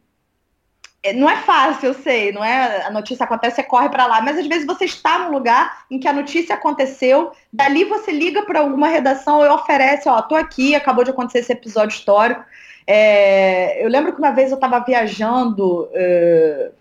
é, 1.06 1.14
não 1.14 1.30
é 1.30 1.38
fácil, 1.38 1.88
eu 1.88 1.94
sei, 1.94 2.32
não 2.32 2.44
é 2.44 2.84
a 2.84 2.90
notícia 2.90 3.24
acontece, 3.24 3.58
você 3.58 3.64
corre 3.64 3.90
para 3.90 4.08
lá, 4.08 4.22
mas 4.22 4.40
às 4.40 4.48
vezes 4.48 4.66
você 4.66 4.86
está 4.86 5.20
num 5.20 5.32
lugar 5.32 5.86
em 5.90 6.00
que 6.00 6.08
a 6.08 6.14
notícia 6.14 6.56
aconteceu, 6.56 7.32
dali 7.54 7.86
você 7.86 8.12
liga 8.12 8.42
para 8.42 8.60
alguma 8.60 8.88
redação 8.88 9.46
e 9.46 9.48
oferece, 9.48 10.10
ó, 10.10 10.20
tô 10.24 10.34
aqui, 10.34 10.74
acabou 10.74 11.04
de 11.04 11.12
acontecer 11.12 11.40
esse 11.40 11.54
episódio 11.54 11.96
histórico. 11.96 12.44
É, 12.88 13.84
eu 13.84 13.90
lembro 13.90 14.14
que 14.14 14.20
uma 14.20 14.32
vez 14.32 14.50
eu 14.50 14.56
estava 14.56 14.80
viajando, 14.80 15.84
uh, 15.84 16.74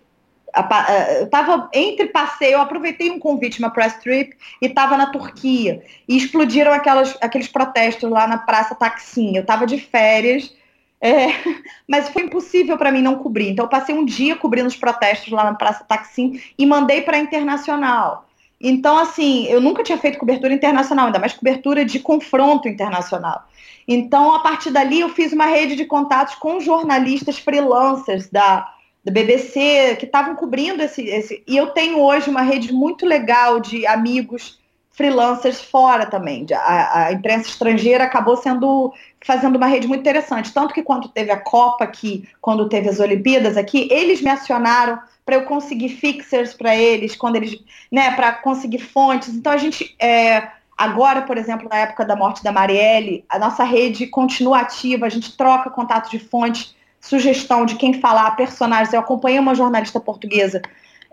eu 0.55 1.25
estava 1.25 1.69
entre 1.73 2.07
passeio, 2.07 2.53
eu 2.53 2.61
aproveitei 2.61 3.11
um 3.11 3.19
convite, 3.19 3.59
uma 3.59 3.69
press 3.69 3.95
trip, 3.95 4.35
e 4.61 4.67
estava 4.67 4.95
na 4.97 5.07
Turquia, 5.07 5.83
e 6.07 6.17
explodiram 6.17 6.71
aquelas, 6.71 7.17
aqueles 7.21 7.47
protestos 7.47 8.09
lá 8.09 8.25
na 8.27 8.37
Praça 8.37 8.75
Taksim. 8.75 9.35
Eu 9.35 9.41
estava 9.41 9.65
de 9.65 9.79
férias, 9.79 10.53
é, 11.01 11.27
mas 11.87 12.09
foi 12.09 12.23
impossível 12.23 12.77
para 12.77 12.91
mim 12.91 13.01
não 13.01 13.15
cobrir. 13.15 13.49
Então, 13.49 13.65
eu 13.65 13.69
passei 13.69 13.93
um 13.93 14.05
dia 14.05 14.35
cobrindo 14.35 14.67
os 14.67 14.75
protestos 14.75 15.31
lá 15.31 15.43
na 15.43 15.53
Praça 15.53 15.83
Taksim 15.83 16.41
e 16.57 16.65
mandei 16.65 17.01
para 17.01 17.17
internacional. 17.17 18.25
Então, 18.59 18.97
assim, 18.97 19.45
eu 19.47 19.59
nunca 19.59 19.83
tinha 19.83 19.97
feito 19.97 20.17
cobertura 20.17 20.53
internacional, 20.53 21.07
ainda 21.07 21.19
mais 21.19 21.33
cobertura 21.33 21.83
de 21.83 21.99
confronto 21.99 22.67
internacional. 22.67 23.43
Então, 23.87 24.33
a 24.33 24.39
partir 24.39 24.71
dali, 24.71 25.01
eu 25.01 25.09
fiz 25.09 25.31
uma 25.33 25.45
rede 25.45 25.75
de 25.75 25.85
contatos 25.85 26.35
com 26.35 26.59
jornalistas 26.59 27.37
freelancers 27.37 28.29
da, 28.29 28.67
da 29.05 29.11
BBC 29.11 29.95
que 29.99 30.05
estavam 30.05 30.35
cobrindo 30.35 30.81
esse, 30.81 31.03
esse. 31.03 31.43
E 31.47 31.55
eu 31.55 31.67
tenho 31.67 31.99
hoje 31.99 32.29
uma 32.29 32.41
rede 32.41 32.73
muito 32.73 33.05
legal 33.05 33.59
de 33.59 33.85
amigos 33.85 34.59
freelancers 34.91 35.61
fora 35.61 36.05
também. 36.05 36.45
A, 36.53 37.05
a, 37.05 37.11
imprensa 37.11 37.49
estrangeira 37.49 38.05
acabou 38.05 38.35
sendo 38.35 38.93
fazendo 39.23 39.57
uma 39.57 39.67
rede 39.67 39.87
muito 39.87 40.01
interessante. 40.01 40.51
Tanto 40.51 40.73
que 40.73 40.81
quando 40.81 41.09
teve 41.09 41.31
a 41.31 41.39
Copa 41.39 41.83
aqui, 41.83 42.27
quando 42.41 42.67
teve 42.67 42.89
as 42.89 42.99
Olimpíadas 42.99 43.57
aqui, 43.57 43.87
eles 43.91 44.21
me 44.21 44.29
acionaram 44.29 44.99
para 45.25 45.35
eu 45.35 45.43
conseguir 45.43 45.89
fixers 45.89 46.53
para 46.53 46.75
eles, 46.75 47.15
quando 47.15 47.35
eles, 47.35 47.59
né, 47.91 48.11
para 48.11 48.31
conseguir 48.31 48.79
fontes. 48.79 49.29
Então 49.29 49.51
a 49.51 49.57
gente 49.57 49.95
é, 49.99 50.47
agora, 50.77 51.23
por 51.23 51.37
exemplo, 51.37 51.67
na 51.69 51.77
época 51.77 52.05
da 52.05 52.15
morte 52.15 52.43
da 52.43 52.51
Marielle, 52.51 53.25
a 53.29 53.37
nossa 53.37 53.63
rede 53.63 54.07
continua 54.07 54.59
ativa, 54.59 55.05
a 55.05 55.09
gente 55.09 55.35
troca 55.35 55.69
contato 55.69 56.09
de 56.09 56.19
fonte, 56.19 56.75
sugestão 57.05 57.65
de 57.65 57.75
quem 57.75 57.93
falar, 58.01 58.35
personagens. 58.35 58.91
Eu 58.93 58.99
acompanhei 58.99 59.39
uma 59.39 59.53
jornalista 59.53 59.99
portuguesa 59.99 60.61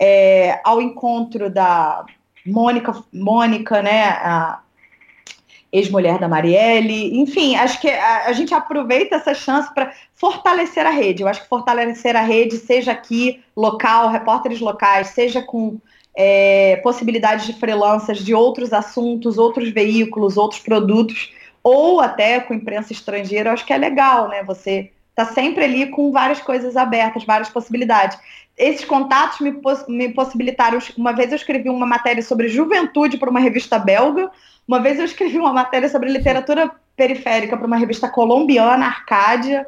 é, 0.00 0.58
ao 0.64 0.80
encontro 0.80 1.50
da 1.50 2.04
Mônica, 2.46 3.04
Mônica, 3.12 3.82
né, 3.82 4.04
a 4.04 4.60
ex-mulher 5.70 6.18
da 6.18 6.28
Marielle, 6.28 7.18
enfim, 7.18 7.56
acho 7.56 7.80
que 7.80 7.88
a, 7.88 8.26
a 8.26 8.32
gente 8.32 8.52
aproveita 8.52 9.16
essa 9.16 9.32
chance 9.32 9.72
para 9.72 9.92
fortalecer 10.14 10.84
a 10.86 10.90
rede. 10.90 11.22
Eu 11.22 11.28
acho 11.28 11.42
que 11.42 11.48
fortalecer 11.48 12.14
a 12.14 12.20
rede, 12.20 12.58
seja 12.58 12.92
aqui 12.92 13.42
local, 13.56 14.10
repórteres 14.10 14.60
locais, 14.60 15.08
seja 15.08 15.40
com 15.40 15.78
é, 16.14 16.76
possibilidades 16.82 17.46
de 17.46 17.54
freelancers 17.54 18.22
de 18.22 18.34
outros 18.34 18.72
assuntos, 18.72 19.38
outros 19.38 19.70
veículos, 19.70 20.36
outros 20.36 20.60
produtos, 20.60 21.32
ou 21.62 22.00
até 22.00 22.40
com 22.40 22.52
imprensa 22.52 22.92
estrangeira, 22.92 23.48
eu 23.48 23.54
acho 23.54 23.64
que 23.64 23.72
é 23.72 23.78
legal, 23.78 24.28
né? 24.28 24.42
Você 24.44 24.90
tá 25.14 25.26
sempre 25.26 25.64
ali 25.64 25.86
com 25.88 26.10
várias 26.10 26.40
coisas 26.40 26.76
abertas, 26.76 27.24
várias 27.24 27.48
possibilidades 27.48 28.18
esses 28.56 28.84
contatos 28.84 29.40
me, 29.40 29.52
poss 29.52 29.86
me 29.88 30.08
possibilitaram. 30.10 30.78
Uma 30.96 31.12
vez 31.12 31.30
eu 31.30 31.36
escrevi 31.36 31.68
uma 31.68 31.86
matéria 31.86 32.22
sobre 32.22 32.48
juventude 32.48 33.16
para 33.16 33.30
uma 33.30 33.40
revista 33.40 33.78
belga, 33.78 34.30
uma 34.66 34.80
vez 34.80 34.98
eu 34.98 35.04
escrevi 35.04 35.38
uma 35.38 35.52
matéria 35.52 35.88
sobre 35.88 36.10
literatura 36.10 36.70
periférica 36.94 37.56
para 37.56 37.66
uma 37.66 37.76
revista 37.76 38.08
colombiana, 38.08 38.86
Arcádia, 38.86 39.66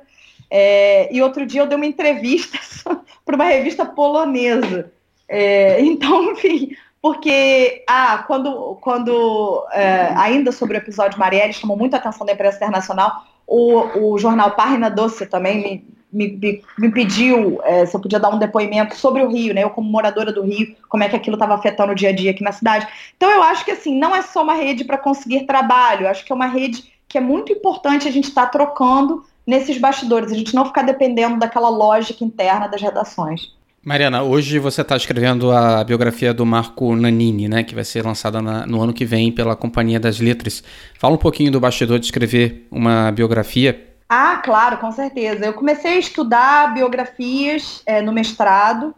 é, 0.51 1.13
e 1.13 1.23
outro 1.23 1.47
dia 1.47 1.63
eu 1.63 1.67
dei 1.67 1.77
uma 1.77 1.87
entrevista 1.87 2.59
para 3.25 3.35
uma 3.35 3.45
revista 3.45 3.85
polonesa. 3.85 4.93
É, 5.27 5.81
então, 5.81 6.33
enfim, 6.33 6.77
porque 7.01 7.83
ah, 7.89 8.23
quando, 8.27 8.77
quando 8.81 9.67
é, 9.73 10.13
ainda 10.17 10.53
sobre 10.53 10.77
o 10.77 10.79
episódio 10.79 11.19
Marielle, 11.19 11.53
chamou 11.53 11.77
muito 11.77 11.95
a 11.95 11.97
atenção 11.97 12.27
da 12.27 12.35
imprensa 12.35 12.59
internacional, 12.59 13.25
o, 13.47 14.13
o 14.13 14.19
jornal 14.19 14.53
Página 14.53 14.89
Doce 14.89 15.27
também 15.27 15.63
me 15.63 15.95
me, 16.15 16.63
me, 16.79 16.93
pediu 16.93 17.61
é, 17.65 17.85
se 17.85 17.97
eu 17.97 18.01
podia 18.01 18.21
dar 18.21 18.29
um 18.29 18.39
depoimento 18.39 18.95
sobre 18.95 19.23
o 19.23 19.29
Rio, 19.29 19.53
né? 19.53 19.65
Eu, 19.65 19.71
como 19.71 19.91
moradora 19.91 20.33
do 20.33 20.43
Rio, 20.43 20.77
como 20.89 21.03
é 21.03 21.09
que 21.09 21.17
aquilo 21.17 21.35
estava 21.35 21.55
afetando 21.55 21.91
o 21.91 21.95
dia 21.95 22.11
a 22.11 22.13
dia 22.13 22.31
aqui 22.31 22.43
na 22.43 22.53
cidade. 22.53 22.87
Então, 23.17 23.29
eu 23.29 23.43
acho 23.43 23.65
que, 23.65 23.73
assim, 23.73 23.99
não 23.99 24.15
é 24.15 24.23
só 24.23 24.45
uma 24.45 24.55
rede 24.55 24.85
para 24.85 24.97
conseguir 24.97 25.45
trabalho, 25.45 26.09
acho 26.09 26.25
que 26.25 26.33
é 26.33 26.35
uma 26.35 26.47
rede 26.47 26.95
que 27.09 27.19
é 27.19 27.21
muito 27.21 27.53
importante 27.53 28.07
a 28.07 28.13
gente 28.13 28.29
estar 28.29 28.47
tá 28.47 28.49
trocando 28.49 29.25
nesses 29.47 29.77
bastidores, 29.77 30.33
a 30.33 30.37
gente 30.37 30.55
não 30.55 30.65
ficar 30.65 30.83
dependendo 30.83 31.39
daquela 31.39 31.69
lógica 31.69 32.25
interna 32.25 32.69
das 32.69 32.81
redações. 32.81 33.53
Mariana, 33.85 34.23
hoje 34.23 34.59
você 34.59 34.81
está 34.81 34.97
escrevendo 34.97 35.53
a 35.53 35.85
biografia 35.85 36.33
do 36.33 36.47
Marco 36.47 36.97
Nanini, 36.97 37.49
né, 37.49 37.63
que 37.63 37.75
vai 37.75 37.85
ser 37.85 38.03
lançada 38.03 38.41
na, 38.41 38.67
no 38.67 38.81
ano 38.81 38.95
que 38.95 39.05
vem 39.05 39.31
pela 39.31 39.55
Companhia 39.55 40.01
das 40.01 40.19
Letras. 40.19 40.65
Fala 40.99 41.15
um 41.15 41.19
pouquinho 41.19 41.53
do 41.53 41.61
bastidor 41.61 41.99
de 41.99 42.07
escrever 42.07 42.67
uma 42.71 43.13
biografia 43.13 43.95
ah, 44.07 44.37
claro, 44.45 44.77
com 44.79 44.93
certeza. 44.93 45.47
Eu 45.47 45.55
comecei 45.55 45.95
a 45.95 45.99
estudar 45.99 46.75
biografias 46.75 47.83
é, 47.87 48.03
no 48.03 48.13
mestrado, 48.13 48.95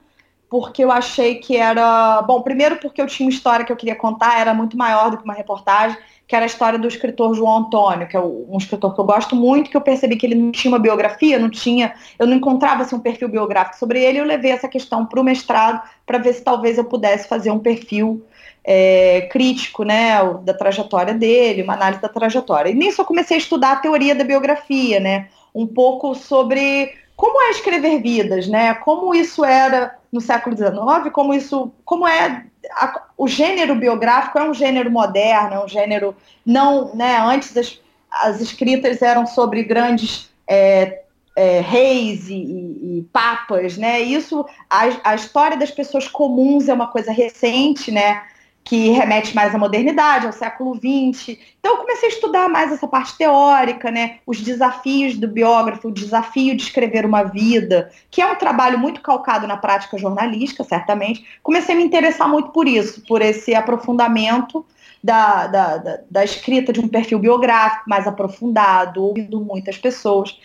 porque 0.51 0.83
eu 0.83 0.91
achei 0.91 1.37
que 1.37 1.57
era. 1.57 2.21
Bom, 2.23 2.43
primeiro 2.43 2.77
porque 2.77 3.01
eu 3.01 3.07
tinha 3.07 3.27
uma 3.27 3.33
história 3.33 3.65
que 3.65 3.73
eu 3.73 3.77
queria 3.77 3.95
contar, 3.97 4.39
era 4.39 4.53
muito 4.53 4.77
maior 4.77 5.11
do 5.11 5.17
que 5.17 5.25
uma 5.25 5.33
reportagem, 5.33 5.97
que 6.27 6.35
era 6.35 6.45
a 6.45 6.47
história 6.47 6.79
do 6.79 6.89
escritor 6.89 7.35
João 7.35 7.59
Antônio, 7.59 8.09
que 8.09 8.17
é 8.17 8.21
um 8.21 8.57
escritor 8.59 8.95
que 8.95 9.01
eu 9.01 9.05
gosto 9.05 9.37
muito, 9.37 9.71
que 9.71 9.77
eu 9.77 9.81
percebi 9.81 10.17
que 10.17 10.27
ele 10.27 10.35
não 10.35 10.51
tinha 10.51 10.73
uma 10.73 10.79
biografia, 10.79 11.39
não 11.39 11.49
tinha. 11.49 11.95
Eu 12.19 12.27
não 12.27 12.35
encontrava 12.35 12.83
assim, 12.83 12.97
um 12.97 13.01
perfil 13.01 13.29
biográfico 13.29 13.79
sobre 13.79 14.03
ele, 14.03 14.19
eu 14.19 14.25
levei 14.25 14.51
essa 14.51 14.69
questão 14.69 15.07
para 15.07 15.21
o 15.21 15.25
mestrado 15.25 15.81
para 16.05 16.19
ver 16.19 16.33
se 16.33 16.43
talvez 16.43 16.79
eu 16.79 16.85
pudesse 16.85 17.29
fazer 17.29 17.51
um 17.53 17.61
perfil 17.61 18.25
é, 18.65 19.29
crítico 19.31 19.85
né, 19.85 20.19
da 20.43 20.53
trajetória 20.53 21.15
dele, 21.15 21.63
uma 21.63 21.75
análise 21.75 22.03
da 22.03 22.09
trajetória. 22.09 22.71
E 22.71 22.75
nisso 22.75 23.01
eu 23.01 23.05
comecei 23.05 23.37
a 23.37 23.41
estudar 23.41 23.73
a 23.73 23.77
teoria 23.77 24.15
da 24.15 24.25
biografia, 24.25 24.99
né, 24.99 25.29
um 25.55 25.67
pouco 25.67 26.15
sobre 26.17 26.93
como 27.15 27.41
é 27.41 27.51
escrever 27.51 28.03
vidas, 28.03 28.49
né, 28.49 28.75
como 28.75 29.15
isso 29.15 29.45
era 29.45 29.97
no 30.13 30.21
século 30.21 30.57
XIX, 30.57 31.13
como 31.13 31.33
isso, 31.33 31.73
como 31.85 32.07
é 32.07 32.45
a, 32.73 33.03
o 33.17 33.29
gênero 33.29 33.75
biográfico 33.75 34.39
é 34.39 34.49
um 34.49 34.55
gênero 34.55 34.91
moderno, 34.91 35.55
é 35.55 35.65
um 35.65 35.69
gênero 35.69 36.17
não, 36.45 36.95
né? 36.95 37.19
Antes 37.19 37.57
as, 37.57 37.79
as 38.11 38.41
escritas 38.41 39.03
eram 39.03 39.27
sobre 39.27 39.63
grandes 39.65 40.31
é, 40.47 41.03
é, 41.37 41.61
reis 41.61 42.29
e, 42.29 42.35
e, 42.35 42.99
e, 42.99 43.03
papas, 43.13 43.77
né? 43.77 44.01
Isso, 44.01 44.45
a, 44.71 45.11
a 45.11 45.15
história 45.15 45.57
das 45.57 45.71
pessoas 45.71 46.09
comuns 46.09 46.69
é 46.69 46.73
uma 46.73 46.87
coisa 46.89 47.13
recente, 47.13 47.91
né? 47.91 48.23
Que 48.67 48.91
remete 48.91 49.33
mais 49.33 49.55
à 49.55 49.59
modernidade, 49.59 50.27
ao 50.27 50.33
século 50.33 50.75
XX. 50.75 51.39
Então 51.61 51.75
eu 51.75 51.77
comecei 51.79 52.09
a 52.09 52.13
estudar 52.13 52.49
mais 52.49 52.73
essa 52.73 52.89
parte 52.89 53.17
teórica, 53.17 53.93
né? 53.93 54.19
Os 54.27 54.41
desafios 54.41 55.17
do 55.17 55.29
biógrafo, 55.29 55.87
o 55.87 55.93
desafio 55.93 56.57
de 56.57 56.65
escrever 56.65 57.07
uma 57.07 57.23
vida, 57.23 57.93
que 58.11 58.21
é 58.21 58.27
um 58.27 58.35
trabalho 58.35 58.77
muito 58.77 59.01
calcado 59.01 59.47
na 59.47 59.57
prática 59.57 59.97
jornalística, 59.97 60.65
certamente. 60.65 61.25
Comecei 61.45 61.77
a 61.77 61.79
me 61.79 61.85
interessar 61.85 62.29
muito 62.29 62.51
por 62.51 62.67
isso, 62.67 63.05
por 63.07 63.23
esse 63.23 63.55
aprofundamento 63.55 64.67
da, 65.03 65.47
da, 65.47 65.77
da, 65.77 66.01
da 66.11 66.25
escrita 66.25 66.73
de 66.73 66.81
um 66.81 66.89
perfil 66.89 67.21
biográfico 67.21 67.89
mais 67.89 68.05
aprofundado, 68.09 69.01
ouvindo 69.01 69.41
muitas 69.41 69.79
pessoas. 69.79 70.37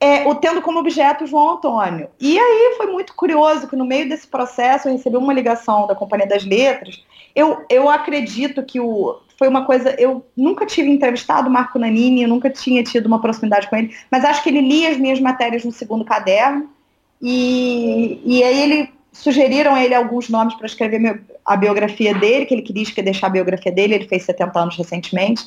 É, 0.00 0.26
o 0.26 0.34
tendo 0.34 0.62
como 0.62 0.78
objeto 0.78 1.26
João 1.26 1.56
Antônio. 1.56 2.08
E 2.18 2.38
aí 2.38 2.74
foi 2.78 2.86
muito 2.86 3.14
curioso 3.14 3.68
que 3.68 3.76
no 3.76 3.84
meio 3.84 4.08
desse 4.08 4.26
processo 4.26 4.88
eu 4.88 4.92
recebi 4.92 5.16
uma 5.16 5.32
ligação 5.32 5.86
da 5.86 5.94
Companhia 5.94 6.26
das 6.26 6.44
Letras 6.44 7.04
eu, 7.34 7.64
eu 7.68 7.88
acredito 7.88 8.62
que 8.62 8.80
o, 8.80 9.20
foi 9.38 9.48
uma 9.48 9.64
coisa. 9.64 9.94
Eu 9.98 10.24
nunca 10.36 10.66
tive 10.66 10.90
entrevistado 10.90 11.48
o 11.48 11.52
Marco 11.52 11.78
Nanini, 11.78 12.22
eu 12.22 12.28
nunca 12.28 12.50
tinha 12.50 12.82
tido 12.82 13.06
uma 13.06 13.20
proximidade 13.20 13.68
com 13.68 13.76
ele, 13.76 13.94
mas 14.10 14.24
acho 14.24 14.42
que 14.42 14.48
ele 14.48 14.60
lia 14.60 14.90
as 14.90 14.96
minhas 14.96 15.20
matérias 15.20 15.64
no 15.64 15.72
segundo 15.72 16.04
caderno. 16.04 16.68
E, 17.22 18.20
e 18.24 18.42
aí 18.42 18.62
ele 18.62 18.90
sugeriram 19.12 19.74
a 19.74 19.84
ele 19.84 19.94
alguns 19.94 20.28
nomes 20.28 20.54
para 20.54 20.66
escrever 20.66 21.22
a 21.44 21.56
biografia 21.56 22.14
dele, 22.14 22.46
que 22.46 22.54
ele 22.54 22.62
queria 22.62 22.84
deixar 23.02 23.26
a 23.26 23.30
biografia 23.30 23.72
dele, 23.72 23.94
ele 23.94 24.08
fez 24.08 24.24
70 24.24 24.58
anos 24.58 24.76
recentemente. 24.76 25.44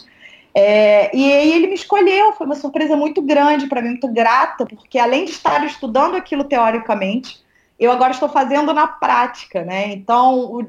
É, 0.56 1.16
e 1.16 1.34
aí 1.34 1.52
ele 1.52 1.68
me 1.68 1.74
escolheu, 1.74 2.34
foi 2.34 2.46
uma 2.46 2.56
surpresa 2.56 2.96
muito 2.96 3.22
grande 3.22 3.68
para 3.68 3.82
mim, 3.82 3.90
muito 3.90 4.08
grata, 4.08 4.66
porque 4.66 5.00
além 5.00 5.26
de 5.26 5.32
estar 5.32 5.66
estudando 5.66 6.16
aquilo 6.16 6.44
teoricamente, 6.44 7.44
eu 7.80 7.92
agora 7.92 8.12
estou 8.12 8.30
fazendo 8.30 8.72
na 8.72 8.88
prática, 8.88 9.64
né? 9.64 9.88
Então, 9.88 10.40
o, 10.40 10.68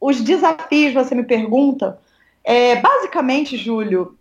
os 0.00 0.20
desafios, 0.20 0.94
você 0.94 1.14
me 1.14 1.24
pergunta, 1.24 1.98
é, 2.44 2.76
basicamente, 2.76 3.56
Júlio, 3.56 4.16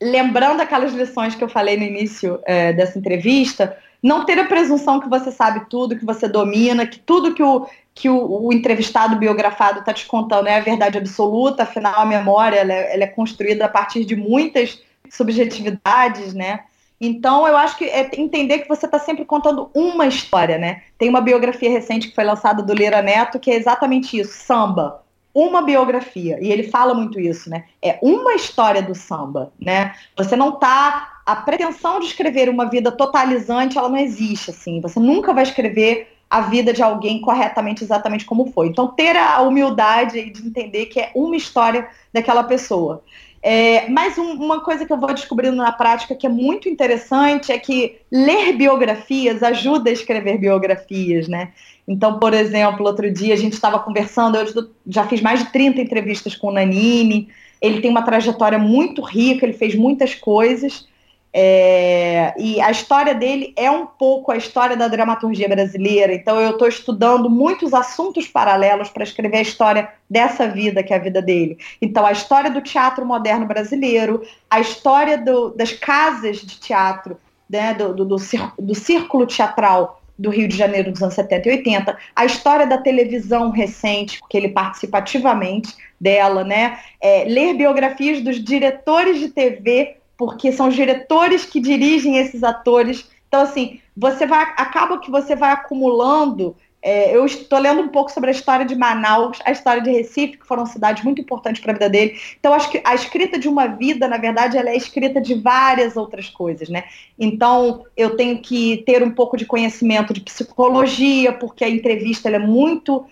lembrando 0.00 0.60
aquelas 0.60 0.92
lições 0.92 1.34
que 1.34 1.42
eu 1.42 1.48
falei 1.48 1.76
no 1.76 1.82
início 1.82 2.40
é, 2.44 2.72
dessa 2.72 2.98
entrevista, 2.98 3.76
não 4.02 4.24
ter 4.24 4.38
a 4.38 4.46
presunção 4.46 5.00
que 5.00 5.08
você 5.08 5.30
sabe 5.30 5.66
tudo, 5.70 5.96
que 5.96 6.04
você 6.04 6.28
domina, 6.28 6.86
que 6.86 6.98
tudo 6.98 7.34
que 7.34 7.42
o, 7.42 7.66
que 7.94 8.08
o, 8.08 8.46
o 8.46 8.52
entrevistado 8.52 9.16
biografado 9.16 9.80
está 9.80 9.92
te 9.92 10.06
contando 10.06 10.48
é 10.48 10.56
a 10.56 10.60
verdade 10.60 10.98
absoluta, 10.98 11.62
afinal 11.62 12.00
a 12.00 12.06
memória 12.06 12.56
ela 12.56 12.72
é, 12.72 12.94
ela 12.94 13.04
é 13.04 13.06
construída 13.06 13.66
a 13.66 13.68
partir 13.68 14.04
de 14.04 14.16
muitas 14.16 14.82
subjetividades, 15.08 16.34
né? 16.34 16.60
Então, 17.04 17.48
eu 17.48 17.56
acho 17.56 17.76
que 17.76 17.84
é 17.84 18.08
entender 18.16 18.60
que 18.60 18.68
você 18.68 18.86
está 18.86 18.96
sempre 18.96 19.24
contando 19.24 19.68
uma 19.74 20.06
história, 20.06 20.56
né? 20.56 20.82
Tem 20.96 21.08
uma 21.08 21.20
biografia 21.20 21.68
recente 21.68 22.08
que 22.08 22.14
foi 22.14 22.22
lançada 22.22 22.62
do 22.62 22.72
Lira 22.72 23.02
Neto, 23.02 23.40
que 23.40 23.50
é 23.50 23.56
exatamente 23.56 24.16
isso, 24.16 24.32
samba. 24.32 25.02
Uma 25.34 25.62
biografia. 25.62 26.38
E 26.40 26.52
ele 26.52 26.62
fala 26.62 26.94
muito 26.94 27.18
isso, 27.18 27.50
né? 27.50 27.64
É 27.82 27.98
uma 28.00 28.34
história 28.34 28.80
do 28.80 28.94
samba, 28.94 29.52
né? 29.60 29.96
Você 30.16 30.36
não 30.36 30.52
tá. 30.52 31.11
A 31.24 31.36
pretensão 31.36 32.00
de 32.00 32.06
escrever 32.06 32.48
uma 32.48 32.66
vida 32.68 32.90
totalizante, 32.90 33.78
ela 33.78 33.88
não 33.88 33.98
existe, 33.98 34.50
assim. 34.50 34.80
Você 34.80 34.98
nunca 34.98 35.32
vai 35.32 35.44
escrever 35.44 36.08
a 36.28 36.40
vida 36.40 36.72
de 36.72 36.82
alguém 36.82 37.20
corretamente, 37.20 37.84
exatamente 37.84 38.24
como 38.24 38.50
foi. 38.52 38.68
Então, 38.68 38.88
ter 38.88 39.16
a 39.16 39.40
humildade 39.42 40.30
de 40.30 40.46
entender 40.46 40.86
que 40.86 40.98
é 40.98 41.10
uma 41.14 41.36
história 41.36 41.88
daquela 42.12 42.42
pessoa. 42.42 43.02
É, 43.42 43.88
mas 43.88 44.16
um, 44.16 44.34
uma 44.34 44.60
coisa 44.60 44.86
que 44.86 44.92
eu 44.92 44.98
vou 44.98 45.12
descobrindo 45.12 45.56
na 45.56 45.72
prática 45.72 46.14
que 46.14 46.26
é 46.26 46.30
muito 46.30 46.68
interessante 46.68 47.50
é 47.50 47.58
que 47.58 47.96
ler 48.10 48.52
biografias 48.52 49.42
ajuda 49.42 49.90
a 49.90 49.92
escrever 49.92 50.38
biografias, 50.38 51.26
né? 51.26 51.52
Então, 51.86 52.20
por 52.20 52.32
exemplo, 52.32 52.86
outro 52.86 53.10
dia 53.12 53.34
a 53.34 53.36
gente 53.36 53.54
estava 53.54 53.80
conversando, 53.80 54.38
eu 54.38 54.70
já 54.86 55.04
fiz 55.08 55.20
mais 55.20 55.40
de 55.40 55.52
30 55.52 55.80
entrevistas 55.80 56.36
com 56.36 56.48
o 56.48 56.52
Nanini, 56.52 57.28
ele 57.60 57.80
tem 57.80 57.90
uma 57.90 58.02
trajetória 58.02 58.58
muito 58.58 59.02
rica, 59.02 59.44
ele 59.44 59.52
fez 59.52 59.74
muitas 59.74 60.14
coisas, 60.14 60.86
é, 61.34 62.34
e 62.38 62.60
a 62.60 62.70
história 62.70 63.14
dele 63.14 63.54
é 63.56 63.70
um 63.70 63.86
pouco 63.86 64.30
a 64.30 64.36
história 64.36 64.76
da 64.76 64.86
dramaturgia 64.86 65.48
brasileira. 65.48 66.12
Então, 66.12 66.38
eu 66.38 66.50
estou 66.50 66.68
estudando 66.68 67.30
muitos 67.30 67.72
assuntos 67.72 68.28
paralelos 68.28 68.90
para 68.90 69.02
escrever 69.02 69.38
a 69.38 69.42
história 69.42 69.88
dessa 70.10 70.46
vida, 70.46 70.82
que 70.82 70.92
é 70.92 70.96
a 70.96 71.00
vida 71.00 71.22
dele. 71.22 71.56
Então, 71.80 72.04
a 72.04 72.12
história 72.12 72.50
do 72.50 72.60
teatro 72.60 73.06
moderno 73.06 73.46
brasileiro, 73.46 74.22
a 74.50 74.60
história 74.60 75.16
do, 75.16 75.50
das 75.50 75.72
casas 75.72 76.36
de 76.36 76.60
teatro, 76.60 77.16
né, 77.48 77.72
do, 77.72 77.94
do, 77.94 78.04
do, 78.04 78.74
círculo 78.74 79.26
teatral 79.26 80.02
do 80.18 80.28
Rio 80.28 80.46
de 80.46 80.56
Janeiro 80.56 80.92
dos 80.92 81.02
anos 81.02 81.14
70 81.14 81.48
e 81.48 81.52
80, 81.52 81.98
a 82.14 82.24
história 82.26 82.66
da 82.66 82.76
televisão 82.76 83.50
recente, 83.50 84.20
que 84.28 84.36
ele 84.36 84.48
participa 84.48 84.98
ativamente 84.98 85.74
dela, 85.98 86.44
né? 86.44 86.78
É, 87.00 87.24
ler 87.24 87.54
biografias 87.54 88.20
dos 88.20 88.42
diretores 88.42 89.18
de 89.18 89.28
TV 89.28 89.96
porque 90.16 90.52
são 90.52 90.68
os 90.68 90.74
diretores 90.74 91.44
que 91.44 91.60
dirigem 91.60 92.18
esses 92.18 92.42
atores. 92.42 93.10
Então, 93.28 93.40
assim, 93.40 93.80
você 93.96 94.26
vai. 94.26 94.42
Acaba 94.56 94.98
que 94.98 95.10
você 95.10 95.34
vai 95.34 95.52
acumulando. 95.52 96.56
É, 96.84 97.16
eu 97.16 97.24
estou 97.24 97.60
lendo 97.60 97.80
um 97.80 97.88
pouco 97.88 98.10
sobre 98.10 98.30
a 98.30 98.32
história 98.32 98.66
de 98.66 98.74
Manaus, 98.74 99.38
a 99.44 99.52
história 99.52 99.80
de 99.80 99.90
Recife, 99.90 100.38
que 100.38 100.46
foram 100.46 100.66
cidades 100.66 101.04
muito 101.04 101.20
importantes 101.20 101.62
para 101.62 101.70
a 101.70 101.74
vida 101.74 101.88
dele. 101.88 102.18
Então, 102.40 102.52
acho 102.52 102.70
que 102.70 102.82
a 102.84 102.92
escrita 102.92 103.38
de 103.38 103.48
uma 103.48 103.68
vida, 103.68 104.08
na 104.08 104.16
verdade, 104.16 104.58
ela 104.58 104.68
é 104.68 104.76
escrita 104.76 105.20
de 105.20 105.34
várias 105.34 105.96
outras 105.96 106.28
coisas, 106.28 106.68
né? 106.68 106.82
Então, 107.16 107.84
eu 107.96 108.16
tenho 108.16 108.40
que 108.40 108.82
ter 108.84 109.00
um 109.00 109.12
pouco 109.12 109.36
de 109.36 109.46
conhecimento 109.46 110.12
de 110.12 110.22
psicologia, 110.22 111.32
porque 111.32 111.64
a 111.64 111.70
entrevista 111.70 112.28
é 112.28 112.38
muito 112.38 113.06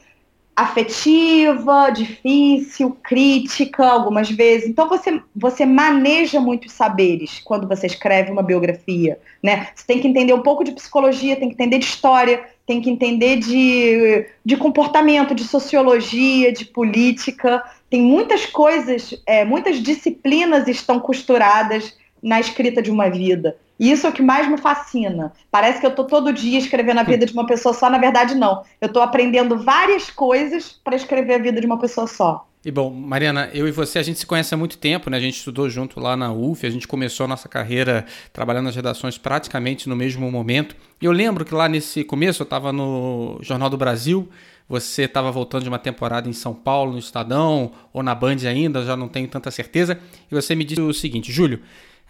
afetiva, 0.60 1.90
difícil, 1.90 2.96
crítica 3.02 3.86
algumas 3.86 4.30
vezes. 4.30 4.68
Então 4.68 4.88
você, 4.88 5.20
você 5.34 5.64
maneja 5.64 6.38
muitos 6.38 6.72
saberes 6.72 7.40
quando 7.42 7.66
você 7.66 7.86
escreve 7.86 8.30
uma 8.30 8.42
biografia, 8.42 9.18
né? 9.42 9.68
Você 9.74 9.86
tem 9.86 10.00
que 10.00 10.06
entender 10.06 10.34
um 10.34 10.42
pouco 10.42 10.62
de 10.62 10.72
psicologia, 10.72 11.36
tem 11.36 11.48
que 11.48 11.54
entender 11.54 11.78
de 11.78 11.86
história, 11.86 12.44
tem 12.66 12.80
que 12.80 12.90
entender 12.90 13.36
de, 13.36 14.26
de 14.44 14.56
comportamento, 14.56 15.34
de 15.34 15.44
sociologia, 15.44 16.52
de 16.52 16.66
política. 16.66 17.62
Tem 17.88 18.02
muitas 18.02 18.44
coisas, 18.44 19.14
é, 19.26 19.44
muitas 19.44 19.82
disciplinas 19.82 20.68
estão 20.68 21.00
costuradas 21.00 21.96
na 22.22 22.38
escrita 22.38 22.82
de 22.82 22.90
uma 22.90 23.08
vida. 23.08 23.56
E 23.80 23.90
isso 23.90 24.06
é 24.06 24.10
o 24.10 24.12
que 24.12 24.20
mais 24.20 24.46
me 24.46 24.58
fascina. 24.58 25.32
Parece 25.50 25.80
que 25.80 25.86
eu 25.86 25.90
estou 25.90 26.04
todo 26.04 26.34
dia 26.34 26.58
escrevendo 26.58 27.00
a 27.00 27.02
vida 27.02 27.24
de 27.24 27.32
uma 27.32 27.46
pessoa 27.46 27.72
só, 27.72 27.88
na 27.88 27.96
verdade, 27.96 28.34
não. 28.34 28.62
Eu 28.78 28.88
estou 28.88 29.02
aprendendo 29.02 29.56
várias 29.56 30.10
coisas 30.10 30.78
para 30.84 30.94
escrever 30.94 31.36
a 31.36 31.38
vida 31.38 31.62
de 31.62 31.66
uma 31.66 31.78
pessoa 31.78 32.06
só. 32.06 32.46
E 32.62 32.70
bom, 32.70 32.90
Mariana, 32.90 33.48
eu 33.54 33.66
e 33.66 33.72
você, 33.72 33.98
a 33.98 34.02
gente 34.02 34.18
se 34.18 34.26
conhece 34.26 34.52
há 34.52 34.56
muito 34.58 34.76
tempo, 34.76 35.08
né? 35.08 35.16
A 35.16 35.20
gente 35.20 35.38
estudou 35.38 35.66
junto 35.70 35.98
lá 35.98 36.14
na 36.14 36.30
UF, 36.30 36.66
a 36.66 36.68
gente 36.68 36.86
começou 36.86 37.24
a 37.24 37.28
nossa 37.28 37.48
carreira 37.48 38.04
trabalhando 38.34 38.66
nas 38.66 38.76
redações 38.76 39.16
praticamente 39.16 39.88
no 39.88 39.96
mesmo 39.96 40.30
momento. 40.30 40.76
E 41.00 41.06
eu 41.06 41.12
lembro 41.12 41.42
que 41.42 41.54
lá 41.54 41.66
nesse 41.66 42.04
começo 42.04 42.42
eu 42.42 42.44
estava 42.44 42.74
no 42.74 43.38
Jornal 43.40 43.70
do 43.70 43.78
Brasil, 43.78 44.28
você 44.68 45.04
estava 45.04 45.32
voltando 45.32 45.62
de 45.62 45.70
uma 45.70 45.78
temporada 45.78 46.28
em 46.28 46.34
São 46.34 46.52
Paulo, 46.52 46.92
no 46.92 46.98
Estadão, 46.98 47.72
ou 47.94 48.02
na 48.02 48.14
Band 48.14 48.46
ainda, 48.46 48.84
já 48.84 48.94
não 48.94 49.08
tenho 49.08 49.26
tanta 49.26 49.50
certeza, 49.50 49.98
e 50.30 50.34
você 50.34 50.54
me 50.54 50.62
disse 50.62 50.82
o 50.82 50.92
seguinte, 50.92 51.32
Júlio, 51.32 51.60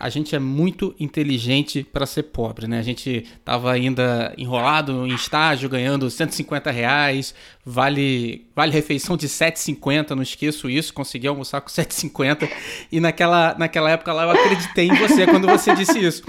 a 0.00 0.08
gente 0.08 0.34
é 0.34 0.38
muito 0.38 0.94
inteligente 0.98 1.84
para 1.84 2.06
ser 2.06 2.22
pobre, 2.22 2.66
né? 2.66 2.78
A 2.78 2.82
gente 2.82 3.26
estava 3.38 3.70
ainda 3.70 4.32
enrolado 4.38 5.06
em 5.06 5.14
estágio, 5.14 5.68
ganhando 5.68 6.08
150 6.08 6.70
reais, 6.70 7.34
vale, 7.66 8.46
vale 8.56 8.72
refeição 8.72 9.14
de 9.14 9.28
7,50, 9.28 10.12
não 10.12 10.22
esqueço 10.22 10.70
isso, 10.70 10.94
consegui 10.94 11.28
almoçar 11.28 11.60
com 11.60 11.68
7,50. 11.68 12.48
E 12.90 12.98
naquela, 12.98 13.54
naquela 13.58 13.90
época 13.90 14.10
lá 14.14 14.22
eu 14.22 14.30
acreditei 14.30 14.88
em 14.88 14.94
você 14.94 15.26
quando 15.26 15.46
você 15.46 15.74
disse 15.74 15.98
isso. 16.02 16.22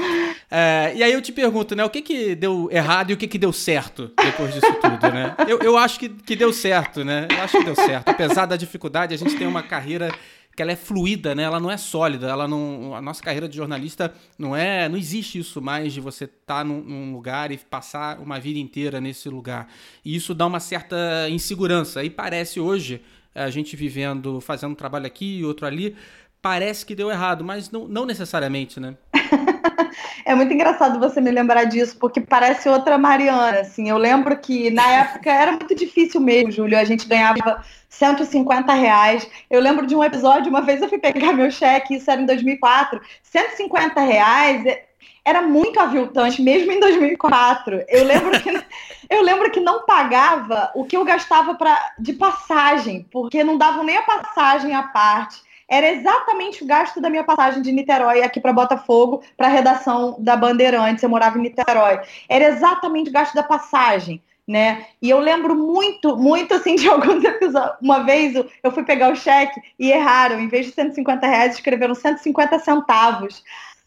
É, 0.54 0.92
e 0.94 1.02
aí 1.02 1.14
eu 1.14 1.22
te 1.22 1.32
pergunto, 1.32 1.74
né? 1.74 1.86
O 1.86 1.90
que, 1.90 2.02
que 2.02 2.36
deu 2.36 2.68
errado 2.70 3.12
e 3.12 3.14
o 3.14 3.18
que, 3.18 3.26
que 3.26 3.38
deu 3.38 3.54
certo 3.54 4.12
depois 4.22 4.54
disso 4.54 4.68
tudo, 4.82 5.14
né? 5.14 5.34
Eu, 5.48 5.60
eu 5.60 5.78
acho 5.78 5.98
que, 5.98 6.10
que 6.10 6.36
deu 6.36 6.52
certo, 6.52 7.06
né? 7.06 7.26
Eu 7.32 7.42
acho 7.42 7.58
que 7.58 7.64
deu 7.64 7.76
certo. 7.76 8.10
Apesar 8.10 8.46
da 8.46 8.58
dificuldade, 8.58 9.14
a 9.14 9.18
gente 9.18 9.38
tem 9.38 9.48
uma 9.48 9.64
carreira 9.64 10.12
que 10.56 10.62
ela 10.62 10.72
é 10.72 10.76
fluida, 10.76 11.34
né? 11.34 11.44
Ela 11.44 11.60
não 11.60 11.72
é 11.72 11.78
sólida, 11.78 12.28
ela 12.28 12.48
não, 12.48 12.96
a 12.96 13.02
nossa 13.02 13.24
carreira 13.24 13.48
de 13.48 13.56
jornalista 13.56 14.14
não 14.38 14.56
é, 14.56 14.90
não 14.90 14.98
existe 14.98 15.40
isso 15.40 15.62
mais 15.62 15.94
de 15.94 16.02
você 16.02 16.26
estar 16.26 16.60
tá 16.60 16.64
num, 16.64 16.82
num, 16.82 17.14
lugar 17.14 17.52
e 17.52 17.58
passar 17.58 18.20
uma 18.20 18.40
vida 18.40 18.60
inteira 18.60 19.00
nesse 19.00 19.30
lugar. 19.30 19.68
E 20.04 20.16
isso 20.16 20.34
dá 20.34 20.46
uma 20.46 20.60
certa 20.60 21.30
insegurança. 21.30 22.04
E 22.04 22.10
parece 22.10 22.60
hoje 22.60 23.02
a 23.34 23.50
gente 23.50 23.76
vivendo, 23.76 24.42
fazendo 24.42 24.72
um 24.72 24.76
trabalho 24.76 25.06
aqui 25.06 25.40
e 25.40 25.46
outro 25.46 25.66
ali, 25.66 25.96
parece 26.42 26.86
que 26.86 26.96
deu 26.96 27.12
errado, 27.12 27.44
mas 27.44 27.70
não, 27.70 27.88
não 27.88 28.06
necessariamente, 28.06 28.80
né? 28.80 28.96
é 30.26 30.34
muito 30.34 30.54
engraçado 30.54 31.00
você 31.00 31.22
me 31.22 31.32
lembrar 31.32 31.66
disso, 31.66 31.98
porque 32.00 32.20
parece 32.20 32.68
outra 32.68 32.98
Mariana, 32.98 33.60
assim. 33.60 33.90
Eu 33.90 33.98
lembro 33.98 34.38
que 34.38 34.72
na 34.72 34.88
época 34.88 35.32
era 35.32 35.52
muito 35.52 35.76
difícil 35.76 36.20
mesmo, 36.20 36.52
Júlio. 36.52 36.78
A 36.78 36.84
gente 36.84 37.08
ganhava 37.08 37.64
150 37.90 38.74
reais. 38.74 39.30
Eu 39.50 39.62
lembro 39.62 39.86
de 39.86 39.96
um 39.96 40.04
episódio, 40.04 40.50
uma 40.50 40.62
vez 40.62 40.82
eu 40.82 40.90
fui 40.90 40.98
pegar 40.98 41.34
meu 41.34 41.52
cheque, 41.52 41.96
isso 41.96 42.10
era 42.10 42.22
em 42.22 42.26
2004. 42.26 43.00
150 43.22 44.02
reais 44.02 44.64
era 45.24 45.44
muito 45.44 45.80
aviltante, 45.80 46.42
mesmo 46.42 46.72
em 46.72 46.80
2004. 46.80 47.86
Eu 47.88 48.04
lembro 48.04 48.32
que, 48.42 48.50
eu 49.10 49.22
lembro 49.22 49.52
que 49.52 49.60
não 49.60 49.86
pagava 49.86 50.72
o 50.74 50.86
que 50.86 50.98
eu 50.98 51.06
gastava 51.06 51.54
pra, 51.54 51.94
de 52.00 52.14
passagem, 52.14 53.08
porque 53.12 53.44
não 53.44 53.58
davam 53.58 53.84
nem 53.84 53.98
a 53.98 54.02
passagem 54.02 54.74
à 54.74 54.84
parte. 54.84 55.51
Era 55.72 55.90
exatamente 55.90 56.66
o 56.66 56.68
gasto 56.68 57.00
da 57.00 57.10
minha 57.10 57.24
passagem 57.24 57.62
de 57.62 57.72
Niterói 57.72 58.22
aqui 58.22 58.42
para 58.42 58.52
Botafogo, 58.52 59.24
para 59.38 59.48
a 59.48 59.50
redação 59.50 60.18
da 60.20 60.36
Bandeirantes. 60.36 61.02
Eu 61.02 61.10
morava 61.10 61.38
em 61.38 61.44
Niterói. 61.44 62.02
Era 62.28 62.50
exatamente 62.50 63.10
o 63.10 63.14
gasto 63.14 63.34
da 63.34 63.42
passagem. 63.42 64.22
Né? 64.46 64.86
E 65.02 65.10
eu 65.10 65.20
lembro 65.20 65.56
muito, 65.56 66.18
muito 66.18 66.54
assim 66.54 66.76
de 66.76 66.90
alguns 66.90 67.24
episódios. 67.24 67.78
Uma 67.82 68.04
vez 68.04 68.36
eu 68.36 68.72
fui 68.72 68.84
pegar 68.84 69.14
o 69.14 69.16
cheque 69.16 69.62
e 69.80 69.90
erraram, 69.90 70.42
em 70.42 70.50
vez 70.50 70.66
de 70.66 70.74
150 70.74 71.26
reais, 71.26 71.56
escreveram 71.56 71.96
150 71.96 72.60
centavos. 72.60 73.42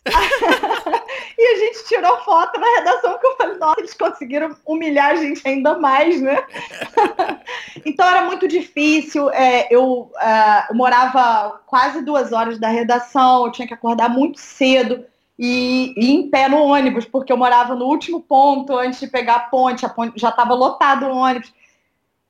e 1.39 1.47
a 1.47 1.59
gente 1.59 1.85
tirou 1.87 2.19
foto 2.21 2.61
na 2.61 2.67
redação 2.79 3.19
que 3.19 3.27
eu 3.27 3.37
falei, 3.37 3.57
nossa, 3.57 3.81
eles 3.81 3.95
conseguiram 3.95 4.55
humilhar 4.67 5.11
a 5.11 5.17
gente 5.17 5.47
ainda 5.47 5.79
mais, 5.79 6.21
né? 6.21 6.45
então 7.85 8.07
era 8.07 8.25
muito 8.25 8.47
difícil. 8.47 9.31
É, 9.31 9.67
eu, 9.71 10.11
uh, 10.15 10.65
eu, 10.69 10.75
morava 10.75 11.61
quase 11.67 12.03
duas 12.03 12.33
horas 12.33 12.59
da 12.59 12.69
redação, 12.69 13.47
eu 13.47 13.53
tinha 13.53 13.67
que 13.67 13.75
acordar 13.75 14.09
muito 14.09 14.39
cedo 14.39 15.05
e, 15.39 15.95
e, 15.97 16.13
em 16.13 16.29
pé 16.29 16.49
no 16.49 16.63
ônibus, 16.63 17.05
porque 17.05 17.33
eu 17.33 17.37
morava 17.37 17.75
no 17.75 17.87
último 17.87 18.21
ponto 18.21 18.77
antes 18.77 19.01
de 19.01 19.07
pegar 19.07 19.35
a 19.35 19.41
ponte, 19.41 19.87
a 19.87 19.89
ponte 19.89 20.21
já 20.21 20.29
estava 20.29 20.55
lotado 20.55 21.07
o 21.07 21.17
ônibus 21.17 21.53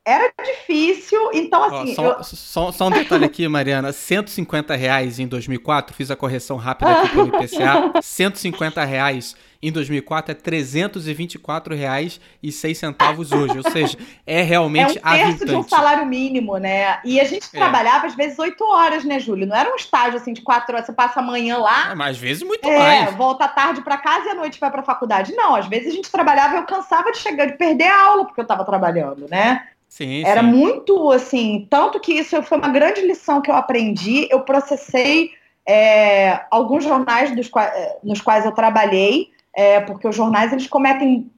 era 0.06 0.32
difícil, 0.44 1.30
então 1.32 1.64
assim. 1.64 1.92
Ó, 1.92 1.94
só, 1.94 2.04
eu... 2.04 2.24
só, 2.24 2.72
só, 2.72 2.86
um 2.88 2.90
detalhe 2.90 3.24
aqui, 3.24 3.48
Mariana: 3.48 3.92
150 3.92 4.74
reais 4.76 5.18
em 5.18 5.26
2004, 5.26 5.94
fiz 5.96 6.10
a 6.10 6.16
correção 6.16 6.56
rápida 6.56 6.90
aqui 6.90 7.08
pelo 7.10 7.28
IPCA. 7.28 8.02
150 8.02 8.84
reais 8.84 9.34
em 9.62 9.72
2004 9.72 10.32
é 10.32 10.34
324 10.34 11.74
reais 11.74 12.20
e 12.42 12.52
6 12.52 12.76
centavos 12.76 13.32
hoje, 13.32 13.56
ou 13.56 13.70
seja, 13.70 13.96
é 14.26 14.42
realmente 14.42 15.00
é 15.02 15.08
um 15.08 15.12
terço 15.12 15.46
de 15.46 15.54
um 15.54 15.62
salário 15.62 16.04
mínimo, 16.04 16.58
né? 16.58 17.00
E 17.02 17.18
a 17.18 17.24
gente 17.24 17.46
é. 17.46 17.58
trabalhava 17.58 18.06
às 18.06 18.14
vezes 18.14 18.38
8 18.38 18.62
horas, 18.62 19.04
né, 19.04 19.18
Júlio? 19.18 19.46
Não 19.46 19.56
era 19.56 19.72
um 19.72 19.76
estágio 19.76 20.18
assim 20.18 20.34
de 20.34 20.42
4 20.42 20.74
horas, 20.74 20.84
você 20.84 20.92
passa 20.92 21.20
a 21.20 21.22
manhã 21.22 21.56
lá. 21.56 21.92
É, 21.92 21.94
mas 21.94 22.10
às 22.10 22.18
vezes 22.18 22.42
muito 22.42 22.68
é, 22.68 22.78
mais. 22.78 23.14
volta 23.14 23.44
à 23.46 23.48
tarde 23.48 23.80
para 23.80 23.96
casa 23.96 24.26
e 24.26 24.30
à 24.30 24.34
noite 24.34 24.60
vai 24.60 24.70
para 24.70 24.82
a 24.82 24.84
faculdade. 24.84 25.32
Não, 25.34 25.54
às 25.54 25.66
vezes 25.66 25.88
a 25.88 25.92
gente 25.92 26.10
trabalhava 26.10 26.56
e 26.56 26.58
eu 26.58 26.64
cansava 26.64 27.10
de 27.10 27.16
chegar 27.16 27.46
de 27.46 27.56
perder 27.56 27.86
a 27.86 28.02
aula 28.02 28.26
porque 28.26 28.40
eu 28.40 28.44
estava 28.44 28.66
trabalhando, 28.66 29.26
né? 29.30 29.66
Sim, 29.94 30.24
Era 30.24 30.40
sim. 30.40 30.48
muito 30.48 31.12
assim, 31.12 31.68
tanto 31.70 32.00
que 32.00 32.14
isso 32.14 32.42
foi 32.42 32.58
uma 32.58 32.68
grande 32.68 33.00
lição 33.02 33.40
que 33.40 33.48
eu 33.48 33.54
aprendi. 33.54 34.26
Eu 34.28 34.40
processei 34.40 35.30
é, 35.64 36.40
alguns 36.50 36.82
jornais 36.82 37.30
é, 37.30 37.96
nos 38.02 38.20
quais 38.20 38.44
eu 38.44 38.50
trabalhei, 38.50 39.30
é, 39.54 39.78
porque 39.78 40.08
os 40.08 40.16
jornais 40.16 40.52
eles 40.52 40.66
cometem 40.66 41.30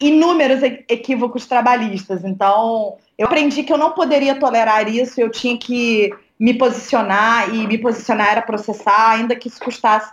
inúmeros 0.00 0.60
equívocos 0.64 1.46
trabalhistas. 1.46 2.24
Então, 2.24 2.96
eu 3.16 3.28
aprendi 3.28 3.62
que 3.62 3.72
eu 3.72 3.78
não 3.78 3.92
poderia 3.92 4.34
tolerar 4.34 4.92
isso, 4.92 5.20
eu 5.20 5.30
tinha 5.30 5.56
que 5.56 6.12
me 6.36 6.52
posicionar, 6.52 7.54
e 7.54 7.64
me 7.64 7.78
posicionar 7.78 8.32
era 8.32 8.42
processar, 8.42 9.12
ainda 9.12 9.36
que 9.36 9.46
isso 9.46 9.60
custasse 9.60 10.12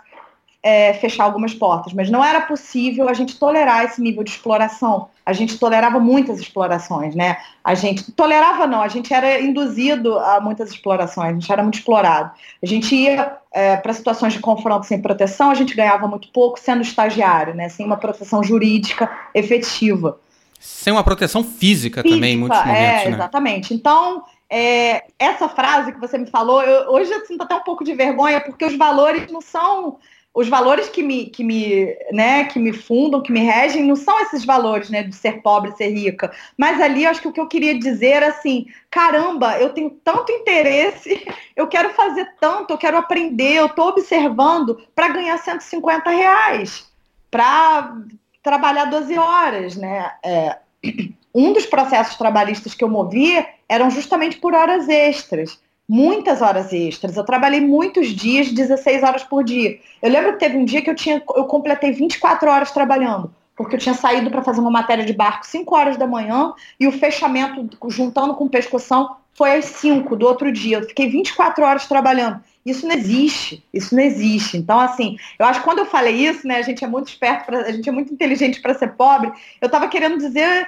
é, 0.62 0.94
fechar 0.94 1.24
algumas 1.24 1.52
portas, 1.52 1.92
mas 1.92 2.08
não 2.08 2.24
era 2.24 2.42
possível 2.42 3.08
a 3.08 3.12
gente 3.12 3.40
tolerar 3.40 3.84
esse 3.86 4.00
nível 4.00 4.22
de 4.22 4.30
exploração. 4.30 5.08
A 5.24 5.32
gente 5.32 5.58
tolerava 5.58 6.00
muitas 6.00 6.38
explorações, 6.40 7.14
né? 7.14 7.36
A 7.62 7.74
gente 7.74 8.10
tolerava 8.12 8.66
não, 8.66 8.82
a 8.82 8.88
gente 8.88 9.12
era 9.12 9.40
induzido 9.40 10.18
a 10.18 10.40
muitas 10.40 10.70
explorações, 10.70 11.30
a 11.30 11.32
gente 11.32 11.52
era 11.52 11.62
muito 11.62 11.78
explorado. 11.78 12.32
A 12.62 12.66
gente 12.66 12.94
ia 12.94 13.36
é, 13.52 13.76
para 13.76 13.92
situações 13.92 14.32
de 14.32 14.40
confronto 14.40 14.86
sem 14.86 15.00
proteção, 15.00 15.50
a 15.50 15.54
gente 15.54 15.74
ganhava 15.74 16.08
muito 16.08 16.28
pouco 16.28 16.58
sendo 16.58 16.82
estagiário, 16.82 17.54
né? 17.54 17.68
Sem 17.68 17.86
uma 17.86 17.96
proteção 17.96 18.42
jurídica 18.42 19.10
efetiva. 19.34 20.18
Sem 20.58 20.92
uma 20.92 21.02
proteção 21.02 21.42
física, 21.42 22.02
física 22.02 22.02
também, 22.02 22.34
em 22.34 22.38
muitos 22.38 22.58
momentos. 22.58 22.80
É, 22.80 23.08
né? 23.08 23.14
exatamente. 23.14 23.74
Então, 23.74 24.24
é, 24.48 25.04
essa 25.18 25.48
frase 25.48 25.92
que 25.92 25.98
você 25.98 26.18
me 26.18 26.26
falou, 26.26 26.62
eu, 26.62 26.92
hoje 26.92 27.10
eu 27.10 27.24
sinto 27.24 27.42
até 27.42 27.54
um 27.54 27.62
pouco 27.62 27.82
de 27.82 27.94
vergonha, 27.94 28.38
porque 28.38 28.66
os 28.66 28.76
valores 28.76 29.32
não 29.32 29.40
são 29.40 29.96
os 30.34 30.48
valores 30.48 30.88
que 30.88 31.02
me, 31.02 31.26
que 31.26 31.44
me, 31.44 31.94
né, 32.10 32.44
que 32.44 32.58
me 32.58 32.72
fundam, 32.72 33.22
que 33.22 33.30
me 33.30 33.40
regem, 33.40 33.84
não 33.84 33.96
são 33.96 34.18
esses 34.20 34.44
valores, 34.44 34.88
né, 34.88 35.02
de 35.02 35.14
ser 35.14 35.42
pobre, 35.42 35.72
ser 35.72 35.88
rica. 35.88 36.32
Mas 36.56 36.80
ali, 36.80 37.04
acho 37.04 37.20
que 37.20 37.28
o 37.28 37.32
que 37.32 37.40
eu 37.40 37.46
queria 37.46 37.78
dizer 37.78 38.22
assim, 38.22 38.66
caramba, 38.90 39.58
eu 39.58 39.74
tenho 39.74 39.90
tanto 40.02 40.32
interesse, 40.32 41.22
eu 41.54 41.66
quero 41.66 41.90
fazer 41.90 42.32
tanto, 42.40 42.72
eu 42.72 42.78
quero 42.78 42.96
aprender, 42.96 43.56
eu 43.56 43.66
estou 43.66 43.88
observando 43.88 44.80
para 44.94 45.08
ganhar 45.08 45.36
150 45.36 46.10
reais, 46.10 46.90
para 47.30 47.94
trabalhar 48.42 48.86
12 48.86 49.18
horas, 49.18 49.76
né? 49.76 50.12
É, 50.24 50.58
um 51.34 51.52
dos 51.52 51.66
processos 51.66 52.16
trabalhistas 52.16 52.74
que 52.74 52.82
eu 52.82 52.88
movia 52.88 53.46
eram 53.68 53.90
justamente 53.90 54.38
por 54.38 54.54
horas 54.54 54.88
extras 54.88 55.60
muitas 55.92 56.40
horas 56.40 56.72
extras. 56.72 57.18
Eu 57.18 57.24
trabalhei 57.24 57.60
muitos 57.60 58.08
dias, 58.08 58.50
16 58.50 59.02
horas 59.02 59.22
por 59.24 59.44
dia. 59.44 59.78
Eu 60.00 60.10
lembro 60.10 60.32
que 60.32 60.38
teve 60.38 60.56
um 60.56 60.64
dia 60.64 60.80
que 60.80 60.88
eu 60.88 60.94
tinha, 60.94 61.22
eu 61.36 61.44
completei 61.44 61.92
24 61.92 62.48
horas 62.48 62.70
trabalhando, 62.70 63.30
porque 63.54 63.76
eu 63.76 63.78
tinha 63.78 63.94
saído 63.94 64.30
para 64.30 64.40
fazer 64.40 64.62
uma 64.62 64.70
matéria 64.70 65.04
de 65.04 65.12
barco 65.12 65.46
5 65.46 65.76
horas 65.76 65.98
da 65.98 66.06
manhã 66.06 66.54
e 66.80 66.88
o 66.88 66.92
fechamento, 66.92 67.68
juntando 67.90 68.34
com 68.34 68.48
pescoção, 68.48 69.16
foi 69.34 69.54
às 69.54 69.66
5 69.66 70.16
do 70.16 70.26
outro 70.26 70.50
dia. 70.50 70.78
Eu 70.78 70.88
fiquei 70.88 71.10
24 71.10 71.62
horas 71.62 71.86
trabalhando. 71.86 72.42
Isso 72.64 72.88
não 72.88 72.94
existe, 72.94 73.62
isso 73.70 73.94
não 73.94 74.02
existe. 74.02 74.56
Então, 74.56 74.80
assim, 74.80 75.18
eu 75.38 75.44
acho 75.44 75.60
que 75.60 75.66
quando 75.66 75.80
eu 75.80 75.86
falei 75.86 76.14
isso, 76.14 76.48
né, 76.48 76.56
a 76.56 76.62
gente 76.62 76.82
é 76.82 76.88
muito 76.88 77.08
esperto, 77.08 77.44
pra, 77.44 77.58
a 77.58 77.72
gente 77.72 77.86
é 77.86 77.92
muito 77.92 78.14
inteligente 78.14 78.62
para 78.62 78.72
ser 78.72 78.94
pobre, 78.94 79.30
eu 79.60 79.66
estava 79.66 79.88
querendo 79.88 80.16
dizer 80.16 80.66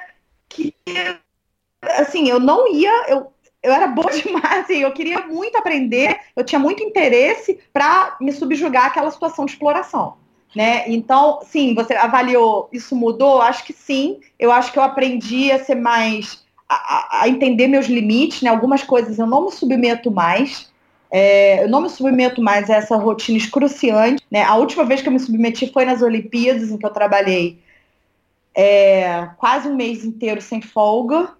que 0.50 0.74
assim, 1.98 2.28
eu 2.28 2.40
não 2.40 2.72
ia, 2.72 3.08
eu, 3.08 3.33
eu 3.64 3.72
era 3.72 3.86
boa 3.86 4.10
demais, 4.12 4.64
assim, 4.64 4.78
eu 4.78 4.92
queria 4.92 5.26
muito 5.26 5.56
aprender, 5.56 6.20
eu 6.36 6.44
tinha 6.44 6.58
muito 6.58 6.82
interesse 6.82 7.58
para 7.72 8.16
me 8.20 8.30
subjugar 8.30 8.86
aquela 8.86 9.10
situação 9.10 9.46
de 9.46 9.52
exploração. 9.52 10.14
Né? 10.54 10.84
Então, 10.86 11.40
sim, 11.42 11.74
você 11.74 11.94
avaliou, 11.94 12.68
isso 12.72 12.94
mudou? 12.94 13.42
Acho 13.42 13.64
que 13.64 13.72
sim. 13.72 14.20
Eu 14.38 14.52
acho 14.52 14.70
que 14.70 14.78
eu 14.78 14.84
aprendi 14.84 15.50
a 15.50 15.64
ser 15.64 15.74
mais. 15.74 16.44
a, 16.68 17.22
a 17.22 17.28
entender 17.28 17.66
meus 17.66 17.86
limites, 17.86 18.40
né? 18.40 18.50
Algumas 18.50 18.84
coisas 18.84 19.18
eu 19.18 19.26
não 19.26 19.46
me 19.46 19.50
submeto 19.50 20.12
mais. 20.12 20.70
É, 21.10 21.64
eu 21.64 21.68
não 21.68 21.80
me 21.80 21.90
submeto 21.90 22.40
mais 22.40 22.70
a 22.70 22.76
essa 22.76 22.96
rotina 22.96 23.36
excruciante. 23.36 24.22
Né? 24.30 24.44
A 24.44 24.54
última 24.54 24.84
vez 24.84 25.02
que 25.02 25.08
eu 25.08 25.12
me 25.12 25.18
submeti 25.18 25.72
foi 25.72 25.84
nas 25.84 26.02
Olimpíadas, 26.02 26.70
em 26.70 26.78
que 26.78 26.86
eu 26.86 26.90
trabalhei 26.90 27.58
é, 28.54 29.28
quase 29.36 29.68
um 29.68 29.74
mês 29.74 30.04
inteiro 30.04 30.40
sem 30.40 30.62
folga. 30.62 31.30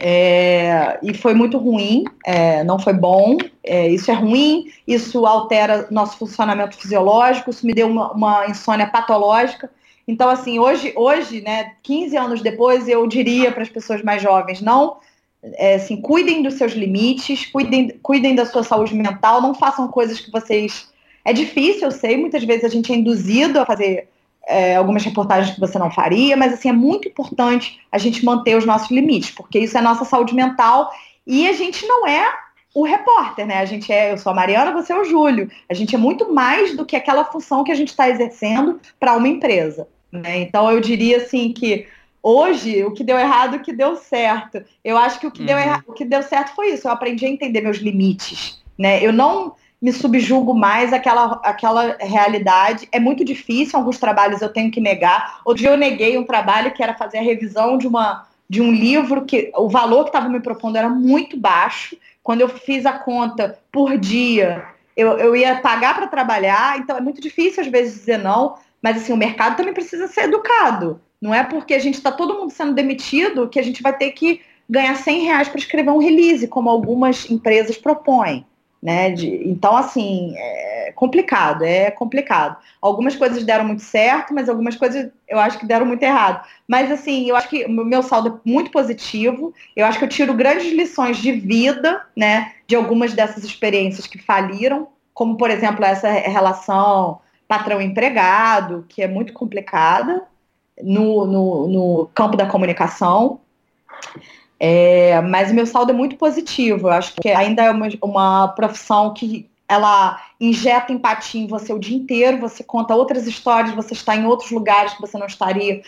É, 0.00 0.96
e 1.02 1.12
foi 1.12 1.34
muito 1.34 1.58
ruim, 1.58 2.04
é, 2.24 2.62
não 2.62 2.78
foi 2.78 2.92
bom. 2.92 3.36
É, 3.64 3.88
isso 3.88 4.10
é 4.10 4.14
ruim, 4.14 4.70
isso 4.86 5.26
altera 5.26 5.88
nosso 5.90 6.16
funcionamento 6.16 6.76
fisiológico, 6.76 7.50
isso 7.50 7.66
me 7.66 7.74
deu 7.74 7.88
uma, 7.88 8.12
uma, 8.12 8.46
insônia 8.46 8.86
patológica. 8.86 9.68
Então, 10.06 10.28
assim, 10.28 10.58
hoje, 10.58 10.92
hoje, 10.96 11.40
né, 11.40 11.72
15 11.82 12.16
anos 12.16 12.40
depois, 12.40 12.88
eu 12.88 13.06
diria 13.08 13.50
para 13.50 13.62
as 13.62 13.68
pessoas 13.68 14.02
mais 14.02 14.22
jovens, 14.22 14.60
não, 14.62 14.98
é, 15.42 15.74
assim, 15.74 16.00
cuidem 16.00 16.42
dos 16.42 16.54
seus 16.54 16.72
limites, 16.72 17.46
cuidem, 17.46 17.88
cuidem 18.00 18.34
da 18.34 18.46
sua 18.46 18.62
saúde 18.62 18.94
mental, 18.94 19.42
não 19.42 19.54
façam 19.54 19.88
coisas 19.88 20.20
que 20.20 20.30
vocês. 20.30 20.88
É 21.24 21.32
difícil, 21.32 21.88
eu 21.88 21.90
sei, 21.90 22.16
muitas 22.16 22.44
vezes 22.44 22.64
a 22.64 22.68
gente 22.68 22.92
é 22.92 22.96
induzido 22.96 23.60
a 23.60 23.66
fazer 23.66 24.08
é, 24.48 24.76
algumas 24.76 25.04
reportagens 25.04 25.54
que 25.54 25.60
você 25.60 25.78
não 25.78 25.90
faria, 25.90 26.36
mas 26.36 26.54
assim, 26.54 26.70
é 26.70 26.72
muito 26.72 27.06
importante 27.06 27.78
a 27.92 27.98
gente 27.98 28.24
manter 28.24 28.56
os 28.56 28.64
nossos 28.64 28.90
limites, 28.90 29.30
porque 29.30 29.58
isso 29.58 29.76
é 29.76 29.82
nossa 29.82 30.06
saúde 30.06 30.34
mental 30.34 30.90
e 31.26 31.46
a 31.46 31.52
gente 31.52 31.86
não 31.86 32.06
é 32.06 32.32
o 32.74 32.82
repórter, 32.82 33.46
né? 33.46 33.58
A 33.58 33.64
gente 33.64 33.92
é, 33.92 34.12
eu 34.12 34.18
sou 34.18 34.32
a 34.32 34.34
Mariana, 34.34 34.72
você 34.72 34.92
é 34.92 34.96
o 34.98 35.04
Júlio. 35.04 35.50
A 35.68 35.74
gente 35.74 35.94
é 35.94 35.98
muito 35.98 36.32
mais 36.32 36.76
do 36.76 36.86
que 36.86 36.96
aquela 36.96 37.24
função 37.24 37.64
que 37.64 37.72
a 37.72 37.74
gente 37.74 37.88
está 37.88 38.08
exercendo 38.08 38.80
para 38.98 39.16
uma 39.16 39.28
empresa. 39.28 39.86
Né? 40.10 40.40
Então 40.40 40.70
eu 40.70 40.80
diria 40.80 41.18
assim 41.18 41.52
que 41.52 41.86
hoje 42.22 42.84
o 42.84 42.92
que 42.92 43.04
deu 43.04 43.18
errado, 43.18 43.56
o 43.56 43.60
que 43.60 43.72
deu 43.72 43.96
certo. 43.96 44.62
Eu 44.82 44.96
acho 44.96 45.18
que 45.20 45.26
o 45.26 45.30
que, 45.30 45.40
uhum. 45.40 45.46
deu, 45.46 45.58
errado, 45.58 45.84
o 45.86 45.92
que 45.92 46.04
deu 46.04 46.22
certo 46.22 46.54
foi 46.54 46.70
isso. 46.70 46.88
Eu 46.88 46.92
aprendi 46.92 47.26
a 47.26 47.28
entender 47.28 47.60
meus 47.60 47.78
limites. 47.78 48.62
Né? 48.78 49.04
Eu 49.04 49.12
não 49.12 49.54
me 49.80 49.92
subjugo 49.92 50.54
mais 50.54 50.92
àquela, 50.92 51.40
àquela 51.44 51.96
realidade. 52.00 52.88
É 52.90 52.98
muito 52.98 53.24
difícil, 53.24 53.78
alguns 53.78 53.98
trabalhos 53.98 54.42
eu 54.42 54.52
tenho 54.52 54.70
que 54.70 54.80
negar. 54.80 55.40
Outro 55.44 55.62
dia 55.62 55.70
eu 55.70 55.76
neguei 55.76 56.18
um 56.18 56.24
trabalho 56.24 56.72
que 56.72 56.82
era 56.82 56.94
fazer 56.94 57.18
a 57.18 57.22
revisão 57.22 57.78
de, 57.78 57.86
uma, 57.86 58.26
de 58.48 58.60
um 58.60 58.72
livro 58.72 59.24
que 59.24 59.52
o 59.56 59.68
valor 59.68 60.04
que 60.04 60.10
estava 60.10 60.28
me 60.28 60.40
propondo 60.40 60.76
era 60.76 60.88
muito 60.88 61.36
baixo. 61.36 61.96
Quando 62.22 62.40
eu 62.40 62.48
fiz 62.48 62.84
a 62.84 62.92
conta 62.92 63.58
por 63.70 63.96
dia, 63.96 64.64
eu, 64.96 65.16
eu 65.16 65.36
ia 65.36 65.60
pagar 65.60 65.94
para 65.94 66.08
trabalhar, 66.08 66.78
então 66.78 66.96
é 66.96 67.00
muito 67.00 67.20
difícil 67.20 67.62
às 67.62 67.68
vezes 67.68 68.00
dizer 68.00 68.18
não, 68.18 68.56
mas 68.82 68.96
assim, 68.96 69.12
o 69.12 69.16
mercado 69.16 69.56
também 69.56 69.72
precisa 69.72 70.08
ser 70.08 70.22
educado. 70.22 71.00
Não 71.20 71.32
é 71.32 71.44
porque 71.44 71.74
a 71.74 71.78
gente 71.78 71.94
está 71.94 72.12
todo 72.12 72.34
mundo 72.34 72.50
sendo 72.50 72.74
demitido 72.74 73.48
que 73.48 73.58
a 73.58 73.62
gente 73.62 73.82
vai 73.82 73.96
ter 73.96 74.10
que 74.10 74.40
ganhar 74.68 74.94
100 74.94 75.24
reais 75.24 75.48
para 75.48 75.58
escrever 75.58 75.90
um 75.90 75.98
release, 75.98 76.46
como 76.46 76.68
algumas 76.68 77.30
empresas 77.30 77.76
propõem. 77.76 78.44
Né? 78.82 79.10
De, 79.10 79.48
então, 79.48 79.76
assim, 79.76 80.34
é 80.36 80.92
complicado, 80.94 81.64
é 81.64 81.90
complicado. 81.90 82.56
Algumas 82.80 83.16
coisas 83.16 83.44
deram 83.44 83.64
muito 83.64 83.82
certo, 83.82 84.32
mas 84.32 84.48
algumas 84.48 84.76
coisas 84.76 85.10
eu 85.28 85.38
acho 85.38 85.58
que 85.58 85.66
deram 85.66 85.84
muito 85.84 86.02
errado. 86.02 86.46
Mas, 86.66 86.90
assim, 86.90 87.28
eu 87.28 87.36
acho 87.36 87.48
que 87.48 87.64
o 87.64 87.70
meu 87.70 88.02
saldo 88.02 88.40
é 88.44 88.48
muito 88.50 88.70
positivo. 88.70 89.52
Eu 89.76 89.86
acho 89.86 89.98
que 89.98 90.04
eu 90.04 90.08
tiro 90.08 90.34
grandes 90.34 90.72
lições 90.72 91.16
de 91.18 91.32
vida, 91.32 92.02
né, 92.16 92.52
de 92.66 92.76
algumas 92.76 93.12
dessas 93.14 93.44
experiências 93.44 94.06
que 94.06 94.18
faliram, 94.18 94.88
como, 95.12 95.36
por 95.36 95.50
exemplo, 95.50 95.84
essa 95.84 96.08
relação 96.08 97.20
patrão-empregado, 97.48 98.84
que 98.88 99.02
é 99.02 99.08
muito 99.08 99.32
complicada 99.32 100.22
no, 100.82 101.26
no, 101.26 101.68
no 101.68 102.10
campo 102.14 102.36
da 102.36 102.46
comunicação. 102.46 103.40
É, 104.60 105.20
mas 105.20 105.50
o 105.50 105.54
meu 105.54 105.66
saldo 105.66 105.92
é 105.92 105.94
muito 105.94 106.16
positivo. 106.16 106.88
Eu 106.88 106.92
acho 106.92 107.14
que 107.20 107.28
ainda 107.28 107.64
é 107.64 107.70
uma, 107.70 107.88
uma 108.02 108.48
profissão 108.48 109.14
que 109.14 109.48
ela 109.68 110.20
injeta 110.40 110.92
empatia 110.92 111.42
em 111.42 111.46
você 111.46 111.72
o 111.72 111.78
dia 111.78 111.96
inteiro, 111.96 112.38
você 112.38 112.64
conta 112.64 112.94
outras 112.94 113.26
histórias, 113.26 113.74
você 113.74 113.92
está 113.92 114.16
em 114.16 114.26
outros 114.26 114.50
lugares 114.50 114.94
que 114.94 115.00
você 115.00 115.18
não 115.18 115.26
estaria, 115.26 115.82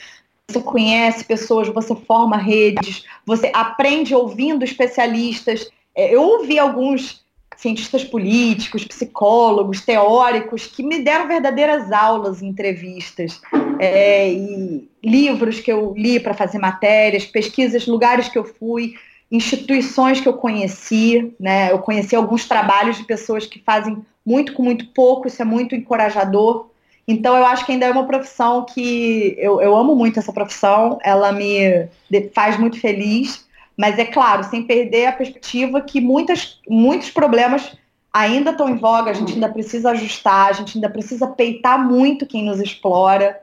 você 0.46 0.60
conhece 0.60 1.24
pessoas, 1.24 1.68
você 1.68 1.94
forma 1.94 2.36
redes, 2.36 3.04
você 3.24 3.50
aprende 3.54 4.14
ouvindo 4.14 4.64
especialistas. 4.64 5.68
É, 5.94 6.14
eu 6.14 6.22
ouvi 6.22 6.58
alguns 6.58 7.19
cientistas 7.60 8.02
políticos, 8.02 8.84
psicólogos, 8.84 9.82
teóricos, 9.82 10.66
que 10.66 10.82
me 10.82 11.00
deram 11.00 11.28
verdadeiras 11.28 11.92
aulas 11.92 12.40
em 12.40 12.48
entrevistas, 12.48 13.38
é, 13.78 14.32
e 14.32 14.88
livros 15.04 15.60
que 15.60 15.70
eu 15.70 15.92
li 15.94 16.18
para 16.18 16.32
fazer 16.32 16.58
matérias, 16.58 17.26
pesquisas, 17.26 17.86
lugares 17.86 18.30
que 18.30 18.38
eu 18.38 18.44
fui, 18.44 18.94
instituições 19.30 20.22
que 20.22 20.28
eu 20.28 20.32
conheci, 20.32 21.34
né? 21.38 21.70
Eu 21.70 21.80
conheci 21.80 22.16
alguns 22.16 22.48
trabalhos 22.48 22.96
de 22.96 23.04
pessoas 23.04 23.44
que 23.44 23.58
fazem 23.58 23.98
muito 24.24 24.54
com 24.54 24.62
muito 24.62 24.86
pouco, 24.86 25.28
isso 25.28 25.42
é 25.42 25.44
muito 25.44 25.74
encorajador. 25.74 26.70
Então 27.06 27.36
eu 27.36 27.44
acho 27.44 27.66
que 27.66 27.72
ainda 27.72 27.84
é 27.84 27.90
uma 27.90 28.06
profissão 28.06 28.64
que 28.64 29.34
eu, 29.38 29.60
eu 29.60 29.76
amo 29.76 29.94
muito 29.94 30.18
essa 30.18 30.32
profissão, 30.32 30.98
ela 31.02 31.30
me 31.30 31.88
faz 32.32 32.58
muito 32.58 32.80
feliz 32.80 33.44
mas 33.76 33.98
é 33.98 34.04
claro, 34.04 34.44
sem 34.44 34.62
perder 34.64 35.06
a 35.06 35.12
perspectiva 35.12 35.80
que 35.80 36.00
muitas, 36.00 36.58
muitos 36.68 37.10
problemas 37.10 37.72
ainda 38.12 38.50
estão 38.50 38.68
em 38.68 38.76
voga, 38.76 39.10
a 39.10 39.14
gente 39.14 39.34
ainda 39.34 39.48
precisa 39.48 39.90
ajustar, 39.90 40.48
a 40.48 40.52
gente 40.52 40.76
ainda 40.76 40.90
precisa 40.90 41.26
peitar 41.26 41.82
muito 41.82 42.26
quem 42.26 42.44
nos 42.44 42.60
explora 42.60 43.40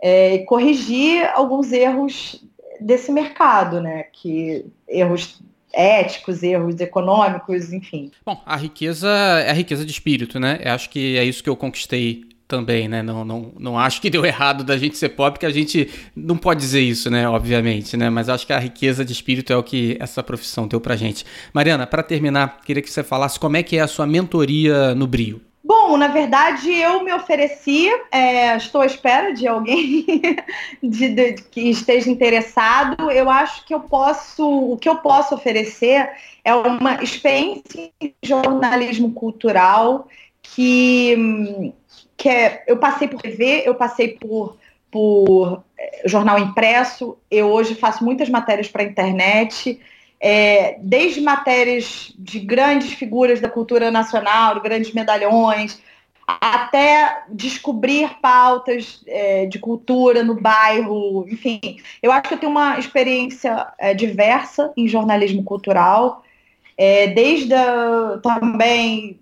é, 0.00 0.34
e 0.34 0.44
corrigir 0.44 1.24
alguns 1.34 1.72
erros 1.72 2.42
desse 2.80 3.12
mercado, 3.12 3.80
né? 3.80 4.04
Que 4.12 4.64
erros 4.88 5.40
éticos, 5.72 6.42
erros 6.42 6.80
econômicos, 6.80 7.72
enfim. 7.72 8.10
Bom, 8.24 8.40
a 8.44 8.56
riqueza 8.56 9.08
é 9.08 9.50
a 9.50 9.54
riqueza 9.54 9.84
de 9.84 9.92
espírito, 9.92 10.40
né? 10.40 10.58
Eu 10.64 10.72
acho 10.72 10.90
que 10.90 11.16
é 11.16 11.24
isso 11.24 11.42
que 11.42 11.48
eu 11.48 11.56
conquistei 11.56 12.24
também, 12.50 12.88
né? 12.88 13.00
Não, 13.00 13.24
não, 13.24 13.52
não 13.58 13.78
acho 13.78 14.02
que 14.02 14.10
deu 14.10 14.26
errado 14.26 14.64
da 14.64 14.76
gente 14.76 14.98
ser 14.98 15.10
pobre, 15.10 15.34
porque 15.34 15.46
a 15.46 15.50
gente 15.50 15.88
não 16.14 16.36
pode 16.36 16.58
dizer 16.58 16.80
isso, 16.80 17.08
né? 17.08 17.28
Obviamente, 17.28 17.96
né? 17.96 18.10
Mas 18.10 18.28
acho 18.28 18.44
que 18.44 18.52
a 18.52 18.58
riqueza 18.58 19.04
de 19.04 19.12
espírito 19.12 19.52
é 19.52 19.56
o 19.56 19.62
que 19.62 19.96
essa 20.00 20.22
profissão 20.22 20.66
deu 20.66 20.80
pra 20.80 20.96
gente. 20.96 21.24
Mariana, 21.54 21.86
para 21.86 22.02
terminar, 22.02 22.60
queria 22.64 22.82
que 22.82 22.90
você 22.90 23.04
falasse 23.04 23.38
como 23.38 23.56
é 23.56 23.62
que 23.62 23.76
é 23.76 23.80
a 23.80 23.86
sua 23.86 24.06
mentoria 24.06 24.94
no 24.96 25.06
Brio. 25.06 25.40
Bom, 25.62 25.96
na 25.96 26.08
verdade, 26.08 26.68
eu 26.72 27.04
me 27.04 27.12
ofereci, 27.12 27.88
é, 28.10 28.56
estou 28.56 28.80
à 28.80 28.86
espera 28.86 29.32
de 29.32 29.46
alguém 29.46 30.04
de, 30.82 31.08
de, 31.10 31.34
que 31.34 31.70
esteja 31.70 32.10
interessado. 32.10 33.08
Eu 33.10 33.30
acho 33.30 33.64
que 33.64 33.72
eu 33.72 33.78
posso, 33.78 34.72
o 34.72 34.76
que 34.76 34.88
eu 34.88 34.96
posso 34.96 35.34
oferecer 35.34 36.10
é 36.44 36.52
uma 36.52 37.00
experiência 37.04 37.88
em 38.00 38.12
jornalismo 38.20 39.12
cultural 39.12 40.08
que 40.42 41.14
hum, 41.16 41.72
que 42.20 42.28
é, 42.28 42.64
eu 42.66 42.76
passei 42.76 43.08
por 43.08 43.22
TV, 43.22 43.62
eu 43.64 43.74
passei 43.74 44.08
por, 44.08 44.58
por 44.90 45.64
eh, 45.78 46.02
jornal 46.04 46.38
impresso, 46.38 47.16
eu 47.30 47.46
hoje 47.46 47.74
faço 47.74 48.04
muitas 48.04 48.28
matérias 48.28 48.68
para 48.68 48.82
a 48.82 48.84
internet, 48.84 49.80
é, 50.20 50.76
desde 50.80 51.22
matérias 51.22 52.12
de 52.18 52.38
grandes 52.38 52.92
figuras 52.92 53.40
da 53.40 53.48
cultura 53.48 53.90
nacional, 53.90 54.54
de 54.54 54.60
grandes 54.60 54.92
medalhões, 54.92 55.80
até 56.26 57.22
descobrir 57.30 58.10
pautas 58.20 59.02
é, 59.06 59.46
de 59.46 59.58
cultura 59.58 60.22
no 60.22 60.38
bairro, 60.38 61.26
enfim. 61.26 61.78
Eu 62.02 62.12
acho 62.12 62.28
que 62.28 62.34
eu 62.34 62.38
tenho 62.38 62.52
uma 62.52 62.78
experiência 62.78 63.66
é, 63.78 63.94
diversa 63.94 64.70
em 64.76 64.86
jornalismo 64.86 65.42
cultural, 65.42 66.22
é, 66.76 67.06
desde 67.06 67.54
a, 67.54 68.20
também 68.22 69.18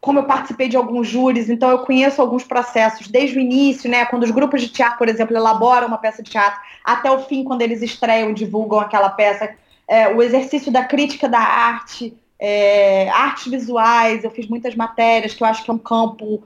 como 0.00 0.20
eu 0.20 0.24
participei 0.24 0.68
de 0.68 0.76
alguns 0.76 1.08
júris, 1.08 1.50
então 1.50 1.70
eu 1.70 1.80
conheço 1.80 2.20
alguns 2.20 2.44
processos 2.44 3.08
desde 3.08 3.38
o 3.38 3.40
início, 3.40 3.90
né, 3.90 4.04
quando 4.06 4.22
os 4.22 4.30
grupos 4.30 4.60
de 4.62 4.68
teatro, 4.68 4.98
por 4.98 5.08
exemplo, 5.08 5.36
elaboram 5.36 5.88
uma 5.88 5.98
peça 5.98 6.22
de 6.22 6.30
teatro, 6.30 6.60
até 6.84 7.10
o 7.10 7.20
fim, 7.20 7.44
quando 7.44 7.62
eles 7.62 7.82
estreiam, 7.82 8.32
divulgam 8.32 8.78
aquela 8.78 9.10
peça, 9.10 9.54
é, 9.88 10.08
o 10.08 10.22
exercício 10.22 10.70
da 10.70 10.84
crítica 10.84 11.28
da 11.28 11.40
arte, 11.40 12.16
é, 12.38 13.08
artes 13.08 13.50
visuais, 13.50 14.22
eu 14.22 14.30
fiz 14.30 14.46
muitas 14.46 14.74
matérias, 14.76 15.34
que 15.34 15.42
eu 15.42 15.46
acho 15.46 15.64
que 15.64 15.70
é 15.70 15.74
um 15.74 15.78
campo 15.78 16.42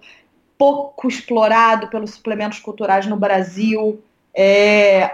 pouco 0.56 1.08
explorado 1.08 1.88
pelos 1.88 2.12
suplementos 2.12 2.60
culturais 2.60 3.06
no 3.06 3.16
Brasil. 3.16 4.00
É, 4.34 5.10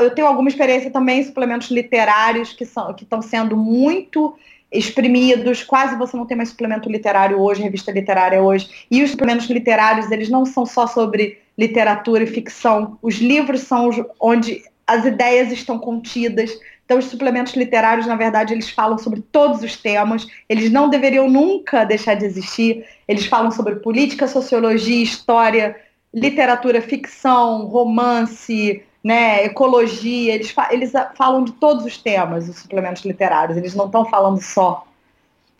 eu 0.00 0.10
tenho 0.14 0.26
alguma 0.26 0.48
experiência 0.48 0.90
também 0.90 1.20
em 1.20 1.24
suplementos 1.24 1.70
literários 1.70 2.52
que 2.54 2.64
estão 2.64 3.22
sendo 3.22 3.54
muito 3.54 4.34
exprimidos, 4.76 5.62
quase 5.62 5.96
você 5.96 6.16
não 6.16 6.26
tem 6.26 6.36
mais 6.36 6.50
suplemento 6.50 6.88
literário 6.88 7.40
hoje, 7.40 7.62
revista 7.62 7.90
literária 7.90 8.42
hoje. 8.42 8.68
E 8.90 9.02
os 9.02 9.10
suplementos 9.10 9.48
literários, 9.48 10.10
eles 10.10 10.28
não 10.28 10.44
são 10.44 10.66
só 10.66 10.86
sobre 10.86 11.38
literatura 11.56 12.24
e 12.24 12.26
ficção. 12.26 12.98
Os 13.02 13.16
livros 13.16 13.62
são 13.62 13.90
onde 14.20 14.62
as 14.86 15.04
ideias 15.04 15.50
estão 15.50 15.78
contidas. 15.78 16.50
Então, 16.84 16.98
os 16.98 17.06
suplementos 17.06 17.54
literários, 17.54 18.06
na 18.06 18.14
verdade, 18.14 18.54
eles 18.54 18.70
falam 18.70 18.96
sobre 18.96 19.20
todos 19.32 19.62
os 19.62 19.76
temas. 19.76 20.26
Eles 20.48 20.70
não 20.70 20.88
deveriam 20.88 21.28
nunca 21.28 21.84
deixar 21.84 22.14
de 22.14 22.24
existir. 22.24 22.84
Eles 23.08 23.26
falam 23.26 23.50
sobre 23.50 23.76
política, 23.76 24.28
sociologia, 24.28 25.02
história, 25.02 25.76
literatura, 26.14 26.80
ficção, 26.80 27.66
romance, 27.66 28.82
né, 29.06 29.44
ecologia, 29.44 30.34
eles, 30.34 30.50
fa 30.50 30.68
eles 30.72 30.90
falam 31.14 31.44
de 31.44 31.52
todos 31.52 31.84
os 31.84 31.96
temas, 31.96 32.48
os 32.48 32.56
suplementos 32.56 33.04
literários, 33.04 33.56
eles 33.56 33.72
não 33.72 33.86
estão 33.86 34.04
falando 34.04 34.42
só 34.42 34.84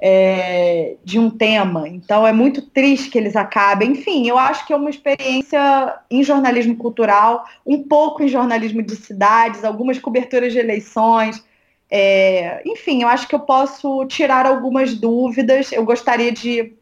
é, 0.01 0.97
de 1.05 1.16
um 1.16 1.30
tema. 1.30 1.88
Então 1.88 2.26
é 2.26 2.32
muito 2.32 2.61
triste 2.61 3.09
que 3.09 3.16
eles 3.16 3.36
acabem. 3.36 3.92
Enfim, 3.92 4.26
eu 4.26 4.36
acho 4.36 4.66
que 4.66 4.72
é 4.72 4.76
uma 4.76 4.90
experiência 4.90 5.97
em 6.11 6.24
jornalismo 6.24 6.76
cultural, 6.76 7.44
um 7.64 7.84
pouco 7.84 8.20
em 8.20 8.26
jornalismo 8.26 8.82
de 8.82 8.97
cidades, 8.97 9.62
algumas 9.62 9.97
coberturas 10.01 10.53
de 10.53 10.59
eleições. 10.59 11.40
É, 11.88 12.64
enfim, 12.66 13.03
eu 13.03 13.09
acho 13.09 13.28
que 13.28 13.34
eu 13.36 13.40
posso 13.40 14.05
tirar 14.07 14.44
algumas 14.44 14.92
dúvidas. 14.92 15.70
Eu 15.70 15.84
gostaria 15.84 16.32
de 16.32 16.74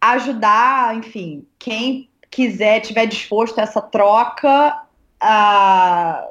ajudar, 0.00 0.96
enfim, 0.96 1.44
quem 1.58 2.08
quiser, 2.30 2.78
tiver 2.78 3.06
disposto 3.06 3.58
a 3.58 3.62
essa 3.62 3.82
troca, 3.82 4.82
a 5.22 6.28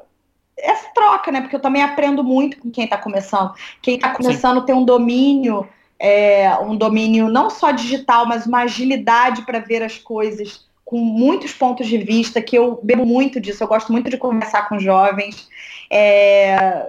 essa 0.56 0.88
troca, 0.94 1.32
né? 1.32 1.40
Porque 1.40 1.56
eu 1.56 1.60
também 1.60 1.82
aprendo 1.82 2.22
muito 2.22 2.58
com 2.58 2.70
quem 2.70 2.84
está 2.84 2.96
começando. 2.96 3.52
Quem 3.80 3.96
está 3.96 4.10
começando 4.10 4.60
Sim. 4.60 4.66
tem 4.66 4.74
um 4.74 4.84
domínio, 4.84 5.66
é, 5.98 6.56
um 6.58 6.76
domínio 6.76 7.28
não 7.28 7.50
só 7.50 7.72
digital, 7.72 8.26
mas 8.26 8.46
uma 8.46 8.60
agilidade 8.60 9.42
para 9.42 9.58
ver 9.58 9.82
as 9.82 9.98
coisas 9.98 10.64
com 10.84 10.98
muitos 10.98 11.54
pontos 11.54 11.88
de 11.88 11.96
vista, 11.96 12.42
que 12.42 12.56
eu 12.56 12.78
bebo 12.82 13.06
muito 13.06 13.40
disso, 13.40 13.64
eu 13.64 13.68
gosto 13.68 13.90
muito 13.90 14.10
de 14.10 14.18
conversar 14.18 14.68
com 14.68 14.78
jovens. 14.78 15.48
É, 15.90 16.86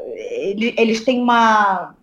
eles 0.77 1.05
têm 1.05 1.21
uma, 1.21 1.95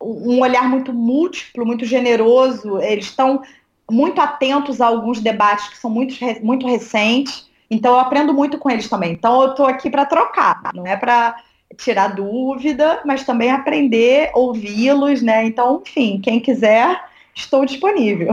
um 0.00 0.40
olhar 0.40 0.68
muito 0.68 0.92
múltiplo, 0.92 1.66
muito 1.66 1.84
generoso, 1.84 2.78
eles 2.80 3.06
estão 3.06 3.42
muito 3.90 4.20
atentos 4.20 4.80
a 4.80 4.86
alguns 4.86 5.20
debates 5.20 5.68
que 5.68 5.78
são 5.78 5.90
muito, 5.90 6.14
muito 6.40 6.68
recentes. 6.68 7.47
Então 7.70 7.94
eu 7.94 8.00
aprendo 8.00 8.32
muito 8.32 8.58
com 8.58 8.70
eles 8.70 8.88
também. 8.88 9.12
Então 9.12 9.42
eu 9.42 9.50
estou 9.50 9.66
aqui 9.66 9.90
para 9.90 10.06
trocar, 10.06 10.60
não 10.74 10.86
é 10.86 10.96
para 10.96 11.36
tirar 11.76 12.08
dúvida, 12.08 13.00
mas 13.04 13.24
também 13.24 13.50
aprender, 13.50 14.30
ouvi-los, 14.34 15.22
né? 15.22 15.44
Então, 15.44 15.82
enfim, 15.86 16.20
quem 16.22 16.40
quiser, 16.40 16.98
estou 17.34 17.64
disponível. 17.64 18.30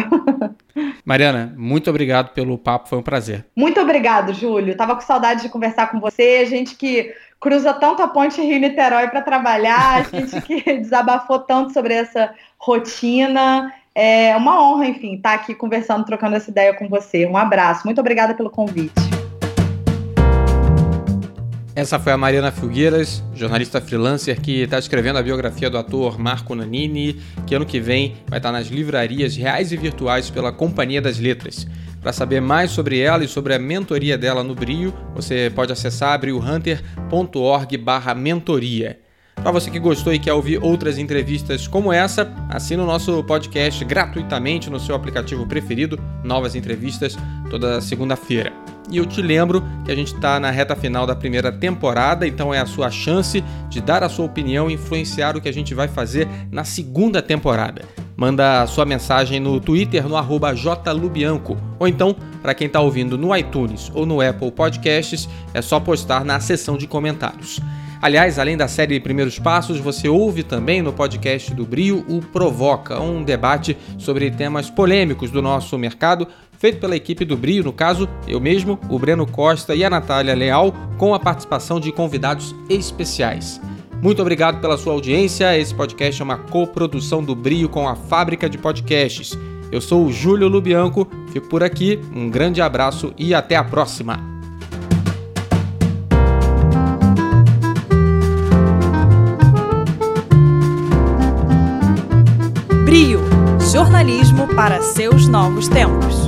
Mariana, 1.04 1.54
muito 1.58 1.90
obrigado 1.90 2.34
pelo 2.34 2.58
papo, 2.58 2.90
foi 2.90 2.98
um 2.98 3.04
prazer. 3.04 3.46
Muito 3.56 3.80
obrigado, 3.80 4.34
Júlio. 4.34 4.76
Tava 4.76 4.96
com 4.96 5.02
saudade 5.02 5.42
de 5.42 5.50
conversar 5.50 5.92
com 5.92 6.00
você, 6.00 6.46
gente 6.46 6.76
que 6.76 7.14
cruza 7.40 7.74
tanto 7.74 8.02
a 8.02 8.08
ponte 8.08 8.42
Rio-Niterói 8.42 9.10
para 9.10 9.22
trabalhar, 9.22 10.10
gente 10.10 10.42
que 10.42 10.62
desabafou 10.80 11.40
tanto 11.40 11.74
sobre 11.74 11.94
essa 11.94 12.34
rotina. 12.58 13.72
É 13.94 14.36
uma 14.36 14.62
honra, 14.62 14.88
enfim, 14.88 15.16
estar 15.16 15.34
aqui 15.34 15.56
conversando, 15.56 16.06
trocando 16.06 16.36
essa 16.36 16.50
ideia 16.50 16.74
com 16.74 16.90
você. 16.90 17.26
Um 17.26 17.38
abraço. 17.38 17.84
Muito 17.86 18.02
obrigada 18.02 18.34
pelo 18.34 18.50
convite. 18.50 19.14
Essa 21.76 21.99
foi 21.99 22.13
a 22.13 22.17
Mariana 22.17 22.53
Filgueiras, 22.53 23.21
jornalista 23.34 23.82
freelancer 23.82 24.39
que 24.39 24.61
está 24.61 24.80
escrevendo 24.80 25.19
a 25.19 25.21
biografia 25.21 25.69
do 25.69 25.78
ator 25.78 26.17
Marco 26.17 26.55
Nanini, 26.55 27.19
que 27.45 27.53
ano 27.53 27.65
que 27.65 27.82
vem 27.82 28.15
vai 28.30 28.39
estar 28.39 28.53
nas 28.53 28.67
livrarias 28.67 29.36
reais 29.36 29.73
e 29.73 29.78
virtuais 29.78 30.30
pela 30.30 30.53
Companhia 30.53 31.01
das 31.01 31.19
Letras. 31.19 31.67
Para 32.01 32.13
saber 32.13 32.39
mais 32.39 32.71
sobre 32.71 32.99
ela 32.99 33.26
e 33.26 33.28
sobre 33.28 33.53
a 33.53 33.59
mentoria 33.59 34.17
dela 34.17 34.41
no 34.41 34.55
Brio, 34.55 34.93
você 35.13 35.51
pode 35.53 35.73
acessar 35.73 36.17
briohunter.org/mentoria. 36.17 39.05
Para 39.36 39.52
você 39.52 39.70
que 39.70 39.80
gostou 39.80 40.14
e 40.14 40.20
quer 40.20 40.34
ouvir 40.34 40.64
outras 40.64 40.98
entrevistas 40.98 41.68
como 41.68 41.94
essa, 41.94 42.34
assina 42.50 42.82
o 42.82 42.86
nosso 42.86 43.24
podcast 43.24 43.84
gratuitamente 43.86 44.70
no 44.70 44.80
seu 44.80 44.96
aplicativo 44.96 45.46
preferido, 45.46 46.00
novas 46.24 46.56
entrevistas 46.56 47.16
toda 47.50 47.80
segunda-feira. 47.80 48.52
E 48.90 48.98
eu 48.98 49.06
te 49.06 49.22
lembro 49.22 49.64
que 49.84 49.92
a 49.92 49.96
gente 49.96 50.14
está 50.14 50.40
na 50.40 50.52
reta 50.52 50.76
final 50.76 51.08
da 51.08 51.16
primeira 51.16 51.52
temporada, 51.52 52.28
então 52.28 52.54
é 52.54 52.60
a 52.60 52.66
sua 52.66 52.92
chance 52.92 53.44
de 53.70 53.82
dar 53.82 54.04
a 54.04 54.10
sua 54.10 54.26
opinião 54.26 54.70
e 54.70 54.74
influenciar 54.74 55.36
o 55.36 55.42
que 55.42 55.50
a 55.50 55.54
gente 55.54 55.74
vai 55.74 55.88
fazer 55.88 56.28
na 56.52 56.64
segunda 56.64 57.22
temporada. 57.22 57.84
Manda 58.16 58.62
a 58.62 58.68
sua 58.68 58.86
mensagem 58.86 59.40
no 59.40 59.60
Twitter 59.60 60.08
no 60.08 60.16
arroba 60.16 60.54
jlubianco, 60.56 61.58
ou 61.80 61.88
então, 61.88 62.16
para 62.42 62.54
quem 62.54 62.68
está 62.68 62.80
ouvindo 62.80 63.18
no 63.18 63.36
iTunes 63.36 63.92
ou 63.94 64.06
no 64.06 64.22
Apple 64.22 64.52
Podcasts, 64.52 65.28
é 65.54 65.62
só 65.62 65.80
postar 65.80 66.24
na 66.24 66.40
seção 66.40 66.78
de 66.78 66.88
comentários. 66.88 67.60
Aliás, 68.06 68.38
além 68.38 68.56
da 68.56 68.68
série 68.68 68.99
Primeiros 68.99 69.39
Passos, 69.39 69.80
você 69.80 70.08
ouve 70.08 70.43
também 70.43 70.80
no 70.80 70.93
podcast 70.93 71.51
do 71.56 71.66
Brio 71.66 72.06
o 72.08 72.22
Provoca, 72.22 73.01
um 73.01 73.24
debate 73.24 73.76
sobre 73.97 74.30
temas 74.30 74.70
polêmicos 74.70 75.32
do 75.32 75.41
nosso 75.41 75.76
mercado, 75.76 76.28
feito 76.60 76.80
pela 76.80 76.95
equipe 76.95 77.26
do 77.26 77.36
Brio, 77.36 77.64
no 77.64 77.74
caso, 77.74 78.08
eu 78.28 78.39
mesmo, 78.39 78.80
o 78.89 78.99
Breno 78.99 79.26
Costa 79.26 79.74
e 79.74 79.84
a 79.84 79.89
Natália 79.89 80.36
Leal, 80.36 80.72
com 80.99 81.16
a 81.16 81.20
participação 81.20 81.80
de 81.80 81.91
convidados 81.91 82.56
especiais. 82.70 83.60
Muito 84.03 84.22
obrigado 84.22 84.62
pela 84.62 84.78
sua 84.78 84.93
audiência. 84.93 85.58
Esse 85.58 85.74
podcast 85.74 86.22
é 86.22 86.24
uma 86.24 86.38
coprodução 86.38 87.24
do 87.24 87.34
Brio 87.34 87.68
com 87.68 87.89
a 87.89 87.95
Fábrica 87.95 88.47
de 88.47 88.60
Podcasts. 88.60 89.36
Eu 89.72 89.82
sou 89.82 90.06
o 90.06 90.14
Júlio 90.14 90.47
Lubianco, 90.47 91.08
fico 91.34 91.49
por 91.49 91.64
aqui, 91.64 91.99
um 92.16 92.30
grande 92.30 92.62
abraço 92.62 93.16
e 93.18 93.34
até 93.34 93.56
a 93.56 93.64
próxima! 93.64 94.35
Jornalismo 103.76 104.47
para 104.55 104.82
seus 104.82 105.28
novos 105.28 105.67
tempos. 105.67 106.24